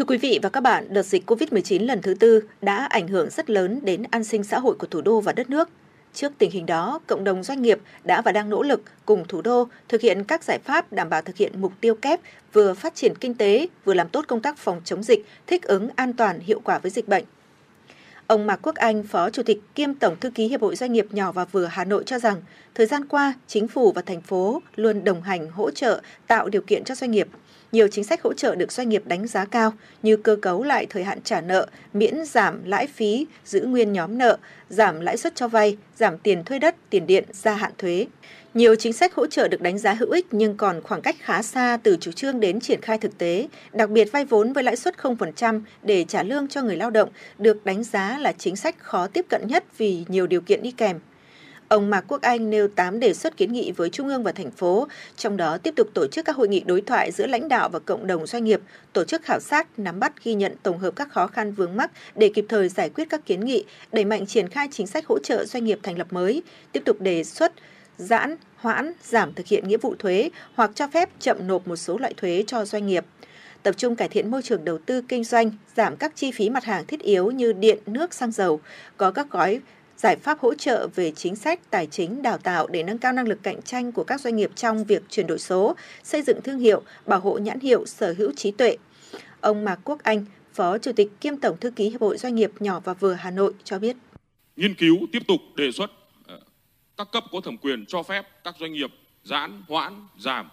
[0.00, 3.30] Thưa quý vị và các bạn, đợt dịch COVID-19 lần thứ tư đã ảnh hưởng
[3.30, 5.68] rất lớn đến an sinh xã hội của thủ đô và đất nước.
[6.14, 9.42] Trước tình hình đó, cộng đồng doanh nghiệp đã và đang nỗ lực cùng thủ
[9.42, 12.20] đô thực hiện các giải pháp đảm bảo thực hiện mục tiêu kép
[12.52, 15.88] vừa phát triển kinh tế, vừa làm tốt công tác phòng chống dịch, thích ứng
[15.96, 17.24] an toàn hiệu quả với dịch bệnh.
[18.26, 21.06] Ông Mạc Quốc Anh, Phó Chủ tịch kiêm Tổng Thư ký Hiệp hội Doanh nghiệp
[21.10, 22.42] nhỏ và vừa Hà Nội cho rằng,
[22.74, 26.62] thời gian qua, chính phủ và thành phố luôn đồng hành hỗ trợ tạo điều
[26.62, 27.28] kiện cho doanh nghiệp
[27.72, 29.72] nhiều chính sách hỗ trợ được doanh nghiệp đánh giá cao
[30.02, 34.18] như cơ cấu lại thời hạn trả nợ, miễn giảm lãi phí, giữ nguyên nhóm
[34.18, 34.36] nợ,
[34.68, 38.06] giảm lãi suất cho vay, giảm tiền thuê đất, tiền điện, gia hạn thuế.
[38.54, 41.42] Nhiều chính sách hỗ trợ được đánh giá hữu ích nhưng còn khoảng cách khá
[41.42, 44.76] xa từ chủ trương đến triển khai thực tế, đặc biệt vay vốn với lãi
[44.76, 48.78] suất 0% để trả lương cho người lao động được đánh giá là chính sách
[48.78, 50.98] khó tiếp cận nhất vì nhiều điều kiện đi kèm.
[51.70, 54.50] Ông Mạc Quốc Anh nêu 8 đề xuất kiến nghị với Trung ương và thành
[54.50, 57.68] phố, trong đó tiếp tục tổ chức các hội nghị đối thoại giữa lãnh đạo
[57.68, 58.60] và cộng đồng doanh nghiệp,
[58.92, 61.90] tổ chức khảo sát, nắm bắt ghi nhận tổng hợp các khó khăn vướng mắc
[62.14, 65.18] để kịp thời giải quyết các kiến nghị, đẩy mạnh triển khai chính sách hỗ
[65.18, 66.42] trợ doanh nghiệp thành lập mới,
[66.72, 67.52] tiếp tục đề xuất
[67.98, 71.98] giãn, hoãn, giảm thực hiện nghĩa vụ thuế hoặc cho phép chậm nộp một số
[71.98, 73.04] loại thuế cho doanh nghiệp.
[73.62, 76.64] Tập trung cải thiện môi trường đầu tư kinh doanh, giảm các chi phí mặt
[76.64, 78.60] hàng thiết yếu như điện, nước, xăng dầu,
[78.96, 79.60] có các gói
[80.00, 83.28] giải pháp hỗ trợ về chính sách, tài chính, đào tạo để nâng cao năng
[83.28, 86.58] lực cạnh tranh của các doanh nghiệp trong việc chuyển đổi số, xây dựng thương
[86.58, 88.76] hiệu, bảo hộ nhãn hiệu, sở hữu trí tuệ.
[89.40, 92.50] Ông Mạc Quốc Anh, Phó Chủ tịch kiêm Tổng Thư ký Hiệp hội Doanh nghiệp
[92.60, 93.96] nhỏ và vừa Hà Nội cho biết.
[94.56, 95.90] Nghiên cứu tiếp tục đề xuất
[96.26, 96.40] ờ,
[96.96, 98.90] các cấp có thẩm quyền cho phép các doanh nghiệp
[99.24, 100.48] giãn, hoãn, giảm,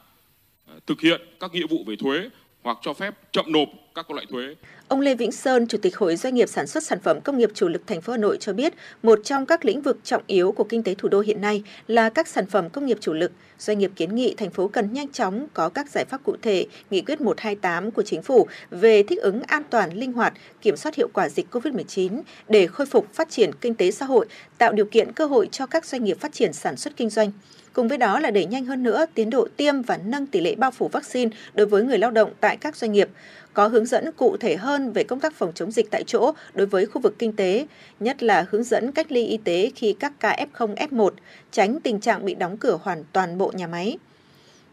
[0.68, 2.30] ờ, thực hiện các nghĩa vụ về thuế
[2.68, 4.56] hoặc cho phép chậm nộp các loại thuế.
[4.88, 7.50] Ông Lê Vĩnh Sơn, Chủ tịch Hội Doanh nghiệp sản xuất sản phẩm công nghiệp
[7.54, 8.74] chủ lực thành phố Hà Nội cho biết,
[9.04, 12.10] một trong các lĩnh vực trọng yếu của kinh tế thủ đô hiện nay là
[12.10, 13.32] các sản phẩm công nghiệp chủ lực.
[13.60, 16.66] Doanh nghiệp kiến nghị thành phố cần nhanh chóng có các giải pháp cụ thể,
[16.90, 20.96] nghị quyết 128 của chính phủ về thích ứng an toàn, linh hoạt, kiểm soát
[20.96, 24.26] hiệu quả dịch COVID-19 để khôi phục phát triển kinh tế xã hội,
[24.58, 27.32] tạo điều kiện cơ hội cho các doanh nghiệp phát triển sản xuất kinh doanh.
[27.78, 30.56] Cùng với đó là đẩy nhanh hơn nữa tiến độ tiêm và nâng tỷ lệ
[30.56, 33.10] bao phủ vaccine đối với người lao động tại các doanh nghiệp
[33.54, 36.68] có hướng dẫn cụ thể hơn về công tác phòng chống dịch tại chỗ đối
[36.68, 37.68] với khu vực kinh tế,
[38.00, 41.10] nhất là hướng dẫn cách ly y tế khi các ca F0, F1,
[41.52, 43.98] tránh tình trạng bị đóng cửa hoàn toàn bộ nhà máy.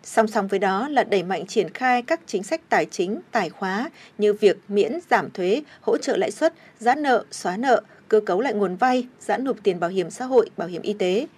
[0.03, 3.51] Song song với đó là đẩy mạnh triển khai các chính sách tài chính, tài
[3.51, 8.21] khóa như việc miễn giảm thuế, hỗ trợ lãi suất, giãn nợ, xóa nợ, cơ
[8.21, 11.27] cấu lại nguồn vay, giãn nộp tiền bảo hiểm xã hội, bảo hiểm y tế–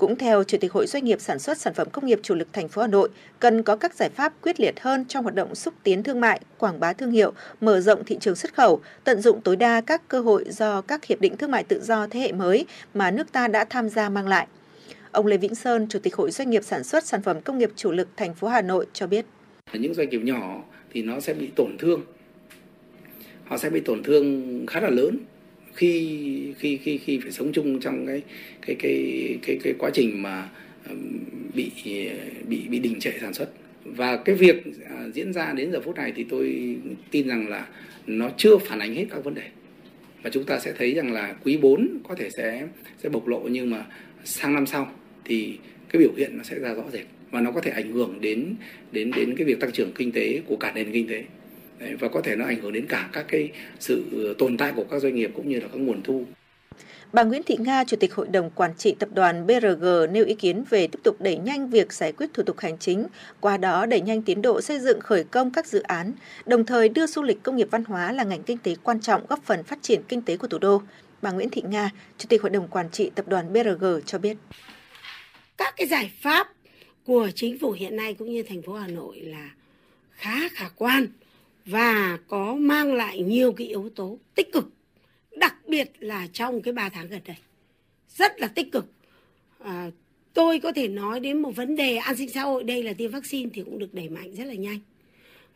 [0.00, 2.48] cũng theo Chủ tịch Hội Doanh nghiệp sản xuất sản phẩm công nghiệp chủ lực
[2.52, 3.08] thành phố Hà Nội,
[3.38, 6.40] cần có các giải pháp quyết liệt hơn trong hoạt động xúc tiến thương mại,
[6.58, 10.08] quảng bá thương hiệu, mở rộng thị trường xuất khẩu, tận dụng tối đa các
[10.08, 13.32] cơ hội do các hiệp định thương mại tự do thế hệ mới mà nước
[13.32, 14.46] ta đã tham gia mang lại.
[15.12, 17.70] Ông Lê Vĩnh Sơn, Chủ tịch Hội Doanh nghiệp sản xuất sản phẩm công nghiệp
[17.76, 19.24] chủ lực thành phố Hà Nội cho biết.
[19.72, 20.62] Những doanh nghiệp nhỏ
[20.92, 22.00] thì nó sẽ bị tổn thương.
[23.44, 25.18] Họ sẽ bị tổn thương khá là lớn
[25.80, 28.22] khi khi khi khi phải sống chung trong cái
[28.66, 30.48] cái cái cái cái quá trình mà
[31.54, 31.70] bị
[32.48, 33.48] bị bị đình trệ sản xuất.
[33.84, 36.76] Và cái việc à, diễn ra đến giờ phút này thì tôi
[37.10, 37.66] tin rằng là
[38.06, 39.42] nó chưa phản ánh hết các vấn đề.
[40.22, 42.66] Và chúng ta sẽ thấy rằng là quý 4 có thể sẽ
[43.02, 43.86] sẽ bộc lộ nhưng mà
[44.24, 44.92] sang năm sau
[45.24, 45.58] thì
[45.88, 47.06] cái biểu hiện nó sẽ ra rõ rệt.
[47.30, 48.54] Và nó có thể ảnh hưởng đến
[48.92, 51.24] đến đến cái việc tăng trưởng kinh tế của cả nền kinh tế.
[51.80, 54.84] Đấy, và có thể nó ảnh hưởng đến cả các cái sự tồn tại của
[54.90, 56.24] các doanh nghiệp cũng như là các nguồn thu.
[57.12, 60.34] Bà Nguyễn Thị Nga, Chủ tịch Hội đồng Quản trị Tập đoàn BRG nêu ý
[60.34, 63.06] kiến về tiếp tục đẩy nhanh việc giải quyết thủ tục hành chính,
[63.40, 66.12] qua đó đẩy nhanh tiến độ xây dựng khởi công các dự án,
[66.46, 69.26] đồng thời đưa du lịch công nghiệp văn hóa là ngành kinh tế quan trọng
[69.28, 70.82] góp phần phát triển kinh tế của thủ đô.
[71.22, 74.36] Bà Nguyễn Thị Nga, Chủ tịch Hội đồng Quản trị Tập đoàn BRG cho biết.
[75.56, 76.48] Các cái giải pháp
[77.04, 79.50] của chính phủ hiện nay cũng như thành phố Hà Nội là
[80.10, 81.06] khá khả quan
[81.66, 84.72] và có mang lại nhiều cái yếu tố tích cực
[85.36, 87.36] đặc biệt là trong cái 3 tháng gần đây.
[88.08, 88.86] Rất là tích cực.
[89.58, 89.90] À,
[90.34, 93.10] tôi có thể nói đến một vấn đề an sinh xã hội đây là tiêm
[93.10, 94.78] vaccine thì cũng được đẩy mạnh rất là nhanh.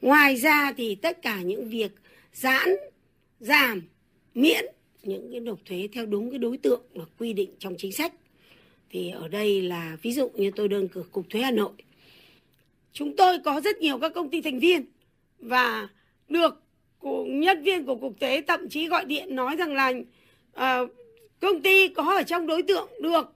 [0.02, 1.92] Ngoài ra thì tất cả những việc
[2.32, 2.68] giãn
[3.40, 3.82] giảm
[4.34, 4.64] miễn
[5.02, 8.12] những cái nộp thuế theo đúng cái đối tượng và quy định trong chính sách.
[8.90, 11.72] Thì ở đây là ví dụ như tôi đơn cử cục thuế hà nội.
[12.92, 14.84] Chúng tôi có rất nhiều các công ty thành viên
[15.44, 15.88] và
[16.28, 16.62] được
[16.98, 19.92] của nhân viên của cục thuế thậm chí gọi điện nói rằng là
[20.56, 20.90] uh,
[21.40, 23.34] công ty có ở trong đối tượng được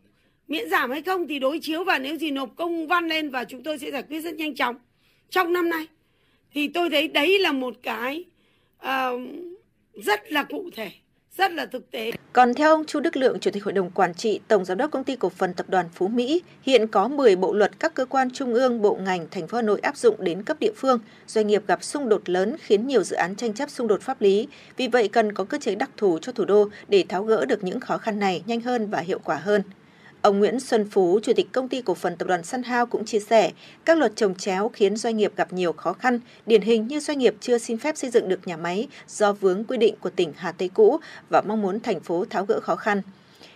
[0.49, 3.45] miễn giảm hay không thì đối chiếu và nếu gì nộp công văn lên và
[3.45, 4.77] chúng tôi sẽ giải quyết rất nhanh chóng.
[5.31, 5.87] Trong năm nay
[6.53, 8.25] thì tôi thấy đấy là một cái
[8.87, 9.21] uh,
[9.95, 10.91] rất là cụ thể
[11.39, 12.13] rất là thực tế.
[12.33, 14.91] Còn theo ông Chu Đức Lượng, Chủ tịch Hội đồng Quản trị, Tổng Giám đốc
[14.91, 18.05] Công ty Cổ phần Tập đoàn Phú Mỹ, hiện có 10 bộ luật các cơ
[18.05, 20.99] quan trung ương, bộ ngành, thành phố Hà Nội áp dụng đến cấp địa phương.
[21.27, 24.21] Doanh nghiệp gặp xung đột lớn khiến nhiều dự án tranh chấp xung đột pháp
[24.21, 24.49] lý.
[24.77, 27.65] Vì vậy cần có cơ chế đặc thù cho thủ đô để tháo gỡ được
[27.65, 29.63] những khó khăn này nhanh hơn và hiệu quả hơn.
[30.23, 33.05] Ông Nguyễn Xuân Phú, Chủ tịch Công ty Cổ phần Tập đoàn Sun Hao cũng
[33.05, 33.51] chia sẻ,
[33.85, 37.19] các luật trồng chéo khiến doanh nghiệp gặp nhiều khó khăn, điển hình như doanh
[37.19, 40.33] nghiệp chưa xin phép xây dựng được nhà máy do vướng quy định của tỉnh
[40.37, 41.01] Hà Tây cũ
[41.31, 43.03] và mong muốn thành phố tháo gỡ khó khăn.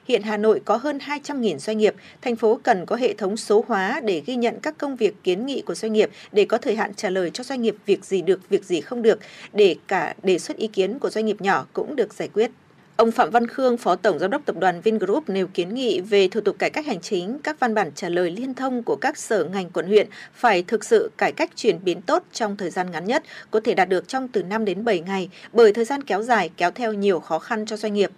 [0.09, 3.65] Hiện Hà Nội có hơn 200.000 doanh nghiệp, thành phố cần có hệ thống số
[3.69, 6.77] hóa để ghi nhận các công việc kiến nghị của doanh nghiệp để có thời
[6.77, 9.19] hạn trả lời cho doanh nghiệp việc gì được, việc gì không được,
[9.53, 12.51] để cả đề xuất ý kiến của doanh nghiệp nhỏ cũng được giải quyết.
[12.97, 16.29] Ông Phạm Văn Khương, Phó Tổng Giám đốc Tập đoàn Vingroup nêu kiến nghị về
[16.29, 19.19] thủ tục cải cách hành chính, các văn bản trả lời liên thông của các
[19.19, 22.91] sở ngành quận huyện phải thực sự cải cách chuyển biến tốt trong thời gian
[22.91, 26.03] ngắn nhất, có thể đạt được trong từ 5 đến 7 ngày, bởi thời gian
[26.03, 28.11] kéo dài kéo theo nhiều khó khăn cho doanh nghiệp.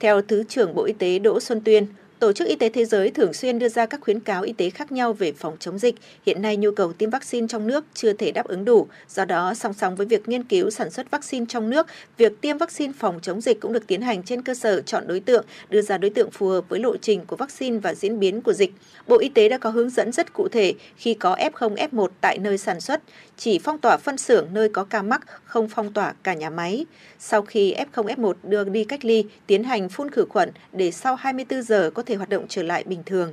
[0.00, 1.86] Theo Thứ trưởng Bộ Y tế Đỗ Xuân Tuyên,
[2.22, 4.70] Tổ chức Y tế Thế giới thường xuyên đưa ra các khuyến cáo y tế
[4.70, 5.94] khác nhau về phòng chống dịch.
[6.26, 8.88] Hiện nay nhu cầu tiêm vaccine trong nước chưa thể đáp ứng đủ.
[9.08, 11.86] Do đó, song song với việc nghiên cứu sản xuất vaccine trong nước,
[12.16, 15.20] việc tiêm vaccine phòng chống dịch cũng được tiến hành trên cơ sở chọn đối
[15.20, 18.40] tượng, đưa ra đối tượng phù hợp với lộ trình của vaccine và diễn biến
[18.40, 18.72] của dịch.
[19.06, 22.38] Bộ Y tế đã có hướng dẫn rất cụ thể khi có F0, F1 tại
[22.38, 23.02] nơi sản xuất,
[23.36, 26.86] chỉ phong tỏa phân xưởng nơi có ca mắc, không phong tỏa cả nhà máy.
[27.18, 31.16] Sau khi F0, F1 đưa đi cách ly, tiến hành phun khử khuẩn để sau
[31.16, 33.32] 24 giờ có thể hoạt động trở lại bình thường.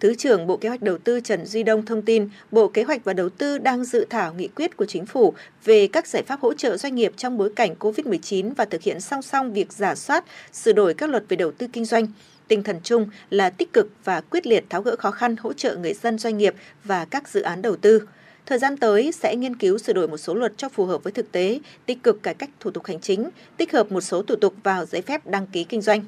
[0.00, 3.04] Thứ trưởng Bộ Kế hoạch Đầu tư Trần Duy Đông thông tin, Bộ Kế hoạch
[3.04, 5.34] và Đầu tư đang dự thảo nghị quyết của chính phủ
[5.64, 9.00] về các giải pháp hỗ trợ doanh nghiệp trong bối cảnh COVID-19 và thực hiện
[9.00, 12.06] song song việc giả soát, sửa đổi các luật về đầu tư kinh doanh.
[12.48, 15.76] Tinh thần chung là tích cực và quyết liệt tháo gỡ khó khăn hỗ trợ
[15.76, 18.02] người dân doanh nghiệp và các dự án đầu tư.
[18.46, 21.12] Thời gian tới sẽ nghiên cứu sửa đổi một số luật cho phù hợp với
[21.12, 24.36] thực tế, tích cực cải cách thủ tục hành chính, tích hợp một số thủ
[24.36, 26.04] tục vào giấy phép đăng ký kinh doanh.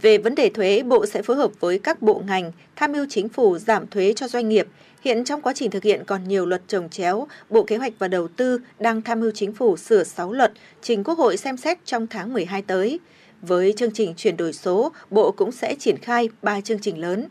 [0.00, 3.28] Về vấn đề thuế, Bộ sẽ phối hợp với các bộ ngành tham mưu chính
[3.28, 4.66] phủ giảm thuế cho doanh nghiệp.
[5.04, 8.08] Hiện trong quá trình thực hiện còn nhiều luật trồng chéo, Bộ Kế hoạch và
[8.08, 10.52] Đầu tư đang tham mưu chính phủ sửa 6 luật,
[10.82, 13.00] trình Quốc hội xem xét trong tháng 12 tới.
[13.42, 17.28] Với chương trình chuyển đổi số, Bộ cũng sẽ triển khai 3 chương trình lớn.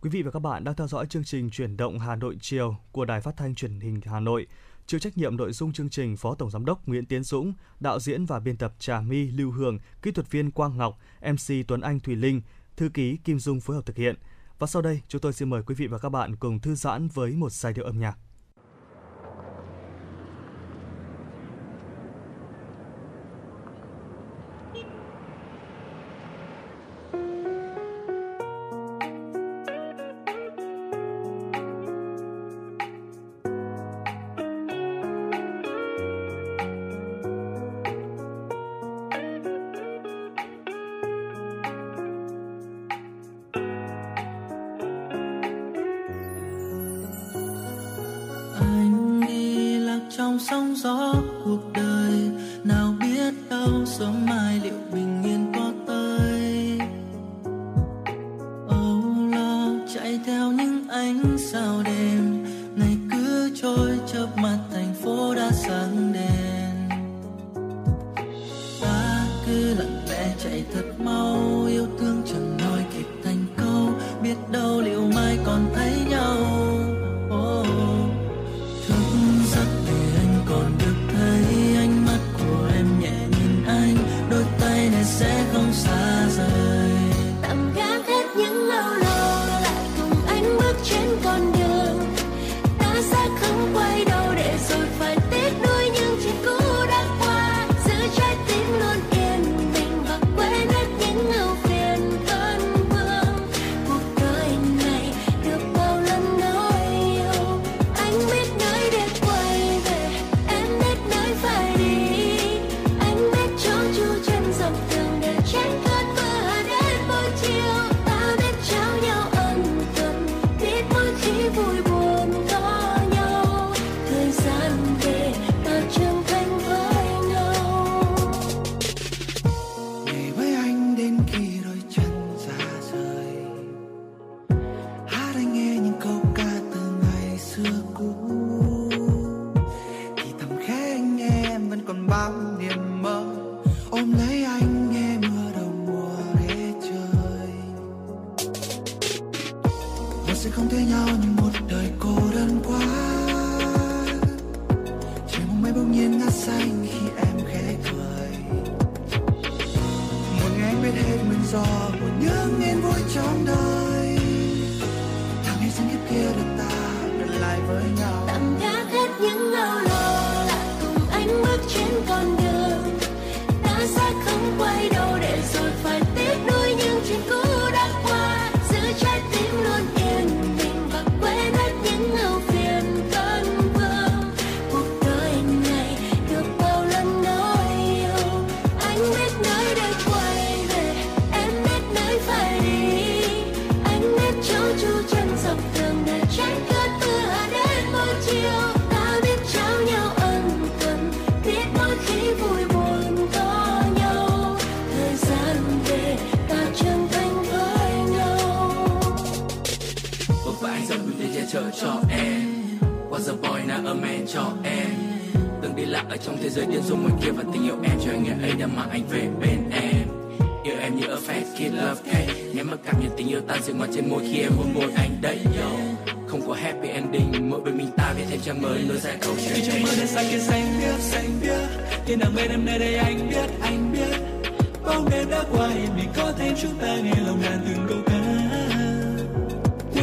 [0.00, 2.76] Quý vị và các bạn đang theo dõi chương trình Chuyển động Hà Nội chiều
[2.92, 4.46] của Đài Phát thanh Truyền hình Hà Nội.
[4.88, 8.00] Chịu trách nhiệm nội dung chương trình Phó Tổng Giám đốc Nguyễn Tiến Dũng, đạo
[8.00, 11.80] diễn và biên tập Trà My Lưu Hương, kỹ thuật viên Quang Ngọc, MC Tuấn
[11.80, 12.42] Anh Thùy Linh,
[12.76, 14.14] thư ký Kim Dung phối hợp thực hiện.
[14.58, 17.08] Và sau đây, chúng tôi xin mời quý vị và các bạn cùng thư giãn
[17.08, 18.18] với một giai điệu âm nhạc.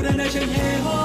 [0.06, 1.05] Cuộc đời này chẳng hề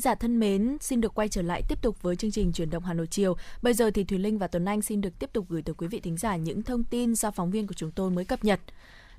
[0.00, 2.70] thính giả thân mến, xin được quay trở lại tiếp tục với chương trình chuyển
[2.70, 3.36] động Hà Nội chiều.
[3.62, 5.86] Bây giờ thì Thùy Linh và Tuấn Anh xin được tiếp tục gửi tới quý
[5.86, 8.60] vị thính giả những thông tin do phóng viên của chúng tôi mới cập nhật.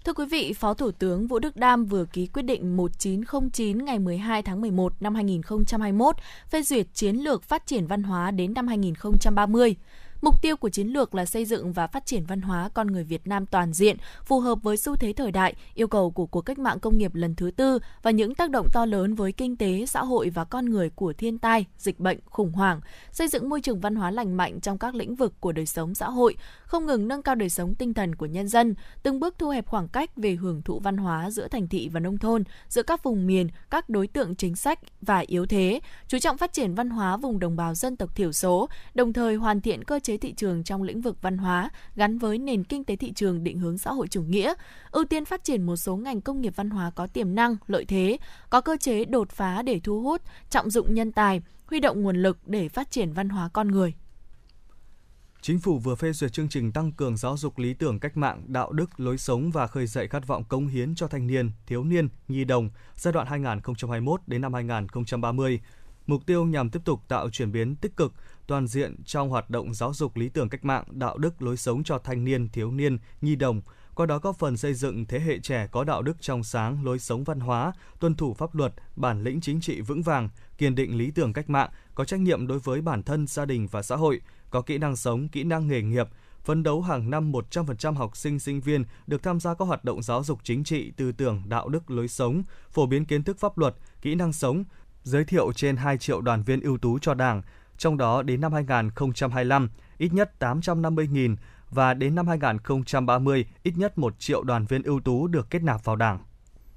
[0.05, 3.99] Thưa quý vị, Phó Thủ tướng Vũ Đức Đam vừa ký quyết định 1909 ngày
[3.99, 6.15] 12 tháng 11 năm 2021
[6.49, 9.75] phê duyệt chiến lược phát triển văn hóa đến năm 2030.
[10.21, 13.03] Mục tiêu của chiến lược là xây dựng và phát triển văn hóa con người
[13.03, 16.41] Việt Nam toàn diện, phù hợp với xu thế thời đại, yêu cầu của cuộc
[16.41, 19.55] cách mạng công nghiệp lần thứ tư và những tác động to lớn với kinh
[19.55, 22.81] tế, xã hội và con người của thiên tai, dịch bệnh, khủng hoảng,
[23.11, 25.95] xây dựng môi trường văn hóa lành mạnh trong các lĩnh vực của đời sống
[25.95, 29.35] xã hội, không ngừng nâng cao đời sống tinh thần của nhân dân, từng bước
[29.39, 32.43] thu hẹp khoảng cách về hưởng thụ văn hóa giữa thành thị và nông thôn,
[32.67, 36.53] giữa các vùng miền, các đối tượng chính sách và yếu thế, chú trọng phát
[36.53, 39.99] triển văn hóa vùng đồng bào dân tộc thiểu số, đồng thời hoàn thiện cơ
[39.99, 43.43] chế thị trường trong lĩnh vực văn hóa gắn với nền kinh tế thị trường
[43.43, 44.53] định hướng xã hội chủ nghĩa,
[44.91, 47.85] ưu tiên phát triển một số ngành công nghiệp văn hóa có tiềm năng, lợi
[47.85, 48.17] thế,
[48.49, 52.15] có cơ chế đột phá để thu hút, trọng dụng nhân tài, huy động nguồn
[52.15, 53.93] lực để phát triển văn hóa con người.
[55.41, 58.43] Chính phủ vừa phê duyệt chương trình tăng cường giáo dục lý tưởng cách mạng,
[58.47, 61.83] đạo đức, lối sống và khơi dậy khát vọng cống hiến cho thanh niên, thiếu
[61.83, 65.59] niên, nhi đồng giai đoạn 2021 đến năm 2030.
[66.07, 68.13] Mục tiêu nhằm tiếp tục tạo chuyển biến tích cực,
[68.51, 71.83] toàn diện trong hoạt động giáo dục lý tưởng cách mạng, đạo đức, lối sống
[71.83, 73.61] cho thanh niên, thiếu niên, nhi đồng,
[73.95, 76.99] qua đó góp phần xây dựng thế hệ trẻ có đạo đức trong sáng, lối
[76.99, 80.97] sống văn hóa, tuân thủ pháp luật, bản lĩnh chính trị vững vàng, kiên định
[80.97, 83.95] lý tưởng cách mạng, có trách nhiệm đối với bản thân, gia đình và xã
[83.95, 86.07] hội, có kỹ năng sống, kỹ năng nghề nghiệp,
[86.43, 90.03] phấn đấu hàng năm 100% học sinh, sinh viên được tham gia các hoạt động
[90.03, 93.57] giáo dục chính trị, tư tưởng, đạo đức, lối sống, phổ biến kiến thức pháp
[93.57, 94.63] luật, kỹ năng sống,
[95.03, 97.41] giới thiệu trên 2 triệu đoàn viên ưu tú cho Đảng,
[97.81, 101.35] trong đó đến năm 2025 ít nhất 850.000
[101.69, 105.85] và đến năm 2030 ít nhất 1 triệu đoàn viên ưu tú được kết nạp
[105.85, 106.19] vào Đảng.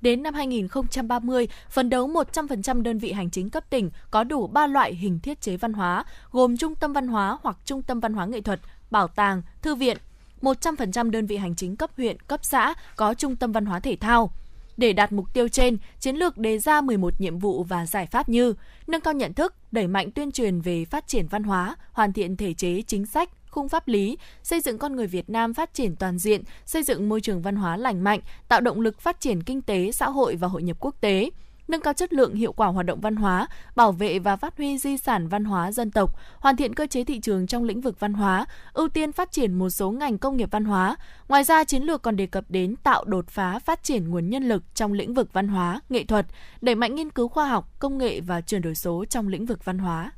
[0.00, 4.66] Đến năm 2030, phấn đấu 100% đơn vị hành chính cấp tỉnh có đủ 3
[4.66, 8.14] loại hình thiết chế văn hóa, gồm trung tâm văn hóa hoặc trung tâm văn
[8.14, 8.60] hóa nghệ thuật,
[8.90, 9.96] bảo tàng, thư viện.
[10.42, 13.96] 100% đơn vị hành chính cấp huyện, cấp xã có trung tâm văn hóa thể
[13.96, 14.30] thao.
[14.76, 18.28] Để đạt mục tiêu trên, chiến lược đề ra 11 nhiệm vụ và giải pháp
[18.28, 18.54] như
[18.86, 22.36] nâng cao nhận thức, đẩy mạnh tuyên truyền về phát triển văn hóa, hoàn thiện
[22.36, 25.96] thể chế chính sách, khung pháp lý, xây dựng con người Việt Nam phát triển
[25.96, 29.42] toàn diện, xây dựng môi trường văn hóa lành mạnh, tạo động lực phát triển
[29.42, 31.30] kinh tế, xã hội và hội nhập quốc tế
[31.68, 34.78] nâng cao chất lượng hiệu quả hoạt động văn hóa, bảo vệ và phát huy
[34.78, 38.00] di sản văn hóa dân tộc, hoàn thiện cơ chế thị trường trong lĩnh vực
[38.00, 40.96] văn hóa, ưu tiên phát triển một số ngành công nghiệp văn hóa.
[41.28, 44.48] Ngoài ra, chiến lược còn đề cập đến tạo đột phá phát triển nguồn nhân
[44.48, 46.26] lực trong lĩnh vực văn hóa, nghệ thuật,
[46.60, 49.64] đẩy mạnh nghiên cứu khoa học, công nghệ và chuyển đổi số trong lĩnh vực
[49.64, 50.12] văn hóa.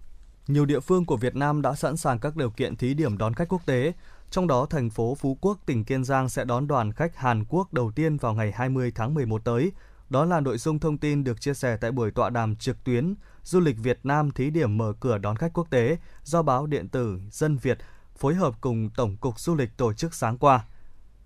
[0.49, 3.35] Nhiều địa phương của Việt Nam đã sẵn sàng các điều kiện thí điểm đón
[3.35, 3.93] khách quốc tế.
[4.31, 7.73] Trong đó, thành phố Phú Quốc, tỉnh Kiên Giang sẽ đón đoàn khách Hàn Quốc
[7.73, 9.73] đầu tiên vào ngày 20 tháng 11 tới.
[10.11, 13.15] Đó là nội dung thông tin được chia sẻ tại buổi tọa đàm trực tuyến
[13.43, 16.89] Du lịch Việt Nam thí điểm mở cửa đón khách quốc tế do báo điện
[16.89, 17.79] tử Dân Việt
[18.17, 20.65] phối hợp cùng Tổng cục Du lịch tổ chức sáng qua.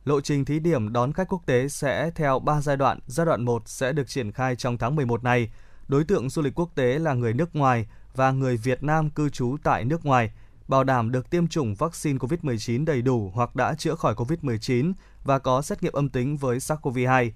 [0.04, 2.98] Lộ trình thí điểm đón khách quốc tế sẽ theo 3 giai đoạn.
[3.06, 5.50] Giai đoạn 1 sẽ được triển khai trong tháng 11 này.
[5.88, 9.28] Đối tượng du lịch quốc tế là người nước ngoài và người Việt Nam cư
[9.28, 10.32] trú tại nước ngoài,
[10.68, 14.92] bảo đảm được tiêm chủng vaccine COVID-19 đầy đủ hoặc đã chữa khỏi COVID-19
[15.24, 17.30] và có xét nghiệm âm tính với SARS-CoV-2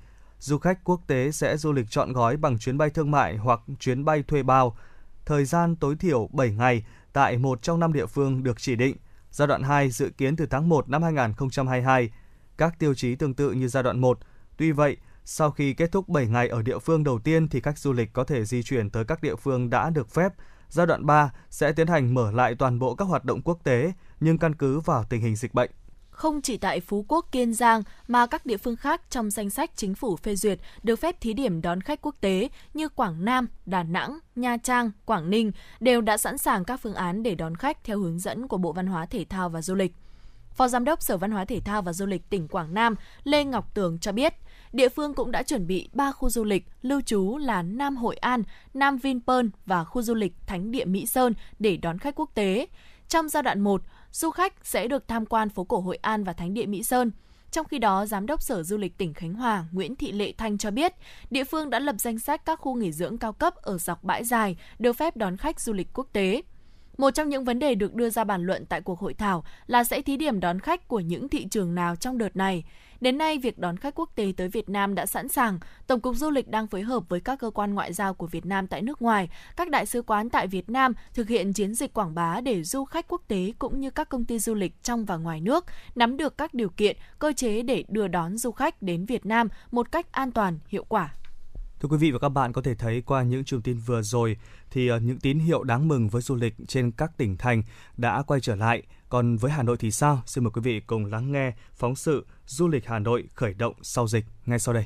[0.44, 3.60] du khách quốc tế sẽ du lịch chọn gói bằng chuyến bay thương mại hoặc
[3.80, 4.76] chuyến bay thuê bao,
[5.26, 8.96] thời gian tối thiểu 7 ngày tại một trong năm địa phương được chỉ định.
[9.30, 12.10] Giai đoạn 2 dự kiến từ tháng 1 năm 2022.
[12.56, 14.18] Các tiêu chí tương tự như giai đoạn 1.
[14.56, 17.78] Tuy vậy, sau khi kết thúc 7 ngày ở địa phương đầu tiên thì khách
[17.78, 20.32] du lịch có thể di chuyển tới các địa phương đã được phép.
[20.68, 23.92] Giai đoạn 3 sẽ tiến hành mở lại toàn bộ các hoạt động quốc tế
[24.20, 25.70] nhưng căn cứ vào tình hình dịch bệnh.
[26.14, 29.70] Không chỉ tại Phú Quốc, Kiên Giang mà các địa phương khác trong danh sách
[29.76, 33.46] chính phủ phê duyệt được phép thí điểm đón khách quốc tế như Quảng Nam,
[33.66, 37.56] Đà Nẵng, Nha Trang, Quảng Ninh đều đã sẵn sàng các phương án để đón
[37.56, 39.92] khách theo hướng dẫn của Bộ Văn hóa Thể thao và Du lịch.
[40.54, 43.44] Phó Giám đốc Sở Văn hóa Thể thao và Du lịch tỉnh Quảng Nam Lê
[43.44, 44.34] Ngọc Tường cho biết,
[44.72, 48.16] địa phương cũng đã chuẩn bị 3 khu du lịch lưu trú là Nam Hội
[48.16, 48.42] An,
[48.74, 52.66] Nam Vinpearl và khu du lịch Thánh địa Mỹ Sơn để đón khách quốc tế.
[53.08, 53.82] Trong giai đoạn 1,
[54.14, 57.10] du khách sẽ được tham quan phố cổ Hội An và Thánh địa Mỹ Sơn.
[57.50, 60.58] Trong khi đó, Giám đốc Sở Du lịch tỉnh Khánh Hòa Nguyễn Thị Lệ Thanh
[60.58, 60.92] cho biết,
[61.30, 64.24] địa phương đã lập danh sách các khu nghỉ dưỡng cao cấp ở dọc bãi
[64.24, 66.42] dài được phép đón khách du lịch quốc tế.
[66.98, 69.84] Một trong những vấn đề được đưa ra bàn luận tại cuộc hội thảo là
[69.84, 72.64] sẽ thí điểm đón khách của những thị trường nào trong đợt này.
[73.04, 75.58] Đến nay, việc đón khách quốc tế tới Việt Nam đã sẵn sàng.
[75.86, 78.46] Tổng cục Du lịch đang phối hợp với các cơ quan ngoại giao của Việt
[78.46, 81.94] Nam tại nước ngoài, các đại sứ quán tại Việt Nam thực hiện chiến dịch
[81.94, 85.04] quảng bá để du khách quốc tế cũng như các công ty du lịch trong
[85.04, 85.64] và ngoài nước
[85.94, 89.48] nắm được các điều kiện, cơ chế để đưa đón du khách đến Việt Nam
[89.70, 91.14] một cách an toàn, hiệu quả.
[91.80, 94.36] Thưa quý vị và các bạn có thể thấy qua những chương tin vừa rồi
[94.70, 97.62] thì ờ, những tín hiệu đáng mừng với du lịch trên các tỉnh thành
[97.96, 98.82] đã quay trở lại.
[99.14, 100.22] Còn với Hà Nội thì sao?
[100.26, 103.74] Xin mời quý vị cùng lắng nghe phóng sự Du lịch Hà Nội khởi động
[103.82, 104.84] sau dịch ngay sau đây.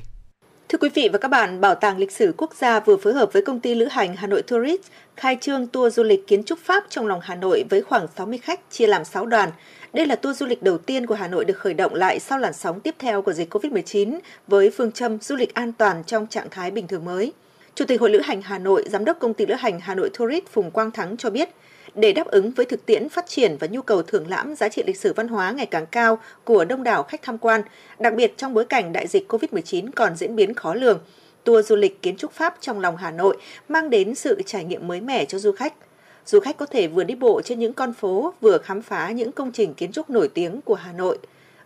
[0.69, 3.33] Thưa quý vị và các bạn, Bảo tàng Lịch sử Quốc gia vừa phối hợp
[3.33, 4.81] với công ty lữ hành Hà Nội Tourist
[5.15, 8.37] khai trương tour du lịch kiến trúc Pháp trong lòng Hà Nội với khoảng 60
[8.37, 9.49] khách chia làm 6 đoàn.
[9.93, 12.39] Đây là tour du lịch đầu tiên của Hà Nội được khởi động lại sau
[12.39, 16.27] làn sóng tiếp theo của dịch COVID-19 với phương châm du lịch an toàn trong
[16.27, 17.33] trạng thái bình thường mới.
[17.75, 20.09] Chủ tịch Hội Lữ hành Hà Nội, Giám đốc Công ty Lữ hành Hà Nội
[20.19, 21.49] Tourist Phùng Quang Thắng cho biết,
[21.95, 24.83] để đáp ứng với thực tiễn phát triển và nhu cầu thưởng lãm giá trị
[24.85, 27.61] lịch sử văn hóa ngày càng cao của đông đảo khách tham quan,
[27.99, 30.99] đặc biệt trong bối cảnh đại dịch COVID-19 còn diễn biến khó lường,
[31.43, 33.37] tour du lịch kiến trúc Pháp trong lòng Hà Nội
[33.69, 35.73] mang đến sự trải nghiệm mới mẻ cho du khách.
[36.25, 39.31] Du khách có thể vừa đi bộ trên những con phố, vừa khám phá những
[39.31, 41.17] công trình kiến trúc nổi tiếng của Hà Nội.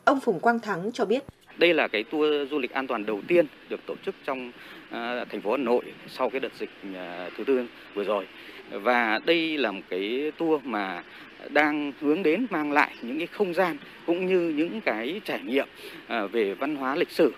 [0.05, 1.23] Ông Phùng Quang Thắng cho biết.
[1.57, 4.93] Đây là cái tour du lịch an toàn đầu tiên được tổ chức trong uh,
[5.29, 8.27] thành phố Hà Nội sau cái đợt dịch uh, thứ tư vừa rồi.
[8.69, 11.03] Và đây là một cái tour mà
[11.49, 15.67] đang hướng đến mang lại những cái không gian cũng như những cái trải nghiệm
[16.07, 17.33] à, về văn hóa lịch sử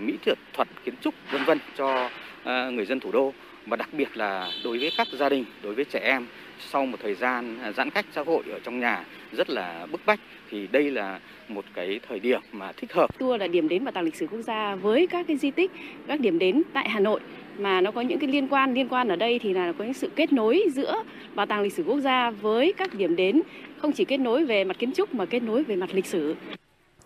[0.00, 2.10] mỹ thuật thuật kiến trúc vân vân cho
[2.44, 3.32] người dân thủ đô.
[3.66, 6.26] Và đặc biệt là đối với các gia đình đối với trẻ em
[6.58, 10.20] sau một thời gian giãn cách xã hội ở trong nhà rất là bức bách
[10.50, 13.18] thì đây là một cái thời điểm mà thích hợp.
[13.18, 15.70] Tour là điểm đến bảo tàng lịch sử quốc gia với các cái di tích,
[16.06, 17.20] các điểm đến tại Hà Nội
[17.58, 19.94] mà nó có những cái liên quan liên quan ở đây thì là có những
[19.94, 21.02] sự kết nối giữa
[21.34, 23.42] bảo tàng lịch sử quốc gia với các điểm đến
[23.78, 26.34] không chỉ kết nối về mặt kiến trúc mà kết nối về mặt lịch sử.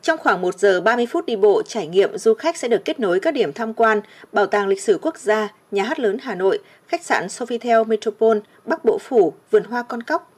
[0.02, 3.01] Trong khoảng 1 giờ 30 phút đi bộ trải nghiệm, du khách sẽ được kết
[3.01, 4.01] nối các điểm tham quan,
[4.32, 8.40] Bảo tàng Lịch sử Quốc gia, Nhà hát lớn Hà Nội, khách sạn Sofitel Metropole,
[8.64, 10.34] Bắc Bộ Phủ, Vườn Hoa Con Cóc.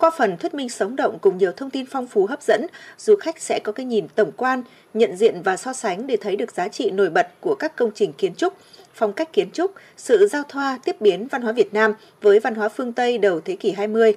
[0.00, 2.66] Qua phần thuyết minh sống động cùng nhiều thông tin phong phú hấp dẫn,
[2.98, 4.62] du khách sẽ có cái nhìn tổng quan,
[4.94, 7.90] nhận diện và so sánh để thấy được giá trị nổi bật của các công
[7.94, 8.54] trình kiến trúc,
[8.94, 12.54] phong cách kiến trúc, sự giao thoa tiếp biến văn hóa Việt Nam với văn
[12.54, 14.12] hóa phương Tây đầu thế kỷ 20.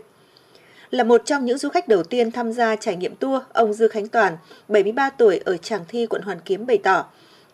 [0.89, 3.87] Là một trong những du khách đầu tiên tham gia trải nghiệm tour, ông Dư
[3.87, 4.37] Khánh Toàn,
[4.67, 7.05] 73 tuổi ở Tràng Thi, quận Hoàn Kiếm bày tỏ,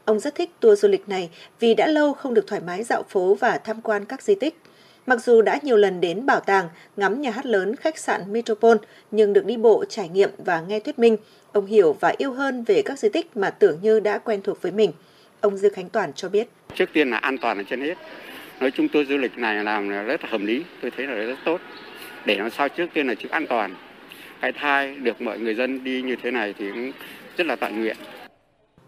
[0.06, 1.30] Ông rất thích tour du lịch này
[1.60, 4.58] vì đã lâu không được thoải mái dạo phố và tham quan các di tích.
[5.10, 8.80] Mặc dù đã nhiều lần đến bảo tàng, ngắm nhà hát lớn, khách sạn Metropole,
[9.12, 11.18] nhưng được đi bộ, trải nghiệm và nghe thuyết minh,
[11.52, 14.62] ông hiểu và yêu hơn về các di tích mà tưởng như đã quen thuộc
[14.62, 14.92] với mình.
[15.42, 16.48] Ông Dư Khánh Toàn cho biết.
[16.76, 17.98] Trước tiên là an toàn là trên hết.
[18.60, 21.14] Nói chung tôi du lịch này làm là rất là hợp lý, tôi thấy là
[21.14, 21.62] rất tốt.
[22.26, 23.76] Để làm sao trước tiên là chữ an toàn.
[24.42, 26.92] Cái thai được mọi người dân đi như thế này thì cũng
[27.38, 27.98] rất là tận nguyện.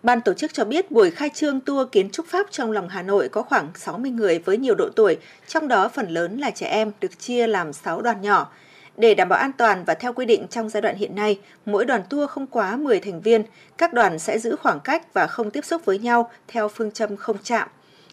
[0.03, 3.01] Ban tổ chức cho biết buổi khai trương tour kiến trúc Pháp trong lòng Hà
[3.01, 5.17] Nội có khoảng 60 người với nhiều độ tuổi,
[5.47, 8.51] trong đó phần lớn là trẻ em được chia làm 6 đoàn nhỏ.
[8.97, 11.85] Để đảm bảo an toàn và theo quy định trong giai đoạn hiện nay, mỗi
[11.85, 13.43] đoàn tour không quá 10 thành viên,
[13.77, 17.17] các đoàn sẽ giữ khoảng cách và không tiếp xúc với nhau theo phương châm
[17.17, 17.67] không chạm.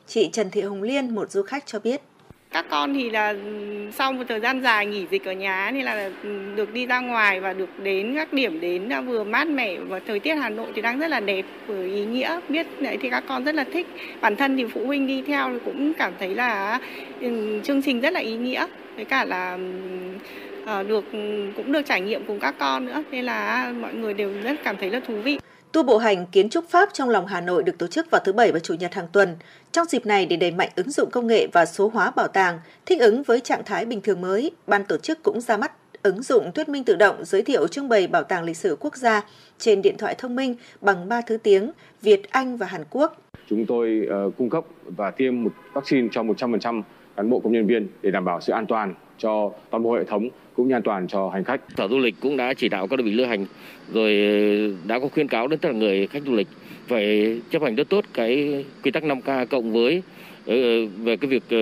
[0.07, 2.03] Chị Trần Thị Hồng Liên, một du khách cho biết.
[2.51, 5.83] Các con thì là ừ, sau một thời gian dài nghỉ dịch ở nhà thì
[5.83, 9.49] là ừ, được đi ra ngoài và được đến các điểm đến à, vừa mát
[9.49, 12.41] mẻ và thời tiết Hà Nội thì đang rất là đẹp vừa ý nghĩa.
[12.49, 13.87] Biết đấy thì các con rất là thích.
[14.21, 16.79] Bản thân thì phụ huynh đi theo thì cũng cảm thấy là
[17.21, 18.67] ừ, chương trình rất là ý nghĩa.
[18.97, 19.59] Với cả là
[20.67, 21.05] ờ, được
[21.57, 23.03] cũng được trải nghiệm cùng các con nữa.
[23.11, 25.39] Nên là à, mọi người đều rất cảm thấy là thú vị.
[25.73, 28.33] Tour bộ hành kiến trúc Pháp trong lòng Hà Nội được tổ chức vào thứ
[28.33, 29.37] Bảy và Chủ nhật hàng tuần.
[29.73, 32.61] Trong dịp này để đẩy mạnh ứng dụng công nghệ và số hóa bảo tàng,
[32.87, 35.73] thích ứng với trạng thái bình thường mới, ban tổ chức cũng ra mắt
[36.03, 38.97] ứng dụng thuyết minh tự động giới thiệu trưng bày bảo tàng lịch sử quốc
[38.97, 39.25] gia
[39.59, 41.71] trên điện thoại thông minh bằng ba thứ tiếng
[42.03, 43.17] Việt, Anh và Hàn Quốc.
[43.49, 46.83] Chúng tôi uh, cung cấp và tiêm một vaccine cho 100%
[47.17, 50.05] cán bộ công nhân viên để đảm bảo sự an toàn cho toàn bộ hệ
[50.05, 50.29] thống
[50.59, 51.61] cũng như an toàn cho hành khách.
[51.77, 53.47] Sở Du lịch cũng đã chỉ đạo các đơn vị lữ hành
[53.93, 54.13] rồi
[54.87, 56.49] đã có khuyên cáo đến tất cả người khách du lịch
[56.89, 60.03] phải chấp hành rất tốt cái quy tắc 5K cộng với
[60.47, 61.59] ờ, về cái việc ờ,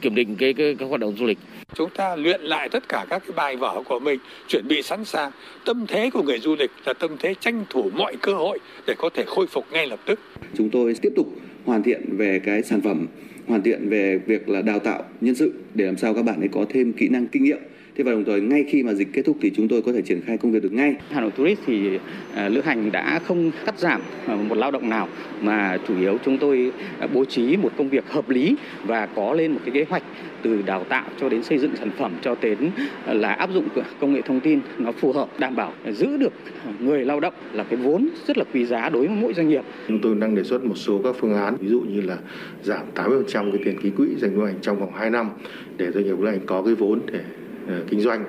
[0.00, 1.38] kiểm định cái, cái các hoạt động du lịch.
[1.74, 4.18] Chúng ta luyện lại tất cả các cái bài vở của mình,
[4.48, 5.30] chuẩn bị sẵn sàng.
[5.64, 8.94] Tâm thế của người du lịch là tâm thế tranh thủ mọi cơ hội để
[8.98, 10.20] có thể khôi phục ngay lập tức.
[10.56, 11.26] Chúng tôi tiếp tục
[11.64, 13.06] hoàn thiện về cái sản phẩm,
[13.48, 16.48] hoàn thiện về việc là đào tạo nhân sự để làm sao các bạn ấy
[16.52, 17.58] có thêm kỹ năng kinh nghiệm
[17.96, 20.02] Thế và đồng thời ngay khi mà dịch kết thúc thì chúng tôi có thể
[20.02, 20.94] triển khai công việc được ngay.
[21.10, 22.00] Hà Nội Tourist thì uh,
[22.48, 24.00] lữ hành đã không cắt giảm
[24.32, 25.08] uh, một lao động nào
[25.42, 26.72] mà chủ yếu chúng tôi
[27.04, 28.56] uh, bố trí một công việc hợp lý
[28.86, 30.02] và có lên một cái kế hoạch
[30.42, 32.70] từ đào tạo cho đến xây dựng sản phẩm cho đến
[33.06, 33.68] là áp dụng
[34.00, 36.32] công nghệ thông tin nó phù hợp đảm bảo giữ được
[36.80, 39.62] người lao động là cái vốn rất là quý giá đối với mỗi doanh nghiệp.
[39.88, 42.16] Chúng tôi đang đề xuất một số các phương án ví dụ như là
[42.62, 45.30] giảm 80% cái tiền ký quỹ dành lữ hành trong vòng 2 năm
[45.76, 47.20] để doanh nghiệp lữ hành có cái vốn để
[47.68, 48.24] Ờ, kinh doanh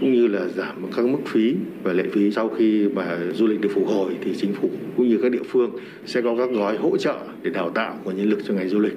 [0.00, 3.60] cũng như là giảm các mức phí và lệ phí sau khi mà du lịch
[3.60, 5.70] được phục hồi thì chính phủ cũng như các địa phương
[6.06, 8.78] sẽ có các gói hỗ trợ để đào tạo nguồn nhân lực cho ngành du
[8.78, 8.94] lịch.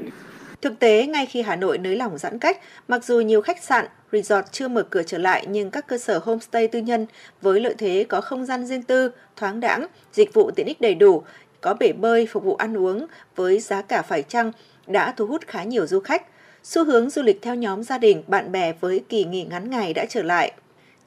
[0.61, 2.57] Thực tế, ngay khi Hà Nội nới lỏng giãn cách,
[2.87, 6.19] mặc dù nhiều khách sạn, resort chưa mở cửa trở lại nhưng các cơ sở
[6.23, 7.05] homestay tư nhân
[7.41, 10.95] với lợi thế có không gian riêng tư, thoáng đãng, dịch vụ tiện ích đầy
[10.95, 11.23] đủ,
[11.61, 13.05] có bể bơi phục vụ ăn uống
[13.35, 14.51] với giá cả phải chăng
[14.87, 16.23] đã thu hút khá nhiều du khách
[16.63, 19.93] xu hướng du lịch theo nhóm gia đình, bạn bè với kỳ nghỉ ngắn ngày
[19.93, 20.51] đã trở lại.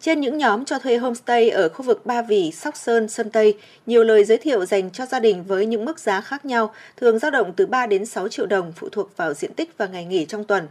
[0.01, 3.55] Trên những nhóm cho thuê homestay ở khu vực Ba Vì, Sóc Sơn, Sơn Tây,
[3.87, 7.19] nhiều lời giới thiệu dành cho gia đình với những mức giá khác nhau, thường
[7.19, 10.05] dao động từ 3 đến 6 triệu đồng phụ thuộc vào diện tích và ngày
[10.05, 10.69] nghỉ trong tuần.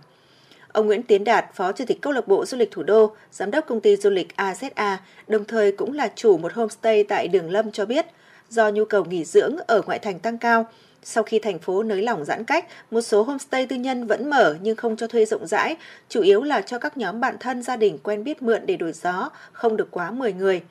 [0.72, 3.52] Ông Nguyễn Tiến Đạt, Phó Chủ tịch Câu lạc bộ Du lịch Thủ đô, Giám
[3.52, 4.98] đốc công ty du lịch AZA,
[5.28, 8.06] đồng thời cũng là chủ một homestay tại Đường Lâm cho biết,
[8.50, 10.66] do nhu cầu nghỉ dưỡng ở ngoại thành tăng cao,
[11.04, 14.56] sau khi thành phố nới lỏng giãn cách, một số homestay tư nhân vẫn mở
[14.62, 15.76] nhưng không cho thuê rộng rãi,
[16.10, 18.92] chủ yếu là cho các nhóm bạn thân gia đình quen biết mượn để đổi
[18.92, 20.62] gió, không được quá 10 người.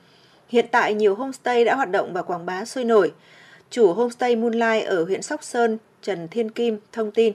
[0.48, 3.12] Hiện tại nhiều homestay đã hoạt động và quảng bá sôi nổi.
[3.70, 7.32] Chủ homestay Moonlight ở huyện Sóc Sơn, Trần Thiên Kim thông tin,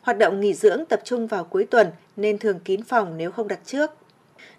[0.00, 1.86] hoạt động nghỉ dưỡng tập trung vào cuối tuần
[2.16, 3.90] nên thường kín phòng nếu không đặt trước.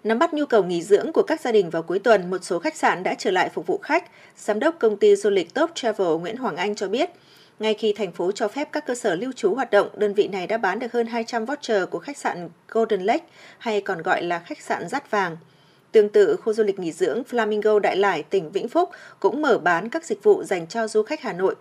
[0.04, 2.58] Nắm bắt nhu cầu nghỉ dưỡng của các gia đình vào cuối tuần, một số
[2.58, 4.10] khách sạn đã trở lại phục vụ khách.
[4.36, 7.10] Giám đốc công ty du lịch Top Travel Nguyễn Hoàng Anh cho biết,
[7.62, 10.28] ngay khi thành phố cho phép các cơ sở lưu trú hoạt động, đơn vị
[10.28, 13.24] này đã bán được hơn 200 voucher của khách sạn Golden Lake
[13.58, 15.36] hay còn gọi là khách sạn Rát Vàng.
[15.92, 18.90] Tương tự, khu du lịch nghỉ dưỡng Flamingo Đại Lải, tỉnh Vĩnh Phúc
[19.20, 21.54] cũng mở bán các dịch vụ dành cho du khách Hà Nội.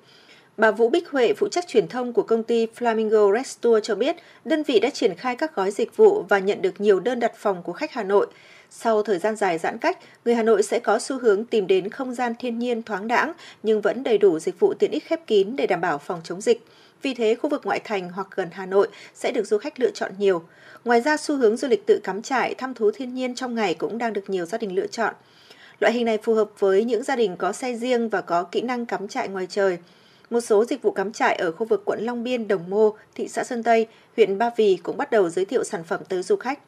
[0.57, 3.95] Bà Vũ Bích Huệ, phụ trách truyền thông của công ty Flamingo Rest Tour cho
[3.95, 4.15] biết,
[4.45, 7.31] đơn vị đã triển khai các gói dịch vụ và nhận được nhiều đơn đặt
[7.35, 8.27] phòng của khách Hà Nội.
[8.73, 11.89] Sau thời gian dài giãn cách, người Hà Nội sẽ có xu hướng tìm đến
[11.89, 13.33] không gian thiên nhiên thoáng đãng
[13.63, 16.41] nhưng vẫn đầy đủ dịch vụ tiện ích khép kín để đảm bảo phòng chống
[16.41, 16.65] dịch.
[17.01, 19.91] Vì thế, khu vực ngoại thành hoặc gần Hà Nội sẽ được du khách lựa
[19.91, 20.43] chọn nhiều.
[20.85, 23.73] Ngoài ra, xu hướng du lịch tự cắm trại, thăm thú thiên nhiên trong ngày
[23.73, 25.13] cũng đang được nhiều gia đình lựa chọn.
[25.79, 28.61] Loại hình này phù hợp với những gia đình có xe riêng và có kỹ
[28.61, 29.77] năng cắm trại ngoài trời.
[30.29, 33.27] Một số dịch vụ cắm trại ở khu vực quận Long Biên, Đồng Mô, thị
[33.27, 36.35] xã Sơn Tây, huyện Ba Vì cũng bắt đầu giới thiệu sản phẩm tới du
[36.35, 36.59] khách.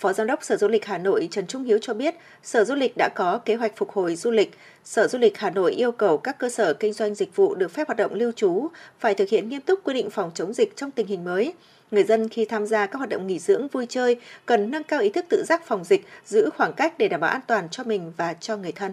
[0.00, 2.74] Phó Giám đốc Sở Du lịch Hà Nội Trần Trung Hiếu cho biết, Sở Du
[2.74, 4.50] lịch đã có kế hoạch phục hồi du lịch.
[4.84, 7.70] Sở Du lịch Hà Nội yêu cầu các cơ sở kinh doanh dịch vụ được
[7.70, 8.68] phép hoạt động lưu trú
[8.98, 11.54] phải thực hiện nghiêm túc quy định phòng chống dịch trong tình hình mới.
[11.90, 14.16] Người dân khi tham gia các hoạt động nghỉ dưỡng vui chơi
[14.46, 17.30] cần nâng cao ý thức tự giác phòng dịch, giữ khoảng cách để đảm bảo
[17.30, 18.92] an toàn cho mình và cho người thân.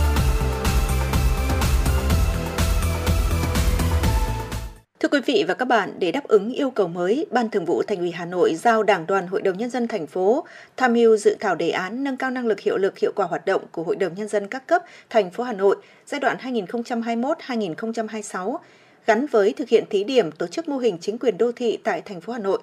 [5.01, 7.83] Thưa quý vị và các bạn, để đáp ứng yêu cầu mới, Ban Thường vụ
[7.83, 10.45] Thành ủy Hà Nội giao Đảng đoàn Hội đồng Nhân dân thành phố
[10.77, 13.45] tham mưu dự thảo đề án nâng cao năng lực hiệu lực hiệu quả hoạt
[13.45, 15.75] động của Hội đồng Nhân dân các cấp thành phố Hà Nội
[16.05, 18.57] giai đoạn 2021-2026
[19.05, 22.01] gắn với thực hiện thí điểm tổ chức mô hình chính quyền đô thị tại
[22.01, 22.59] thành phố Hà Nội.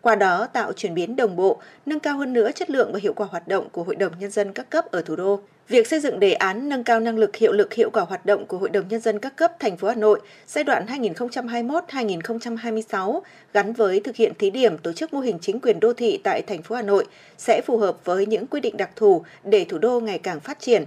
[0.00, 3.14] Qua đó tạo chuyển biến đồng bộ, nâng cao hơn nữa chất lượng và hiệu
[3.14, 5.40] quả hoạt động của Hội đồng Nhân dân các cấp ở thủ đô.
[5.70, 8.46] Việc xây dựng đề án nâng cao năng lực hiệu lực hiệu quả hoạt động
[8.46, 13.20] của Hội đồng Nhân dân các cấp thành phố Hà Nội giai đoạn 2021-2026
[13.52, 16.42] gắn với thực hiện thí điểm tổ chức mô hình chính quyền đô thị tại
[16.42, 17.06] thành phố Hà Nội
[17.38, 20.60] sẽ phù hợp với những quy định đặc thù để thủ đô ngày càng phát
[20.60, 20.84] triển.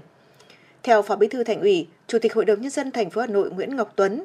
[0.83, 3.27] Theo Phó Bí thư Thành ủy, Chủ tịch Hội đồng Nhân dân thành phố Hà
[3.27, 4.23] Nội Nguyễn Ngọc Tuấn,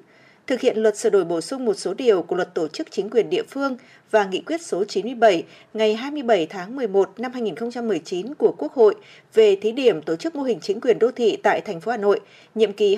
[0.49, 3.11] thực hiện luật sửa đổi bổ sung một số điều của luật tổ chức chính
[3.11, 3.77] quyền địa phương
[4.11, 5.45] và nghị quyết số 97
[5.75, 8.95] ngày 27 tháng 11 năm 2019 của Quốc hội
[9.35, 11.97] về thí điểm tổ chức mô hình chính quyền đô thị tại thành phố Hà
[11.97, 12.21] Nội,
[12.55, 12.97] nhiệm kỳ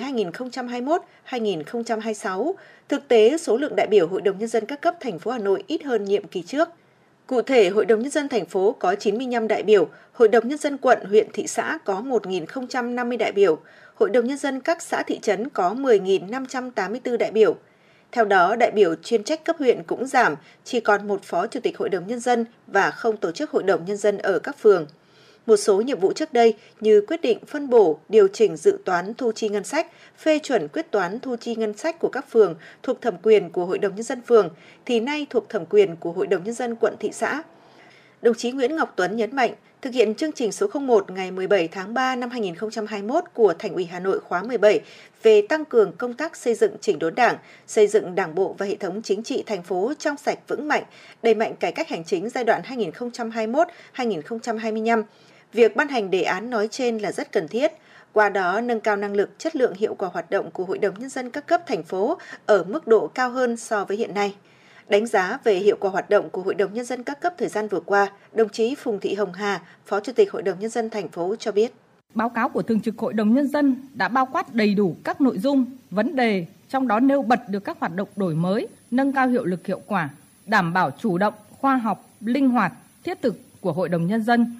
[1.29, 2.53] 2021-2026.
[2.89, 5.39] Thực tế, số lượng đại biểu Hội đồng Nhân dân các cấp thành phố Hà
[5.39, 6.69] Nội ít hơn nhiệm kỳ trước.
[7.27, 10.57] Cụ thể, Hội đồng Nhân dân thành phố có 95 đại biểu, Hội đồng Nhân
[10.57, 13.59] dân quận, huyện, thị xã có 1.050 đại biểu,
[14.01, 17.55] Hội đồng Nhân dân các xã thị trấn có 10.584 đại biểu.
[18.11, 21.59] Theo đó, đại biểu chuyên trách cấp huyện cũng giảm, chỉ còn một phó chủ
[21.59, 24.59] tịch Hội đồng Nhân dân và không tổ chức Hội đồng Nhân dân ở các
[24.59, 24.87] phường.
[25.45, 29.13] Một số nhiệm vụ trước đây như quyết định phân bổ, điều chỉnh dự toán
[29.13, 29.87] thu chi ngân sách,
[30.17, 33.65] phê chuẩn quyết toán thu chi ngân sách của các phường thuộc thẩm quyền của
[33.65, 34.49] Hội đồng Nhân dân phường,
[34.85, 37.43] thì nay thuộc thẩm quyền của Hội đồng Nhân dân quận thị xã.
[38.21, 41.67] Đồng chí Nguyễn Ngọc Tuấn nhấn mạnh, thực hiện chương trình số 01 ngày 17
[41.67, 44.81] tháng 3 năm 2021 của Thành ủy Hà Nội khóa 17
[45.23, 47.37] về tăng cường công tác xây dựng chỉnh đốn đảng,
[47.67, 50.83] xây dựng đảng bộ và hệ thống chính trị thành phố trong sạch vững mạnh,
[51.23, 52.61] đẩy mạnh cải cách hành chính giai đoạn
[53.95, 55.03] 2021-2025.
[55.53, 57.71] Việc ban hành đề án nói trên là rất cần thiết,
[58.13, 60.99] qua đó nâng cao năng lực, chất lượng hiệu quả hoạt động của Hội đồng
[60.99, 64.35] Nhân dân các cấp thành phố ở mức độ cao hơn so với hiện nay.
[64.91, 67.47] Đánh giá về hiệu quả hoạt động của Hội đồng Nhân dân các cấp thời
[67.47, 70.69] gian vừa qua, đồng chí Phùng Thị Hồng Hà, Phó Chủ tịch Hội đồng Nhân
[70.69, 71.73] dân thành phố cho biết.
[72.13, 75.21] Báo cáo của Thường trực Hội đồng Nhân dân đã bao quát đầy đủ các
[75.21, 79.13] nội dung, vấn đề, trong đó nêu bật được các hoạt động đổi mới, nâng
[79.13, 80.09] cao hiệu lực hiệu quả,
[80.45, 82.73] đảm bảo chủ động, khoa học, linh hoạt,
[83.03, 84.59] thiết thực của Hội đồng Nhân dân,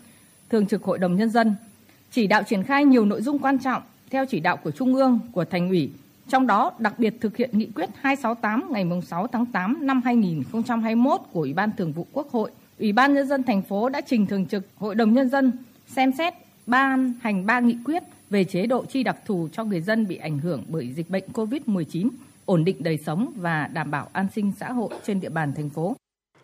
[0.50, 1.56] Thường trực Hội đồng Nhân dân,
[2.12, 5.20] chỉ đạo triển khai nhiều nội dung quan trọng theo chỉ đạo của Trung ương,
[5.32, 5.92] của Thành ủy,
[6.32, 11.22] trong đó đặc biệt thực hiện nghị quyết 268 ngày 6 tháng 8 năm 2021
[11.32, 12.52] của Ủy ban Thường vụ Quốc hội.
[12.80, 15.52] Ủy ban Nhân dân thành phố đã trình Thường trực Hội đồng Nhân dân
[15.88, 16.34] xem xét
[16.66, 20.16] ban hành ba nghị quyết về chế độ chi đặc thù cho người dân bị
[20.16, 22.10] ảnh hưởng bởi dịch bệnh COVID-19,
[22.46, 25.70] ổn định đời sống và đảm bảo an sinh xã hội trên địa bàn thành
[25.70, 25.96] phố.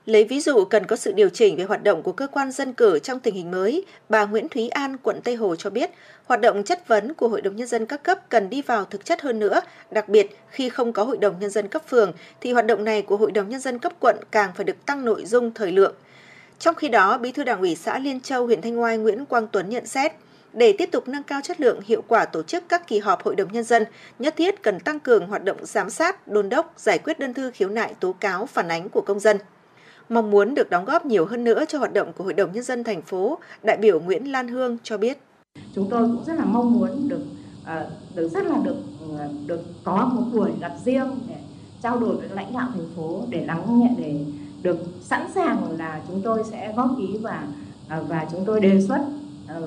[0.07, 2.73] Lấy ví dụ cần có sự điều chỉnh về hoạt động của cơ quan dân
[2.73, 5.91] cử trong tình hình mới, bà Nguyễn Thúy An, quận Tây Hồ cho biết,
[6.25, 9.05] hoạt động chất vấn của Hội đồng Nhân dân các cấp cần đi vào thực
[9.05, 9.61] chất hơn nữa,
[9.91, 13.01] đặc biệt khi không có Hội đồng Nhân dân cấp phường, thì hoạt động này
[13.01, 15.95] của Hội đồng Nhân dân cấp quận càng phải được tăng nội dung thời lượng.
[16.59, 19.47] Trong khi đó, Bí thư Đảng ủy xã Liên Châu, huyện Thanh Oai Nguyễn Quang
[19.47, 20.11] Tuấn nhận xét,
[20.53, 23.35] để tiếp tục nâng cao chất lượng hiệu quả tổ chức các kỳ họp Hội
[23.35, 23.85] đồng Nhân dân,
[24.19, 27.51] nhất thiết cần tăng cường hoạt động giám sát, đôn đốc, giải quyết đơn thư
[27.51, 29.38] khiếu nại tố cáo phản ánh của công dân
[30.09, 32.63] mong muốn được đóng góp nhiều hơn nữa cho hoạt động của Hội đồng Nhân
[32.63, 35.17] dân thành phố, đại biểu Nguyễn Lan Hương cho biết.
[35.75, 37.21] Chúng tôi cũng rất là mong muốn được
[37.65, 38.75] ờ, được rất là được
[39.17, 41.35] ờ, được có một buổi gặp riêng để
[41.81, 44.25] trao đổi với lãnh đạo thành phố để lắng nghe để
[44.61, 47.47] được sẵn sàng là chúng tôi sẽ góp ý và
[47.89, 48.99] ờ, và chúng tôi đề xuất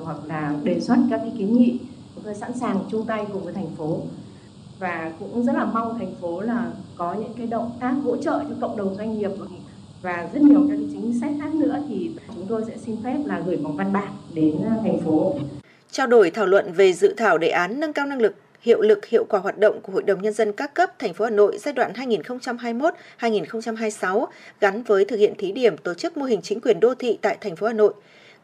[0.03, 1.79] hoặc là đề xuất các cái kiến nghị.
[2.15, 4.01] Chúng tôi sẵn sàng chung tay cùng với thành phố.
[4.79, 8.43] Và cũng rất là mong thành phố là có những cái động tác hỗ trợ
[8.49, 9.31] cho cộng đồng doanh nghiệp
[10.01, 13.41] và rất nhiều các chính sách khác nữa thì chúng tôi sẽ xin phép là
[13.45, 15.35] gửi bằng văn bản đến à, thành phố.
[15.91, 19.05] Trao đổi thảo luận về dự thảo đề án nâng cao năng lực, hiệu lực,
[19.05, 21.57] hiệu quả hoạt động của Hội đồng Nhân dân các cấp thành phố Hà Nội
[21.57, 21.93] giai đoạn
[23.19, 24.25] 2021-2026
[24.59, 27.37] gắn với thực hiện thí điểm tổ chức mô hình chính quyền đô thị tại
[27.41, 27.93] thành phố Hà Nội.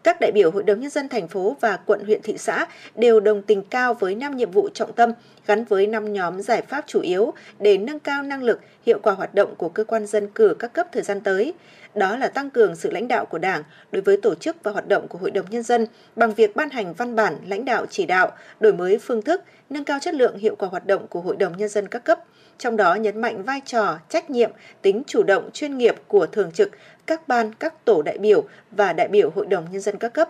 [0.08, 2.66] Các đại biểu Hội đồng Nhân dân thành phố và quận huyện thị xã
[2.96, 5.12] đều đồng tình cao với năm nhiệm vụ trọng tâm
[5.48, 9.14] gắn với năm nhóm giải pháp chủ yếu để nâng cao năng lực, hiệu quả
[9.14, 11.54] hoạt động của cơ quan dân cử các cấp thời gian tới.
[11.98, 14.88] Đó là tăng cường sự lãnh đạo của Đảng đối với tổ chức và hoạt
[14.88, 18.06] động của Hội đồng Nhân dân bằng việc ban hành văn bản lãnh đạo chỉ
[18.06, 21.36] đạo, đổi mới phương thức, nâng cao chất lượng hiệu quả hoạt động của Hội
[21.36, 22.19] đồng Nhân dân các cấp,
[22.57, 24.52] trong đó nhấn mạnh vai trò, trách nhiệm,
[24.82, 26.69] tính chủ động chuyên nghiệp của thường trực,
[27.06, 30.30] các ban, các tổ đại biểu và đại biểu Hội đồng Nhân dân các cấp.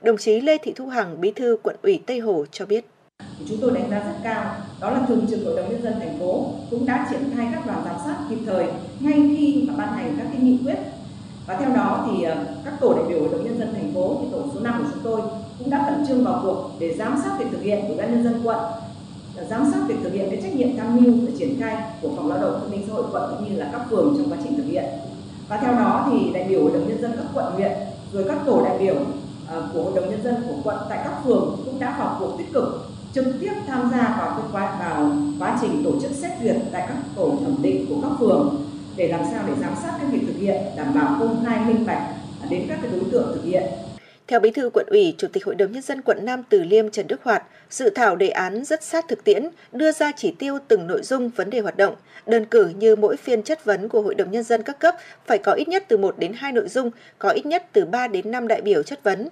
[0.00, 2.84] Đồng chí Lê Thị Thu Hằng, Bí thư quận ủy Tây Hồ cho biết.
[3.48, 6.18] Chúng tôi đánh giá rất cao, đó là Thường trực Hội đồng Nhân dân thành
[6.18, 8.66] phố cũng đã triển khai các đoàn giám sát kịp thời
[9.00, 10.78] ngay khi mà ban hành các cái nghị quyết.
[11.46, 14.16] Và theo đó thì ờ, các tổ đại biểu Hội đồng Nhân dân thành phố,
[14.20, 15.20] thì tổ số 5 của chúng tôi
[15.58, 18.24] cũng đã khẩn trương vào cuộc để giám sát việc thực hiện của ban nhân
[18.24, 18.58] dân quận
[19.36, 22.10] ờ, giám sát việc thực hiện cái trách nhiệm tham mưu và triển khai của
[22.16, 24.38] phòng lao động thương minh xã hội quận cũng như là các phường trong quá
[24.42, 24.84] trình thực hiện
[25.48, 27.72] và theo đó thì đại biểu hội đồng nhân dân các quận huyện
[28.12, 28.94] rồi các tổ đại biểu
[29.48, 32.38] ờ, của hội đồng nhân dân của quận tại các phường cũng đã vào cuộc
[32.38, 32.88] tích cực
[33.24, 36.84] trực tiếp tham gia vào cái quá vào quá trình tổ chức xét duyệt tại
[36.88, 38.66] các tổ thẩm định của các phường
[38.96, 41.86] để làm sao để giám sát cái việc thực hiện đảm bảo công khai minh
[41.86, 42.02] bạch
[42.50, 43.62] đến các cái đối tượng thực hiện
[44.28, 46.90] theo Bí thư quận ủy, Chủ tịch Hội đồng Nhân dân quận Nam Từ Liêm
[46.90, 50.58] Trần Đức Hoạt, dự thảo đề án rất sát thực tiễn, đưa ra chỉ tiêu
[50.68, 51.94] từng nội dung vấn đề hoạt động.
[52.26, 54.94] Đơn cử như mỗi phiên chất vấn của Hội đồng Nhân dân các cấp
[55.26, 58.08] phải có ít nhất từ 1 đến 2 nội dung, có ít nhất từ 3
[58.08, 59.28] đến 5 đại biểu chất vấn.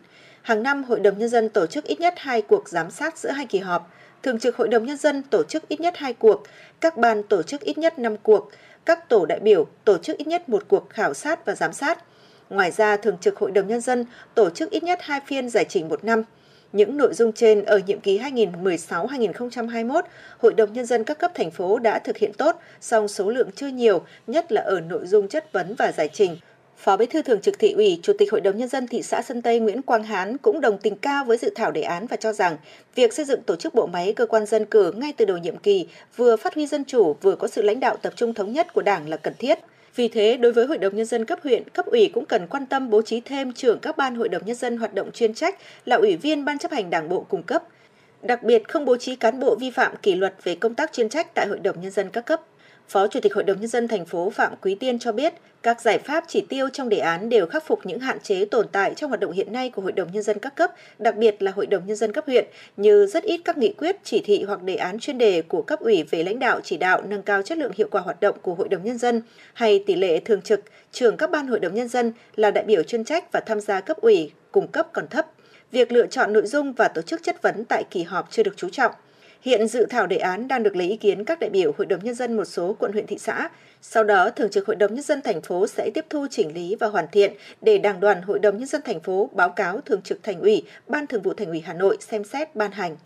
[0.46, 3.30] Hàng năm, Hội đồng Nhân dân tổ chức ít nhất 2 cuộc giám sát giữa
[3.30, 3.90] hai kỳ họp.
[4.22, 6.42] Thường trực Hội đồng Nhân dân tổ chức ít nhất 2 cuộc,
[6.80, 8.50] các ban tổ chức ít nhất 5 cuộc,
[8.84, 12.04] các tổ đại biểu tổ chức ít nhất một cuộc khảo sát và giám sát–
[12.50, 14.04] Ngoài ra, Thường trực Hội đồng Nhân dân
[14.34, 16.22] tổ chức ít nhất hai phiên giải trình một năm.
[16.72, 20.02] Những nội dung trên ở nhiệm kỳ 2016-2021,
[20.38, 23.50] Hội đồng Nhân dân các cấp thành phố đã thực hiện tốt, song số lượng
[23.56, 26.36] chưa nhiều, nhất là ở nội dung chất vấn và giải trình.
[26.76, 29.22] Phó Bí thư Thường trực Thị ủy, Chủ tịch Hội đồng Nhân dân thị xã
[29.22, 32.16] Sơn Tây Nguyễn Quang Hán cũng đồng tình cao với dự thảo đề án và
[32.16, 32.56] cho rằng
[32.94, 35.56] việc xây dựng tổ chức bộ máy cơ quan dân cử ngay từ đầu nhiệm
[35.56, 38.74] kỳ vừa phát huy dân chủ vừa có sự lãnh đạo tập trung thống nhất
[38.74, 39.58] của Đảng là cần thiết.
[39.96, 42.66] Vì thế, đối với Hội đồng Nhân dân cấp huyện, cấp ủy cũng cần quan
[42.66, 45.58] tâm bố trí thêm trưởng các ban Hội đồng Nhân dân hoạt động chuyên trách
[45.84, 47.62] là ủy viên Ban chấp hành Đảng bộ cung cấp.
[48.22, 51.08] Đặc biệt, không bố trí cán bộ vi phạm kỷ luật về công tác chuyên
[51.08, 52.40] trách tại Hội đồng Nhân dân các cấp.
[52.88, 55.80] Phó Chủ tịch Hội đồng Nhân dân thành phố Phạm Quý Tiên cho biết, các
[55.80, 58.94] giải pháp chỉ tiêu trong đề án đều khắc phục những hạn chế tồn tại
[58.96, 61.52] trong hoạt động hiện nay của Hội đồng Nhân dân các cấp, đặc biệt là
[61.52, 62.44] Hội đồng Nhân dân cấp huyện,
[62.76, 65.80] như rất ít các nghị quyết, chỉ thị hoặc đề án chuyên đề của cấp
[65.80, 68.54] ủy về lãnh đạo chỉ đạo nâng cao chất lượng hiệu quả hoạt động của
[68.54, 69.22] Hội đồng Nhân dân,
[69.54, 70.60] hay tỷ lệ thường trực,
[70.92, 73.80] trưởng các ban Hội đồng Nhân dân là đại biểu chuyên trách và tham gia
[73.80, 75.26] cấp ủy, cung cấp còn thấp.
[75.72, 78.54] Việc lựa chọn nội dung và tổ chức chất vấn tại kỳ họp chưa được
[78.56, 78.92] chú trọng.
[79.46, 82.04] Hiện dự thảo đề án đang được lấy ý kiến các đại biểu Hội đồng
[82.04, 83.48] Nhân dân một số quận huyện thị xã.
[83.82, 86.76] Sau đó, Thường trực Hội đồng Nhân dân thành phố sẽ tiếp thu chỉnh lý
[86.80, 90.02] và hoàn thiện để Đảng đoàn Hội đồng Nhân dân thành phố báo cáo Thường
[90.02, 92.96] trực Thành ủy, Ban Thường vụ Thành ủy Hà Nội xem xét ban hành.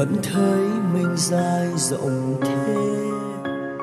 [0.00, 0.60] Vẫn thấy
[0.94, 2.76] mình dài rộng thế.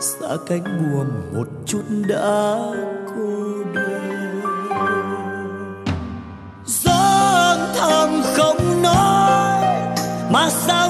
[0.01, 2.57] Xa cánh buồm một chút đã
[3.05, 4.41] cô đơn.
[6.65, 9.65] Gió thầm không nói,
[10.31, 10.86] mà sao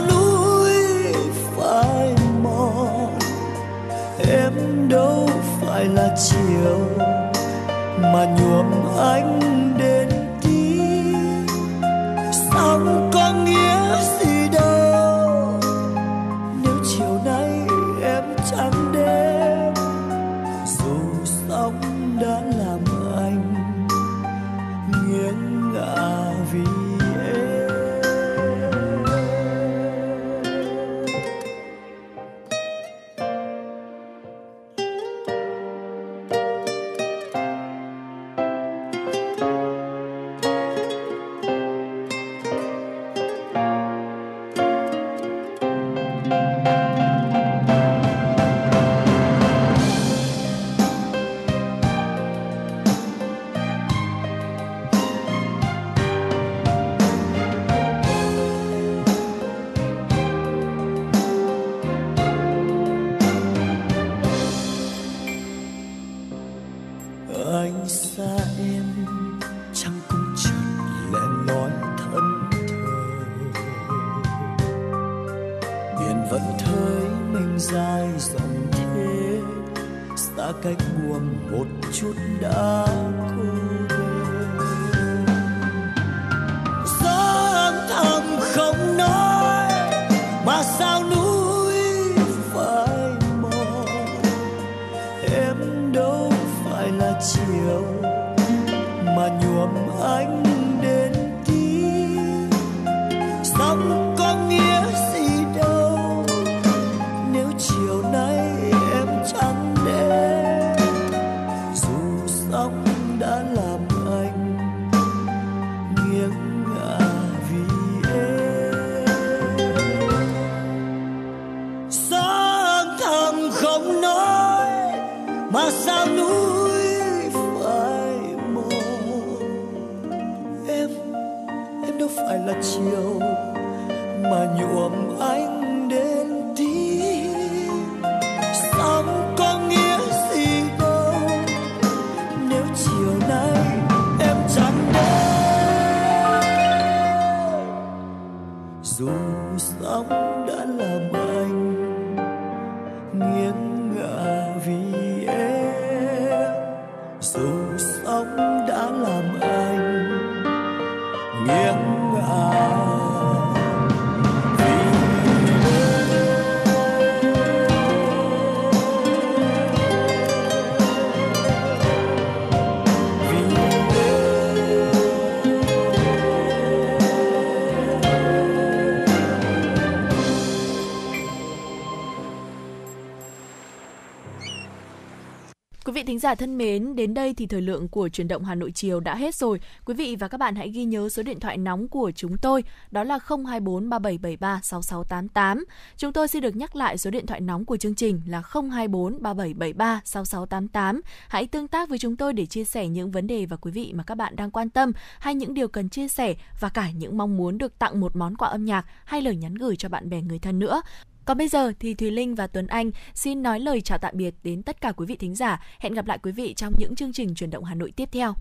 [186.17, 188.99] thính giả thân mến, đến đây thì thời lượng của truyền động Hà Nội chiều
[188.99, 189.59] đã hết rồi.
[189.85, 192.63] Quý vị và các bạn hãy ghi nhớ số điện thoại nóng của chúng tôi,
[192.91, 195.65] đó là 024 3773 6688.
[195.97, 199.21] Chúng tôi xin được nhắc lại số điện thoại nóng của chương trình là 024
[199.21, 201.01] 3773 6688.
[201.27, 203.93] Hãy tương tác với chúng tôi để chia sẻ những vấn đề và quý vị
[203.95, 207.17] mà các bạn đang quan tâm hay những điều cần chia sẻ và cả những
[207.17, 210.09] mong muốn được tặng một món quà âm nhạc hay lời nhắn gửi cho bạn
[210.09, 210.81] bè người thân nữa.
[211.27, 214.35] Còn bây giờ thì Thùy Linh và Tuấn Anh xin nói lời chào tạm biệt
[214.43, 215.65] đến tất cả quý vị thính giả.
[215.79, 218.33] Hẹn gặp lại quý vị trong những chương trình truyền động Hà Nội tiếp theo.